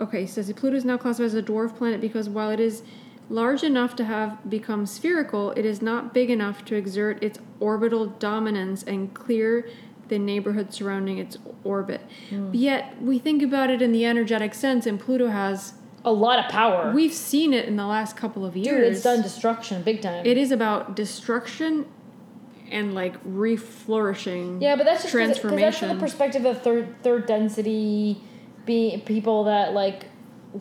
Okay, 0.00 0.24
it 0.24 0.28
says 0.30 0.52
Pluto 0.54 0.76
is 0.76 0.84
now 0.84 0.96
classified 0.96 1.26
as 1.26 1.34
a 1.34 1.42
dwarf 1.42 1.76
planet 1.76 2.00
because 2.00 2.28
while 2.28 2.50
it 2.50 2.60
is 2.60 2.82
large 3.30 3.62
enough 3.62 3.94
to 3.96 4.04
have 4.04 4.38
become 4.48 4.86
spherical, 4.86 5.50
it 5.52 5.64
is 5.66 5.82
not 5.82 6.14
big 6.14 6.30
enough 6.30 6.64
to 6.66 6.74
exert 6.76 7.22
its 7.22 7.38
orbital 7.60 8.06
dominance 8.06 8.82
and 8.84 9.12
clear 9.12 9.68
the 10.08 10.18
neighborhood 10.18 10.72
surrounding 10.72 11.18
its 11.18 11.36
orbit. 11.64 12.00
Hmm. 12.30 12.50
Yet 12.54 13.02
we 13.02 13.18
think 13.18 13.42
about 13.42 13.68
it 13.70 13.82
in 13.82 13.92
the 13.92 14.06
energetic 14.06 14.54
sense, 14.54 14.86
and 14.86 14.98
Pluto 14.98 15.28
has. 15.28 15.74
A 16.04 16.12
lot 16.12 16.38
of 16.38 16.50
power. 16.50 16.92
We've 16.94 17.12
seen 17.12 17.52
it 17.52 17.66
in 17.66 17.76
the 17.76 17.84
last 17.86 18.16
couple 18.16 18.46
of 18.46 18.56
years. 18.56 18.68
Dude, 18.68 18.92
it's 18.92 19.02
done 19.02 19.20
destruction 19.20 19.82
big 19.82 20.00
time. 20.00 20.24
It 20.24 20.38
is 20.38 20.50
about 20.52 20.94
destruction 20.96 21.84
and 22.70 22.94
like 22.94 23.22
reflourishing. 23.26 24.62
yeah, 24.62 24.76
but 24.76 24.84
that's 24.84 25.02
just 25.02 25.12
'cause 25.14 25.22
it- 25.30 25.42
'cause 25.42 25.50
that's 25.58 25.78
from 25.78 25.88
the 25.88 25.94
perspective 25.96 26.44
of 26.46 26.62
third 26.62 26.94
third 27.02 27.26
density, 27.26 28.22
being 28.68 29.00
people 29.00 29.44
that 29.44 29.72
like 29.72 30.04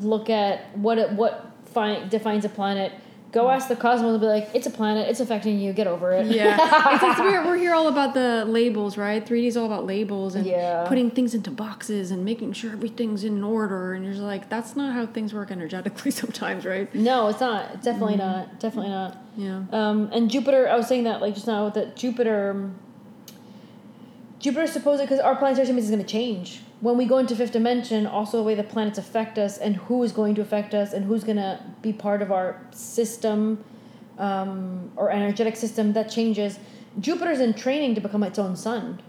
look 0.02 0.30
at 0.30 0.76
what 0.78 0.98
it, 0.98 1.12
what 1.12 1.52
fi- 1.66 2.08
defines 2.08 2.46
a 2.46 2.50
planet. 2.50 2.92
Go 3.34 3.50
ask 3.50 3.68
the 3.68 3.76
cosmos 3.76 4.12
and 4.14 4.22
be 4.22 4.26
like, 4.26 4.50
it's 4.54 4.66
a 4.66 4.70
planet, 4.72 5.10
it's 5.10 5.20
affecting 5.20 5.60
you, 5.60 5.74
get 5.74 5.86
over 5.86 6.14
it. 6.14 6.28
Yeah, 6.28 6.56
it's, 6.96 7.04
it's, 7.04 7.20
we're, 7.20 7.46
we're 7.46 7.58
here 7.58 7.74
all 7.74 7.90
about 7.90 8.14
the 8.14 8.46
labels, 8.48 8.98
right? 8.98 9.24
3D 9.24 9.48
is 9.48 9.58
all 9.58 9.66
about 9.66 9.86
labels 9.86 10.34
and 10.36 10.46
Yeah. 10.46 10.86
putting 10.88 11.12
things 11.12 11.36
into 11.36 11.52
boxes 11.52 12.10
and 12.10 12.24
making 12.24 12.54
sure 12.54 12.72
everything's 12.72 13.26
in 13.26 13.44
order. 13.44 13.94
And 13.94 14.06
you're 14.06 14.14
just 14.14 14.24
like, 14.24 14.48
that's 14.50 14.78
not 14.78 14.94
how 14.94 15.06
things 15.06 15.34
work 15.34 15.52
energetically 15.52 16.10
sometimes, 16.22 16.66
right? 16.66 16.94
No, 16.96 17.28
it's 17.28 17.42
not. 17.42 17.70
It's 17.74 17.84
definitely 17.84 18.14
Mm-hmm. 18.16 18.40
not. 18.54 18.60
Definitely 18.62 18.92
not. 18.92 19.18
Yeah. 19.36 19.64
Um, 19.74 20.10
and 20.14 20.32
Jupiter, 20.32 20.70
I 20.70 20.78
was 20.78 20.88
saying 20.88 21.04
that 21.04 21.20
like 21.22 21.34
just 21.36 21.48
now 21.48 21.70
that 21.72 21.98
Jupiter, 21.98 22.52
um, 22.52 22.76
Jupiter 24.40 24.68
supposedly 24.68 25.06
because 25.06 25.20
our 25.20 25.36
planetary 25.36 25.66
system 25.66 25.78
is 25.78 25.90
going 25.90 26.02
to 26.02 26.08
change 26.08 26.62
when 26.82 26.98
we 26.98 27.06
go 27.06 27.18
into 27.18 27.36
fifth 27.36 27.52
dimension. 27.52 28.06
Also, 28.06 28.38
the 28.38 28.44
way 28.44 28.56
the 28.56 28.64
planets 28.64 28.98
affect 28.98 29.38
us 29.38 29.58
and 29.58 29.76
who 29.76 30.04
is 30.04 30.12
going 30.12 30.36
to 30.36 30.42
affect 30.42 30.74
us 30.74 30.94
and 30.94 31.06
who's 31.06 31.24
going 31.24 31.38
to 31.38 31.60
be 31.82 31.94
part 31.94 32.22
of 32.22 32.32
our 32.32 32.62
system, 32.72 33.64
um, 34.18 34.92
or 34.96 35.10
energetic 35.12 35.56
system 35.56 35.94
that 35.94 36.10
changes. 36.10 36.60
Jupiter's 37.00 37.40
in 37.40 37.54
training 37.54 37.96
to 37.96 38.02
become 38.02 38.24
its 38.24 38.40
own 38.40 38.56
sun. 38.56 39.02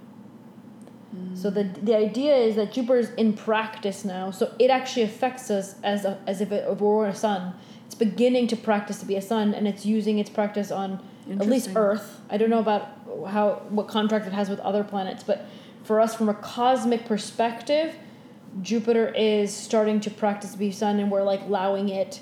So 1.34 1.50
the 1.50 1.64
the 1.82 1.96
idea 1.96 2.36
is 2.36 2.56
that 2.56 2.72
Jupiter's 2.72 3.10
in 3.10 3.32
practice 3.32 4.04
now, 4.04 4.30
so 4.30 4.52
it 4.58 4.70
actually 4.70 5.02
affects 5.02 5.50
us 5.50 5.74
as 5.82 6.04
a, 6.04 6.18
as 6.26 6.40
if, 6.40 6.52
it, 6.52 6.66
if 6.68 6.80
we 6.80 6.86
were 6.86 7.06
a 7.06 7.14
sun. 7.14 7.54
It's 7.86 7.94
beginning 7.94 8.46
to 8.48 8.56
practice 8.56 9.00
to 9.00 9.06
be 9.06 9.16
a 9.16 9.22
sun, 9.22 9.54
and 9.54 9.66
it's 9.66 9.86
using 9.86 10.18
its 10.18 10.30
practice 10.30 10.70
on 10.70 11.00
at 11.30 11.46
least 11.46 11.70
Earth. 11.74 12.20
I 12.28 12.36
don't 12.36 12.50
know 12.50 12.58
about 12.58 12.88
how 13.26 13.62
what 13.70 13.88
contract 13.88 14.26
it 14.26 14.32
has 14.32 14.48
with 14.50 14.60
other 14.60 14.84
planets, 14.84 15.22
but 15.24 15.46
for 15.88 16.00
us, 16.02 16.14
from 16.14 16.28
a 16.28 16.34
cosmic 16.34 17.06
perspective, 17.06 17.94
Jupiter 18.60 19.08
is 19.16 19.54
starting 19.54 20.00
to 20.00 20.10
practice 20.10 20.54
be 20.54 20.70
sun, 20.70 21.00
and 21.00 21.10
we're 21.10 21.22
like 21.22 21.40
allowing 21.40 21.88
it 21.88 22.20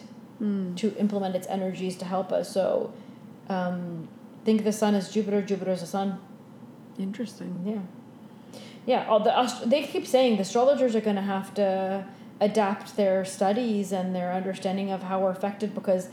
to 0.77 0.95
implement 0.99 1.35
its 1.35 1.49
energies 1.49 1.97
to 1.97 2.05
help 2.05 2.31
us. 2.31 2.49
So, 2.49 2.93
um, 3.49 4.07
think 4.45 4.63
the 4.63 4.73
sun 4.73 4.95
is 4.95 5.11
Jupiter. 5.11 5.43
Jupiter 5.43 5.73
is 5.73 5.81
the 5.81 5.89
sun. 5.89 6.21
Interesting. 6.97 7.61
Yeah. 7.67 8.61
Yeah, 8.87 9.09
all 9.09 9.19
the 9.19 9.37
ast- 9.37 9.69
they 9.69 9.83
keep 9.83 10.07
saying 10.07 10.37
the 10.37 10.43
astrologers 10.43 10.95
are 10.95 11.01
going 11.01 11.17
to 11.17 11.23
have 11.23 11.53
to 11.55 12.07
adapt 12.41 12.97
their 12.97 13.25
studies 13.25 13.91
and 13.91 14.15
their 14.15 14.33
understanding 14.33 14.93
of 14.93 15.03
how 15.03 15.23
we're 15.23 15.31
affected 15.31 15.75
because 15.75 16.09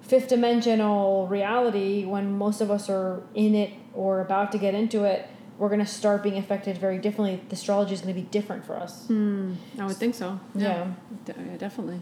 fifth 0.00 0.28
dimensional 0.28 1.26
reality 1.26 2.06
when 2.06 2.32
most 2.38 2.62
of 2.62 2.70
us 2.70 2.88
are 2.88 3.22
in 3.34 3.54
it 3.54 3.74
or 3.92 4.22
about 4.22 4.52
to 4.52 4.58
get 4.58 4.74
into 4.74 5.04
it 5.04 5.28
we're 5.58 5.68
going 5.68 5.80
to 5.80 5.86
start 5.86 6.22
being 6.22 6.36
affected 6.36 6.76
very 6.78 6.98
differently 6.98 7.40
the 7.48 7.54
astrology 7.54 7.94
is 7.94 8.00
going 8.00 8.14
to 8.14 8.20
be 8.20 8.26
different 8.28 8.64
for 8.64 8.76
us 8.76 9.06
Hmm. 9.06 9.54
I 9.78 9.86
would 9.86 9.96
think 9.96 10.14
so. 10.14 10.38
Yeah. 10.54 10.92
De- 11.24 11.34
yeah, 11.38 11.56
definitely. 11.56 12.00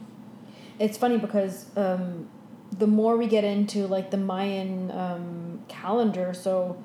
it's 0.78 0.96
funny 0.98 1.18
because 1.18 1.66
um, 1.76 2.28
the 2.78 2.86
more 2.86 3.16
we 3.16 3.26
get 3.26 3.44
into 3.44 3.86
like 3.86 4.10
the 4.10 4.16
Mayan 4.16 4.90
um, 4.90 5.62
calendar, 5.68 6.32
so 6.32 6.82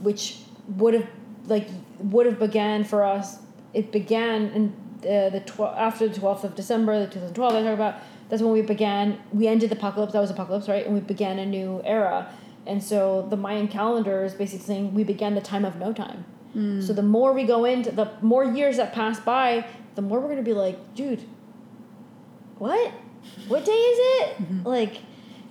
which 0.00 0.38
would 0.76 0.94
have 0.94 1.06
like 1.46 1.68
would 1.98 2.26
have 2.26 2.38
began 2.38 2.84
for 2.84 3.02
us. 3.04 3.38
It 3.74 3.92
began 3.92 4.48
in 4.50 4.64
uh, 5.02 5.28
the 5.30 5.40
twelve 5.44 5.76
after 5.76 6.08
the 6.08 6.18
twelfth 6.18 6.44
of 6.44 6.54
December, 6.54 6.98
the 7.04 7.06
two 7.12 7.20
thousand 7.20 7.34
twelve. 7.34 7.54
I 7.54 7.62
talk 7.62 7.74
about 7.74 7.96
that's 8.28 8.42
when 8.42 8.52
we 8.52 8.62
began. 8.62 9.18
We 9.32 9.46
ended 9.48 9.70
the 9.70 9.76
apocalypse. 9.76 10.12
That 10.14 10.20
was 10.20 10.30
apocalypse, 10.30 10.68
right? 10.68 10.84
And 10.86 10.94
we 10.94 11.00
began 11.00 11.38
a 11.38 11.46
new 11.46 11.82
era. 11.84 12.32
And 12.66 12.82
so 12.82 13.26
the 13.30 13.36
Mayan 13.36 13.68
calendar 13.68 14.24
is 14.24 14.34
basically 14.34 14.64
saying 14.66 14.94
we 14.94 15.04
began 15.04 15.34
the 15.34 15.40
time 15.40 15.64
of 15.64 15.76
no 15.76 15.92
time. 15.92 16.24
Hmm. 16.52 16.80
So 16.80 16.92
the 16.92 17.02
more 17.02 17.32
we 17.32 17.44
go 17.44 17.64
into 17.64 17.90
the 17.92 18.10
more 18.22 18.44
years 18.44 18.76
that 18.78 18.92
pass 18.92 19.20
by, 19.20 19.66
the 19.94 20.02
more 20.02 20.20
we're 20.20 20.28
gonna 20.28 20.42
be 20.42 20.52
like, 20.52 20.94
dude, 20.94 21.22
what? 22.58 22.92
What 23.48 23.64
day 23.64 23.72
is 23.72 23.98
it? 24.00 24.36
Mm-hmm. 24.42 24.66
Like, 24.68 24.98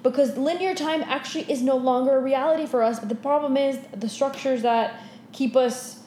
because 0.03 0.37
linear 0.37 0.75
time 0.75 1.01
actually 1.03 1.51
is 1.51 1.61
no 1.63 1.75
longer 1.77 2.17
a 2.17 2.21
reality 2.21 2.67
for 2.67 2.83
us. 2.83 2.99
But 2.99 3.09
the 3.09 3.15
problem 3.15 3.57
is 3.57 3.79
the 3.91 4.07
structures 4.07 4.61
that 4.61 4.99
keep 5.31 5.55
us 5.55 6.01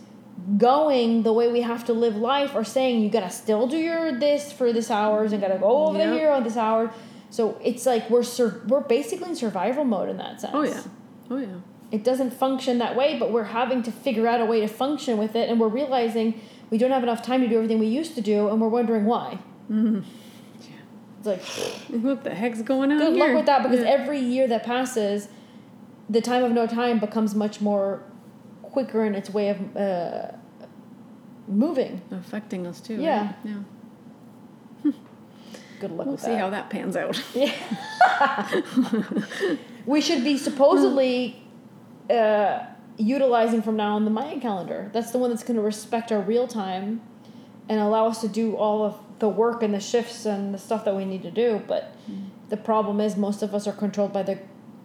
going 0.56 1.24
the 1.24 1.32
way 1.32 1.50
we 1.50 1.62
have 1.62 1.84
to 1.86 1.92
live 1.92 2.14
life 2.16 2.54
are 2.54 2.62
saying 2.64 3.02
you 3.02 3.10
gotta 3.10 3.30
still 3.30 3.66
do 3.66 3.76
your 3.76 4.12
this 4.18 4.52
for 4.52 4.72
this 4.72 4.90
hours 4.90 5.32
and 5.32 5.40
gotta 5.42 5.58
go 5.58 5.86
over 5.88 5.98
Yep. 5.98 6.12
here 6.14 6.30
on 6.30 6.44
this 6.44 6.56
hour. 6.56 6.92
So 7.30 7.58
it's 7.62 7.84
like 7.86 8.08
we're 8.08 8.22
sur- 8.22 8.62
we're 8.68 8.80
basically 8.80 9.30
in 9.30 9.34
survival 9.36 9.84
mode 9.84 10.08
in 10.10 10.16
that 10.18 10.40
sense. 10.40 10.52
Oh 10.54 10.62
yeah. 10.62 10.82
Oh 11.30 11.36
yeah. 11.36 11.46
It 11.90 12.04
doesn't 12.04 12.32
function 12.34 12.78
that 12.78 12.96
way, 12.96 13.18
but 13.18 13.32
we're 13.32 13.44
having 13.44 13.82
to 13.84 13.90
figure 13.90 14.26
out 14.26 14.40
a 14.40 14.44
way 14.44 14.60
to 14.60 14.68
function 14.68 15.16
with 15.18 15.34
it, 15.34 15.48
and 15.48 15.58
we're 15.58 15.68
realizing 15.68 16.40
we 16.70 16.76
don't 16.78 16.90
have 16.90 17.02
enough 17.02 17.22
time 17.22 17.40
to 17.40 17.48
do 17.48 17.54
everything 17.56 17.78
we 17.78 17.86
used 17.86 18.14
to 18.16 18.20
do, 18.20 18.48
and 18.48 18.60
we're 18.60 18.68
wondering 18.68 19.06
why. 19.06 19.38
It's 19.70 20.06
like 21.24 21.42
What 22.02 22.24
the 22.24 22.34
heck's 22.34 22.62
going 22.62 22.92
on 22.92 22.98
good 22.98 23.14
here? 23.14 23.26
luck 23.28 23.36
with 23.36 23.46
that 23.46 23.62
because 23.62 23.80
Yeah. 23.80 23.88
every 23.90 24.20
year 24.20 24.46
that 24.48 24.64
passes, 24.64 25.28
the 26.10 26.20
time 26.20 26.44
of 26.44 26.52
no 26.52 26.66
time 26.66 26.98
becomes 26.98 27.34
much 27.34 27.60
more 27.60 28.02
quicker 28.62 29.04
in 29.04 29.14
its 29.14 29.30
way 29.30 29.48
of 29.48 29.76
uh, 29.76 30.32
moving. 31.46 32.02
affecting 32.10 32.66
us 32.66 32.80
too. 32.80 33.00
Yeah. 33.00 33.26
right? 33.26 33.34
Yeah. 34.84 34.92
Good 35.80 35.92
luck 35.92 36.06
We'll 36.06 36.18
see 36.18 36.32
that. 36.32 36.40
how 36.40 36.50
that 36.50 36.68
pans 36.70 36.96
out. 36.96 37.22
we 39.88 40.02
should 40.02 40.22
be 40.22 40.36
supposedly 40.36 41.42
uh, 42.10 42.62
utilizing 42.98 43.62
from 43.62 43.74
now 43.76 43.96
on 43.96 44.04
the 44.04 44.10
Mayan 44.10 44.38
calendar. 44.38 44.90
That's 44.92 45.12
the 45.12 45.18
one 45.18 45.30
that's 45.30 45.42
going 45.42 45.56
to 45.56 45.62
respect 45.62 46.12
our 46.12 46.20
real 46.20 46.46
time 46.46 47.00
and 47.70 47.80
allow 47.80 48.06
us 48.06 48.20
to 48.20 48.28
do 48.28 48.54
all 48.54 48.84
of 48.84 48.98
the 49.18 49.30
work 49.30 49.62
and 49.62 49.72
the 49.72 49.80
shifts 49.80 50.26
and 50.26 50.52
the 50.52 50.58
stuff 50.58 50.84
that 50.84 50.94
we 50.94 51.06
need 51.06 51.22
to 51.22 51.30
do. 51.30 51.62
But 51.66 51.96
the 52.50 52.58
problem 52.58 53.00
is, 53.00 53.16
most 53.16 53.42
of 53.42 53.54
us 53.54 53.66
are 53.66 53.72
controlled 53.72 54.12
by 54.12 54.22
the 54.24 54.38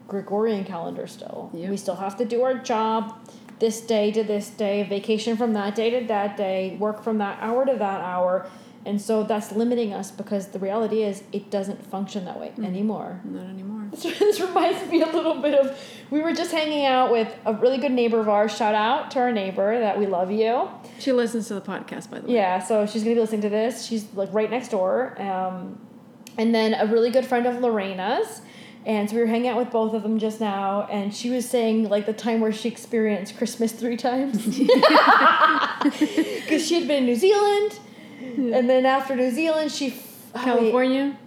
Gregorian 0.07 0.63
calendar 0.63 1.05
still. 1.05 1.51
Yep. 1.53 1.69
We 1.69 1.75
still 1.75 1.97
have 1.97 2.15
to 2.17 2.25
do 2.25 2.43
our 2.43 2.53
job 2.53 3.29
this 3.59 3.81
day 3.81 4.09
to 4.13 4.23
this 4.23 4.49
day, 4.49 4.83
vacation 4.83 5.35
from 5.35 5.51
that 5.53 5.75
day 5.75 5.99
to 5.99 6.07
that 6.07 6.37
day, 6.37 6.77
work 6.79 7.03
from 7.03 7.17
that 7.17 7.39
hour 7.41 7.65
to 7.65 7.73
that 7.73 8.01
hour. 8.01 8.49
And 8.85 9.01
so 9.01 9.23
that's 9.23 9.51
limiting 9.51 9.93
us 9.93 10.11
because 10.11 10.47
the 10.47 10.59
reality 10.59 11.03
is 11.03 11.23
it 11.31 11.49
doesn't 11.49 11.85
function 11.85 12.25
that 12.25 12.39
way 12.39 12.51
anymore. 12.57 13.21
Not 13.23 13.45
anymore. 13.45 13.89
this 13.91 14.41
reminds 14.41 14.89
me 14.89 15.01
a 15.01 15.05
little 15.05 15.35
bit 15.35 15.53
of 15.53 15.79
we 16.09 16.21
were 16.21 16.33
just 16.33 16.51
hanging 16.51 16.85
out 16.85 17.11
with 17.11 17.33
a 17.45 17.53
really 17.53 17.77
good 17.77 17.91
neighbor 17.91 18.19
of 18.19 18.27
ours. 18.27 18.55
Shout 18.55 18.75
out 18.75 19.11
to 19.11 19.19
our 19.19 19.31
neighbor 19.31 19.79
that 19.79 19.97
we 19.97 20.05
love 20.05 20.31
you. 20.31 20.69
She 20.99 21.11
listens 21.11 21.47
to 21.47 21.53
the 21.53 21.61
podcast, 21.61 22.09
by 22.09 22.19
the 22.19 22.27
way. 22.27 22.33
Yeah, 22.35 22.59
so 22.59 22.85
she's 22.85 23.03
gonna 23.03 23.15
be 23.15 23.21
listening 23.21 23.41
to 23.41 23.49
this. 23.49 23.85
She's 23.85 24.05
like 24.13 24.29
right 24.33 24.49
next 24.49 24.69
door. 24.69 25.19
Um, 25.21 25.79
and 26.37 26.53
then 26.53 26.73
a 26.73 26.87
really 26.87 27.11
good 27.11 27.25
friend 27.25 27.45
of 27.45 27.61
Lorena's. 27.61 28.41
And 28.85 29.09
so 29.09 29.15
we 29.15 29.21
were 29.21 29.27
hanging 29.27 29.47
out 29.47 29.57
with 29.57 29.71
both 29.71 29.93
of 29.93 30.03
them 30.03 30.19
just 30.19 30.41
now, 30.41 30.87
and 30.91 31.15
she 31.15 31.29
was 31.29 31.49
saying 31.49 31.87
like 31.87 32.05
the 32.05 32.11
time 32.11 32.41
where 32.41 32.51
she 32.51 32.67
experienced 32.67 33.37
Christmas 33.37 33.71
three 33.71 33.95
times 33.95 34.45
because 35.83 36.67
she 36.67 36.75
had 36.75 36.87
been 36.87 36.97
in 36.97 37.05
New 37.05 37.15
Zealand, 37.15 37.79
and 38.57 38.69
then 38.69 38.85
after 38.85 39.15
New 39.15 39.31
Zealand 39.31 39.71
she 39.71 39.87
f- 39.87 40.31
oh, 40.35 40.43
California. 40.43 41.17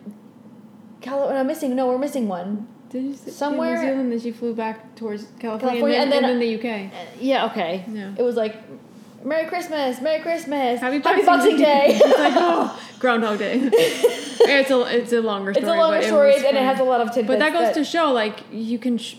I'm 1.07 1.47
missing. 1.47 1.74
No, 1.76 1.87
we're 1.87 1.99
missing 1.99 2.26
one. 2.28 2.66
Did 2.91 3.05
you 3.05 3.14
say 3.14 3.30
Somewhere- 3.30 3.76
New 3.82 3.89
Zealand? 3.91 4.12
Then 4.12 4.20
she 4.20 4.32
flew 4.32 4.55
back 4.55 4.95
towards 4.97 5.24
California, 5.39 5.59
California, 5.80 5.99
and, 5.99 6.11
then, 6.12 6.24
and 6.24 6.32
and 6.32 6.43
then 6.43 6.49
then, 6.61 6.91
the 6.91 6.91
UK. 6.91 6.93
Uh, 6.93 7.16
yeah, 7.20 7.47
okay. 7.47 7.84
Yeah. 7.93 8.12
It 8.18 8.22
was 8.22 8.37
like 8.37 8.57
Merry 9.24 9.47
Christmas, 9.47 10.01
Merry 10.01 10.20
Christmas, 10.22 10.80
Happy 10.80 10.99
Happy 11.01 11.22
Boxing, 11.22 11.57
Day. 11.59 11.99
it's 12.03 12.18
like 12.18 12.32
oh, 12.37 12.80
Groundhog 12.99 13.39
Day. 13.39 13.61
it's 13.72 14.70
a 14.70 14.97
it's 14.97 15.12
a 15.12 15.20
longer 15.20 15.53
story. 15.53 15.64
it's 15.64 15.72
a 15.72 15.76
longer 15.78 15.97
but 15.99 16.05
it 16.05 16.09
story 16.09 16.34
and 16.37 16.57
it 16.57 16.62
has 16.62 16.80
a 16.80 16.84
lot 16.84 17.01
of 17.01 17.09
tidbits. 17.09 17.28
But 17.28 17.39
that 17.41 17.53
goes 17.53 17.66
that- 17.68 17.74
to 17.74 17.84
show, 17.84 18.12
like 18.12 18.41
you 18.53 18.78
can. 18.78 18.99
Sh- 18.99 19.16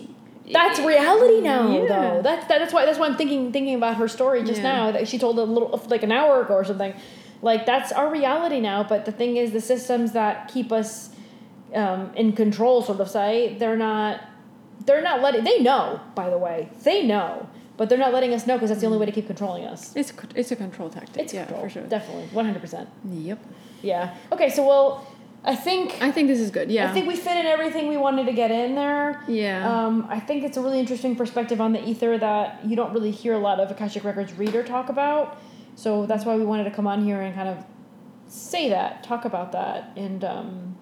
That's 0.50 0.80
reality 0.80 1.40
now, 1.42 1.70
Yeah. 1.70 1.86
though. 1.88 2.22
That's 2.22 2.46
that, 2.48 2.58
that's 2.58 2.72
why 2.72 2.86
that's 2.86 2.98
why 2.98 3.06
I'm 3.06 3.16
thinking 3.16 3.52
thinking 3.52 3.74
about 3.74 3.96
her 3.96 4.08
story 4.08 4.42
just 4.44 4.62
Yeah. 4.62 4.72
now 4.72 4.92
that 4.92 5.06
she 5.08 5.18
told 5.18 5.38
a 5.38 5.44
little 5.44 5.78
like 5.88 6.02
an 6.02 6.12
hour 6.12 6.40
ago 6.42 6.54
or 6.54 6.64
something. 6.64 6.94
Like 7.42 7.66
that's 7.66 7.92
our 7.92 8.10
reality 8.10 8.60
now. 8.60 8.82
But 8.82 9.04
the 9.04 9.12
thing 9.12 9.36
is, 9.36 9.52
the 9.52 9.60
systems 9.60 10.12
that 10.12 10.48
keep 10.48 10.72
us 10.72 11.10
um, 11.74 12.12
in 12.14 12.32
control, 12.32 12.82
sort 12.82 13.00
of 13.00 13.08
say, 13.08 13.56
they're 13.58 13.76
not 13.76 14.20
they're 14.86 15.02
not 15.02 15.20
letting. 15.20 15.44
They 15.44 15.60
know, 15.60 16.00
by 16.14 16.30
the 16.30 16.38
way, 16.38 16.68
they 16.82 17.06
know, 17.06 17.48
but 17.76 17.88
they're 17.88 17.98
not 17.98 18.12
letting 18.12 18.34
us 18.34 18.46
know 18.46 18.54
because 18.54 18.70
that's 18.70 18.80
the 18.80 18.86
only 18.86 18.98
way 18.98 19.06
to 19.06 19.12
keep 19.12 19.26
controlling 19.26 19.64
us. 19.64 19.94
It's 19.94 20.12
it's 20.34 20.50
a 20.50 20.56
control 20.56 20.90
tactic. 20.90 21.22
It's 21.22 21.34
yeah, 21.34 21.44
control, 21.44 21.64
for 21.64 21.70
sure. 21.70 21.82
definitely, 21.84 22.26
one 22.32 22.44
hundred 22.44 22.60
percent. 22.60 22.88
Yep. 23.10 23.38
Yeah. 23.82 24.16
Okay, 24.32 24.50
so 24.50 24.66
well, 24.66 25.06
I 25.44 25.54
think 25.54 25.96
I 26.00 26.10
think 26.10 26.28
this 26.28 26.40
is 26.40 26.50
good. 26.50 26.70
Yeah. 26.70 26.90
I 26.90 26.92
think 26.92 27.06
we 27.06 27.16
fit 27.16 27.36
in 27.36 27.46
everything 27.46 27.88
we 27.88 27.96
wanted 27.96 28.26
to 28.26 28.32
get 28.32 28.50
in 28.50 28.74
there. 28.74 29.22
Yeah. 29.28 29.86
Um, 29.86 30.06
I 30.08 30.20
think 30.20 30.42
it's 30.42 30.56
a 30.56 30.60
really 30.60 30.80
interesting 30.80 31.14
perspective 31.14 31.60
on 31.60 31.72
the 31.72 31.88
ether 31.88 32.18
that 32.18 32.64
you 32.66 32.74
don't 32.74 32.92
really 32.92 33.12
hear 33.12 33.34
a 33.34 33.38
lot 33.38 33.60
of 33.60 33.70
Akashic 33.70 34.04
Records 34.04 34.32
reader 34.34 34.62
talk 34.64 34.88
about. 34.88 35.40
So 35.78 36.06
that's 36.06 36.24
why 36.24 36.34
we 36.34 36.44
wanted 36.44 36.64
to 36.64 36.72
come 36.72 36.88
on 36.88 37.04
here 37.04 37.20
and 37.20 37.32
kind 37.36 37.48
of 37.48 37.64
say 38.26 38.68
that, 38.70 39.04
talk 39.04 39.24
about 39.24 39.52
that, 39.52 39.92
and 39.96 40.24
um, 40.24 40.76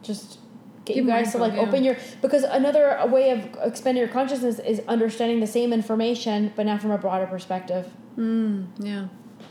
just 0.00 0.38
get 0.86 0.94
Give 0.94 1.04
you 1.04 1.10
guys 1.10 1.32
to 1.32 1.38
like 1.38 1.52
yeah. 1.52 1.60
open 1.60 1.84
your 1.84 1.98
because 2.22 2.42
another 2.44 2.98
way 3.12 3.28
of 3.30 3.54
expanding 3.62 4.00
your 4.00 4.10
consciousness 4.10 4.58
is 4.58 4.80
understanding 4.88 5.40
the 5.40 5.46
same 5.46 5.74
information 5.74 6.50
but 6.56 6.64
now 6.64 6.78
from 6.78 6.92
a 6.92 6.96
broader 6.96 7.26
perspective. 7.26 7.92
mm, 8.16 8.68
yeah. 8.78 9.08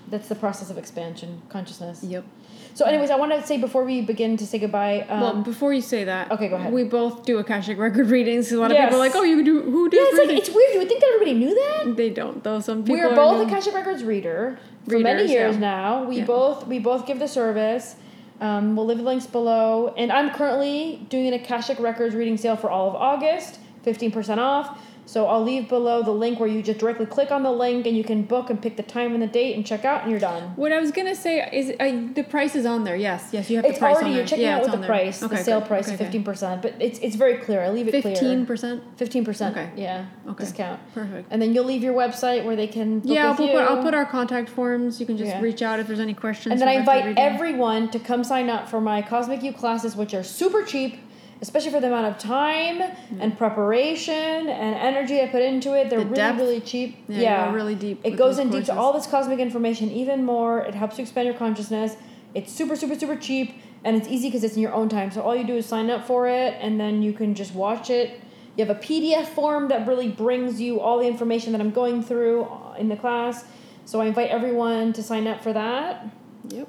That's 0.07 0.27
the 0.27 0.35
process 0.35 0.71
of 0.71 0.79
expansion, 0.79 1.43
consciousness. 1.49 2.03
Yep. 2.03 2.25
So, 2.73 2.85
anyways, 2.85 3.09
I 3.09 3.15
want 3.15 3.31
to 3.33 3.45
say 3.45 3.57
before 3.57 3.83
we 3.83 4.01
begin 4.01 4.37
to 4.37 4.45
say 4.47 4.59
goodbye. 4.59 5.05
Um, 5.09 5.21
well, 5.21 5.41
before 5.41 5.73
you 5.73 5.81
say 5.81 6.03
that, 6.05 6.31
okay, 6.31 6.47
go 6.47 6.55
ahead. 6.55 6.71
We 6.71 6.83
both 6.83 7.25
do 7.25 7.37
Akashic 7.39 7.77
record 7.77 8.07
readings. 8.07 8.51
A 8.51 8.57
lot 8.59 8.71
of 8.71 8.75
Yes. 8.77 8.85
people 8.85 8.97
are 8.97 9.05
like, 9.07 9.15
oh, 9.15 9.23
you 9.23 9.43
do 9.43 9.61
who 9.61 9.89
does 9.89 9.97
yeah, 9.99 10.05
it's 10.21 10.29
like 10.29 10.37
it's 10.37 10.49
weird. 10.49 10.73
You 10.73 10.79
would 10.79 10.87
think 10.87 11.01
that 11.01 11.11
everybody 11.15 11.33
knew 11.33 11.53
that. 11.55 11.95
they 11.97 12.09
don't 12.09 12.43
though. 12.43 12.59
Some 12.59 12.83
people 12.83 12.95
we 12.95 13.01
are 13.01 13.15
both 13.15 13.37
no- 13.41 13.47
Akashic 13.47 13.73
Records 13.73 14.03
reader 14.03 14.57
for 14.87 14.99
many 14.99 15.29
years 15.29 15.55
yeah. 15.55 15.59
now. 15.59 16.03
We 16.05 16.17
Yeah. 16.19 16.25
both 16.25 16.67
we 16.67 16.79
both 16.79 17.05
give 17.05 17.19
the 17.19 17.27
service. 17.27 17.95
Um, 18.41 18.77
we'll 18.77 18.85
leave 18.85 18.99
the 18.99 19.03
links 19.03 19.27
below, 19.27 19.93
and 19.97 20.13
I'm 20.13 20.29
currently 20.29 21.05
doing 21.09 21.27
an 21.27 21.33
Akashic 21.33 21.77
Records 21.79 22.15
reading 22.15 22.37
sale 22.37 22.55
for 22.55 22.69
all 22.69 22.87
of 22.87 22.95
August, 22.95 23.59
fifteen 23.83 24.11
percent 24.11 24.39
off. 24.39 24.79
So 25.09 25.25
I'll 25.25 25.41
leave 25.43 25.67
below 25.67 26.03
the 26.03 26.11
link 26.11 26.39
where 26.39 26.47
you 26.47 26.61
just 26.61 26.77
directly 26.77 27.07
click 27.07 27.31
on 27.31 27.41
the 27.41 27.51
link 27.51 27.87
and 27.87 27.97
you 27.97 28.03
can 28.03 28.21
book 28.21 28.51
and 28.51 28.61
pick 28.61 28.77
the 28.77 28.83
time 28.83 29.13
and 29.15 29.23
the 29.23 29.25
date 29.25 29.55
and 29.55 29.65
check 29.65 29.83
out, 29.83 30.03
and 30.03 30.11
you're 30.11 30.19
done. 30.19 30.51
What 30.55 30.71
I 30.71 30.79
was 30.79 30.91
gonna 30.91 31.15
say 31.15 31.49
is 31.51 31.73
I, 31.79 32.11
the 32.13 32.21
price 32.21 32.55
is 32.55 32.67
on 32.67 32.83
there. 32.83 32.95
Yes, 32.95 33.29
yes, 33.31 33.49
you 33.49 33.55
have 33.55 33.65
It's 33.65 33.73
the 33.73 33.79
price 33.79 33.95
already 33.95 34.11
on 34.11 34.15
you're 34.17 34.25
checking 34.27 34.45
yeah, 34.45 34.57
out 34.57 34.61
with 34.61 34.71
the 34.71 34.77
there. 34.77 34.85
price, 34.85 35.23
Okay, 35.23 35.37
the 35.37 35.43
sale 35.43 35.61
good. 35.61 35.67
price 35.67 35.85
Okay, 35.85 35.93
of 35.95 35.99
fifteen 35.99 36.23
percent, 36.23 36.61
but 36.61 36.75
it's 36.79 36.99
it's 36.99 37.15
very 37.15 37.37
clear. 37.37 37.61
I 37.63 37.69
leave 37.69 37.87
it 37.87 38.01
clear. 38.01 38.03
Fifteen 38.15 38.45
percent. 38.45 38.83
Fifteen 38.97 39.25
percent. 39.25 39.57
Okay. 39.57 39.71
Yeah. 39.75 40.05
Okay. 40.27 40.43
Discount. 40.43 40.79
Perfect. 40.93 41.27
And 41.31 41.41
then 41.41 41.55
you'll 41.55 41.65
leave 41.65 41.81
your 41.81 41.95
website 41.95 42.45
where 42.45 42.55
they 42.55 42.67
can. 42.67 43.01
Yeah, 43.03 43.29
I'll 43.29 43.35
put. 43.35 43.49
I'll 43.55 43.81
put 43.81 43.95
our 43.95 44.05
contact 44.05 44.47
forms. 44.47 44.99
You 44.99 45.07
can 45.07 45.17
just 45.17 45.31
Yeah. 45.31 45.41
reach 45.41 45.63
out 45.63 45.79
if 45.79 45.87
there's 45.87 45.99
any 45.99 46.13
questions. 46.13 46.51
And 46.51 46.61
then 46.61 46.67
I 46.67 46.73
invite 46.73 47.17
everyone 47.17 47.89
to 47.89 47.97
come 47.99 48.23
sign 48.23 48.47
up 48.47 48.69
for 48.69 48.79
my 48.79 49.01
Cosmic 49.01 49.41
You 49.41 49.53
classes, 49.53 49.95
which 49.95 50.13
are 50.13 50.23
super 50.23 50.61
cheap, 50.61 50.99
especially 51.41 51.71
for 51.71 51.79
the 51.79 51.87
amount 51.87 52.07
of 52.07 52.17
time 52.17 52.81
and 53.19 53.37
preparation 53.37 54.13
and 54.13 54.75
energy 54.75 55.21
I 55.21 55.27
put 55.27 55.41
into 55.41 55.73
it. 55.73 55.89
They're 55.89 55.99
The 55.99 56.05
really, 56.05 56.15
depth. 56.15 56.39
really 56.39 56.61
cheap. 56.61 56.97
Yeah, 57.07 57.19
Yeah, 57.21 57.53
really 57.53 57.75
deep 57.75 58.01
It 58.03 58.17
goes 58.17 58.39
in 58.39 58.49
deep 58.49 58.65
to 58.65 58.75
all 58.75 58.93
this 58.93 59.07
cosmic 59.07 59.39
information 59.39 59.89
even 59.91 60.25
more. 60.25 60.59
It 60.59 60.75
helps 60.75 60.97
you 60.97 61.03
expand 61.03 61.27
your 61.27 61.35
consciousness. 61.37 61.95
It's 62.33 62.51
super, 62.51 62.75
super, 62.75 62.95
super 62.95 63.15
cheap, 63.15 63.55
and 63.83 63.95
it's 63.95 64.07
easy 64.07 64.27
because 64.27 64.43
it's 64.43 64.55
in 64.55 64.61
your 64.61 64.73
own 64.73 64.89
time. 64.89 65.11
So 65.11 65.21
all 65.21 65.35
you 65.35 65.45
do 65.47 65.55
is 65.55 65.65
sign 65.65 65.89
up 65.89 66.05
for 66.05 66.27
it, 66.27 66.55
and 66.59 66.79
then 66.79 67.01
you 67.01 67.13
can 67.13 67.33
just 67.35 67.55
watch 67.55 67.89
it. 67.89 68.19
You 68.55 68.65
have 68.65 68.75
a 68.75 68.79
PDF 68.79 69.27
form 69.27 69.69
that 69.69 69.87
really 69.87 70.09
brings 70.09 70.59
you 70.59 70.79
all 70.81 70.99
the 70.99 71.07
information 71.07 71.53
that 71.53 71.61
I'm 71.61 71.71
going 71.71 72.03
through 72.03 72.47
in 72.77 72.89
the 72.89 72.97
class. 72.97 73.45
So 73.85 74.01
I 74.01 74.05
invite 74.05 74.29
everyone 74.29 74.93
to 74.93 75.01
sign 75.01 75.25
up 75.27 75.41
for 75.41 75.53
that. 75.53 76.05
Yep. 76.49 76.67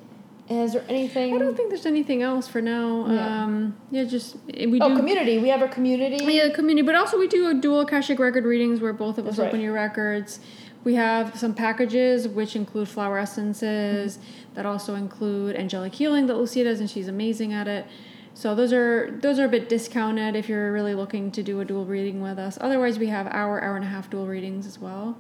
Is 0.50 0.72
there 0.72 0.84
anything? 0.88 1.32
I 1.34 1.38
don't 1.38 1.56
think 1.56 1.68
there's 1.70 1.86
anything 1.86 2.22
else 2.22 2.48
for 2.48 2.60
now. 2.60 3.06
Yeah. 3.08 3.44
Um, 3.44 3.76
yeah, 3.92 4.02
just 4.02 4.36
we 4.48 4.78
do 4.80 4.84
Oh, 4.84 4.88
do. 4.88 4.96
community. 4.96 5.38
We 5.38 5.48
have 5.48 5.62
a 5.62 5.68
community. 5.68 6.24
Yeah, 6.24 6.48
the 6.48 6.54
community, 6.54 6.84
but 6.84 6.96
also 6.96 7.18
we 7.20 7.28
do 7.28 7.48
a 7.48 7.54
dual 7.54 7.80
Akashic 7.80 8.18
record 8.18 8.44
readings 8.44 8.80
where 8.80 8.92
both 8.92 9.16
of 9.18 9.26
us 9.26 9.36
That's 9.36 9.38
right. 9.38 9.48
open 9.48 9.60
your 9.60 9.72
records. 9.72 10.40
We 10.82 10.94
have 10.96 11.38
some 11.38 11.54
packages 11.54 12.26
which 12.26 12.56
include 12.56 12.88
flower 12.88 13.18
essences 13.18 14.18
Mm-hmm. 14.18 14.54
that 14.54 14.66
also 14.66 14.96
include 14.96 15.54
angelic 15.54 15.94
healing 15.94 16.26
that 16.26 16.36
Lucia 16.36 16.64
does, 16.64 16.80
and 16.80 16.90
she's 16.90 17.06
amazing 17.06 17.52
at 17.52 17.68
it. 17.68 17.86
So 18.34 18.56
those 18.56 18.72
are 18.72 19.16
those 19.22 19.38
are 19.38 19.44
a 19.44 19.48
bit 19.48 19.68
discounted 19.68 20.34
if 20.34 20.48
you're 20.48 20.72
really 20.72 20.94
looking 20.96 21.30
to 21.32 21.44
do 21.44 21.60
a 21.60 21.64
dual 21.64 21.84
reading 21.84 22.20
with 22.20 22.38
us. 22.40 22.58
Otherwise, 22.60 22.98
we 22.98 23.06
have 23.06 23.28
hour 23.28 23.62
hour 23.62 23.76
and 23.76 23.84
a 23.84 23.88
half 23.88 24.10
dual 24.10 24.26
readings 24.26 24.66
as 24.66 24.80
well. 24.80 25.16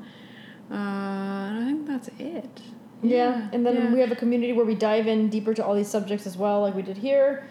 Uh, 0.70 0.74
and 0.74 1.58
I 1.58 1.64
think 1.66 1.86
that's 1.86 2.08
it. 2.18 2.62
Yeah, 3.02 3.48
and 3.52 3.64
then 3.64 3.74
yeah. 3.76 3.92
we 3.92 4.00
have 4.00 4.12
a 4.12 4.16
community 4.16 4.52
where 4.52 4.66
we 4.66 4.74
dive 4.74 5.06
in 5.06 5.28
deeper 5.28 5.54
to 5.54 5.64
all 5.64 5.74
these 5.74 5.88
subjects 5.88 6.26
as 6.26 6.36
well, 6.36 6.60
like 6.62 6.74
we 6.74 6.82
did 6.82 6.98
here. 6.98 7.44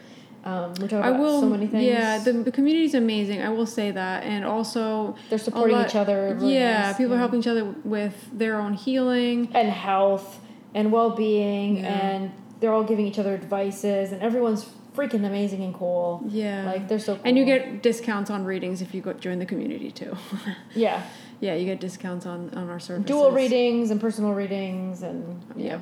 Um, 0.45 0.73
we 0.75 0.87
talk 0.87 1.03
I 1.03 1.09
about 1.09 1.19
will. 1.19 1.41
so 1.41 1.49
many 1.49 1.67
things. 1.67 1.83
Yeah, 1.83 2.19
the, 2.19 2.31
the 2.31 2.51
community 2.51 2.85
is 2.85 2.93
amazing. 2.93 3.41
I 3.41 3.49
will 3.49 3.65
say 3.65 3.91
that, 3.91 4.23
and 4.23 4.45
also 4.45 5.15
they're 5.29 5.37
supporting 5.39 5.75
lot- 5.75 5.87
each 5.89 5.95
other. 5.95 6.35
really 6.39 6.53
yeah, 6.53 6.83
nice, 6.87 6.97
people 6.97 7.13
are 7.13 7.17
helping 7.17 7.39
each 7.41 7.47
other 7.47 7.65
with 7.83 8.15
their 8.31 8.55
own 8.59 8.73
healing. 8.73 9.49
and 9.53 9.69
health 9.69 10.39
and 10.73 10.91
well-being, 10.91 11.77
Yeah. 11.77 11.87
and 11.87 12.31
they're 12.59 12.71
all 12.71 12.83
giving 12.83 13.05
each 13.07 13.19
other 13.19 13.33
advices, 13.33 14.11
and 14.11 14.21
everyone's 14.21 14.65
freaking 14.95 15.25
amazing 15.25 15.63
and 15.63 15.73
cool. 15.73 16.23
Yeah, 16.27 16.63
Like 16.65 16.87
they're 16.87 16.99
so 16.99 17.15
cool. 17.15 17.23
and 17.25 17.37
you 17.37 17.45
get 17.45 17.81
discounts 17.81 18.29
on 18.29 18.43
readings 18.45 18.81
if 18.81 18.93
you 18.93 19.01
go 19.01 19.13
join 19.13 19.39
the 19.39 19.45
community 19.45 19.91
too. 19.91 20.15
yeah 20.75 21.03
yeah, 21.41 21.55
you 21.55 21.65
get 21.65 21.79
discounts 21.79 22.25
on 22.25 22.49
on 22.55 22.69
our 22.69 22.79
services. 22.79 23.05
dual 23.07 23.31
readings 23.31 23.91
and 23.91 23.99
personal 24.01 24.33
readings 24.33 25.03
and 25.03 25.41
Yeah, 25.55 25.79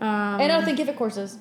yeah. 0.00 0.34
um, 0.34 0.40
and 0.40 0.52
I 0.52 0.64
think 0.64 0.76
give 0.76 0.88
it 0.88 0.96
courses. 0.96 1.38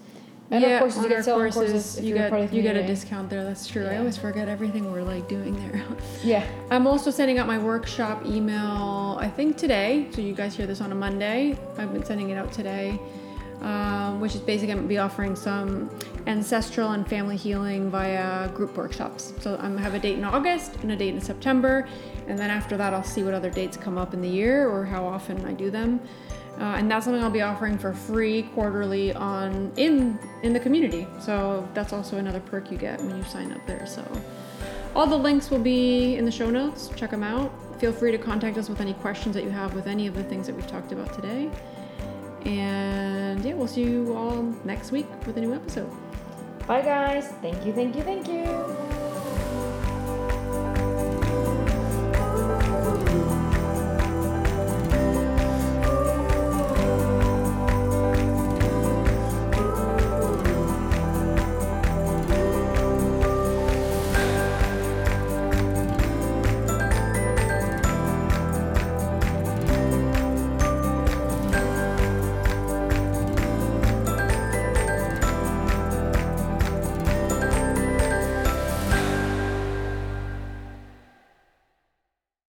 And 0.50 0.62
yeah, 0.64 0.76
our 0.76 0.80
courses, 0.80 1.04
you 1.04 1.10
get 1.10 1.28
our 1.28 1.34
courses, 1.36 1.56
courses 1.72 1.98
if 1.98 2.06
you 2.06 2.14
get 2.14 2.54
you 2.54 2.62
get 2.62 2.78
a 2.78 2.88
discount 2.88 3.30
there. 3.30 3.44
That's 3.44 3.68
true. 3.68 3.86
I 3.86 3.98
always 3.98 4.18
forget 4.18 4.48
everything 4.48 4.90
we're 4.92 5.02
like 5.04 5.28
doing 5.28 5.54
there. 5.58 5.84
Yeah. 6.24 6.46
I'm 6.72 6.88
also 6.88 7.12
sending 7.12 7.38
out 7.38 7.48
my 7.48 7.58
workshop 7.58 8.26
email, 8.26 9.18
I 9.20 9.28
think 9.30 9.58
today. 9.58 10.08
So 10.12 10.22
you 10.22 10.34
guys 10.34 10.56
hear 10.56 10.66
this 10.66 10.80
on 10.80 10.94
a 10.94 10.96
Monday. 10.96 11.58
I've 11.78 11.92
been 11.92 12.06
sending 12.06 12.30
it 12.30 12.38
out 12.38 12.54
today, 12.54 12.98
um, 13.62 14.20
which 14.20 14.36
is 14.36 14.42
basically 14.42 14.72
I'm 14.72 14.80
gonna 14.80 14.88
be 14.88 14.98
offering 14.98 15.36
some 15.36 15.90
ancestral 16.28 16.92
and 16.92 17.08
family 17.08 17.38
healing 17.38 17.90
via 17.90 18.50
group 18.50 18.76
workshops. 18.78 19.34
So 19.40 19.56
I'm 19.56 19.72
gonna 19.72 19.82
have 19.82 19.94
a 19.94 20.00
date 20.00 20.18
in 20.18 20.24
August 20.24 20.76
and 20.78 20.92
a 20.92 20.96
date 20.96 21.14
in 21.14 21.22
September, 21.22 21.88
and 22.28 22.38
then 22.38 22.50
after 22.50 22.78
that 22.78 22.94
I'll 22.94 23.04
see 23.04 23.24
what 23.24 23.34
other 23.34 23.50
dates 23.50 23.78
come 23.78 23.98
up 23.98 24.14
in 24.14 24.22
the 24.22 24.30
year 24.30 24.70
or 24.70 24.86
how 24.86 25.06
often 25.06 25.44
I 25.46 25.54
do 25.54 25.72
them. 25.72 26.00
Uh, 26.60 26.76
and 26.78 26.90
that's 26.90 27.06
something 27.06 27.24
I'll 27.24 27.30
be 27.30 27.44
offering 27.44 27.78
for 27.78 27.94
free 27.94 28.44
quarterly 28.56 29.14
on 29.14 29.72
in 29.78 30.18
in 30.42 30.54
the 30.54 30.60
community. 30.60 31.08
So 31.20 31.68
that's 31.74 31.94
also 31.94 32.18
another 32.18 32.40
perk 32.40 32.72
you 32.72 32.78
get 32.78 33.00
when 33.00 33.16
you 33.16 33.24
sign 33.24 33.52
up 33.52 33.66
there. 33.68 33.86
So 33.86 34.04
all 34.96 35.06
the 35.06 35.18
links 35.18 35.52
will 35.52 35.60
be 35.60 36.16
in 36.16 36.26
the 36.26 36.32
show 36.32 36.50
notes. 36.50 36.90
Check 36.96 37.12
them 37.12 37.22
out. 37.22 37.52
Feel 37.80 37.94
free 37.94 38.12
to 38.12 38.18
contact 38.18 38.58
us 38.58 38.70
with 38.70 38.82
any 38.82 38.96
questions 38.96 39.36
that 39.36 39.44
you 39.44 39.52
have 39.52 39.76
with 39.76 39.86
any 39.86 40.08
of 40.08 40.16
the 40.16 40.24
things 40.24 40.48
that 40.48 40.56
we've 40.56 40.68
talked 40.68 40.92
about 40.92 41.14
today. 41.14 41.52
And 42.48 43.44
yeah, 43.44 43.54
we'll 43.54 43.68
see 43.68 43.84
you 43.84 44.16
all 44.16 44.42
next 44.64 44.92
week 44.92 45.08
with 45.26 45.36
a 45.38 45.42
new 45.42 45.54
episode. 45.54 45.92
Bye 46.66 46.82
guys. 46.82 47.28
Thank 47.42 47.66
you. 47.66 47.74
Thank 47.74 47.96
you. 47.96 48.04
Thank 48.04 48.28
you. 48.28 48.97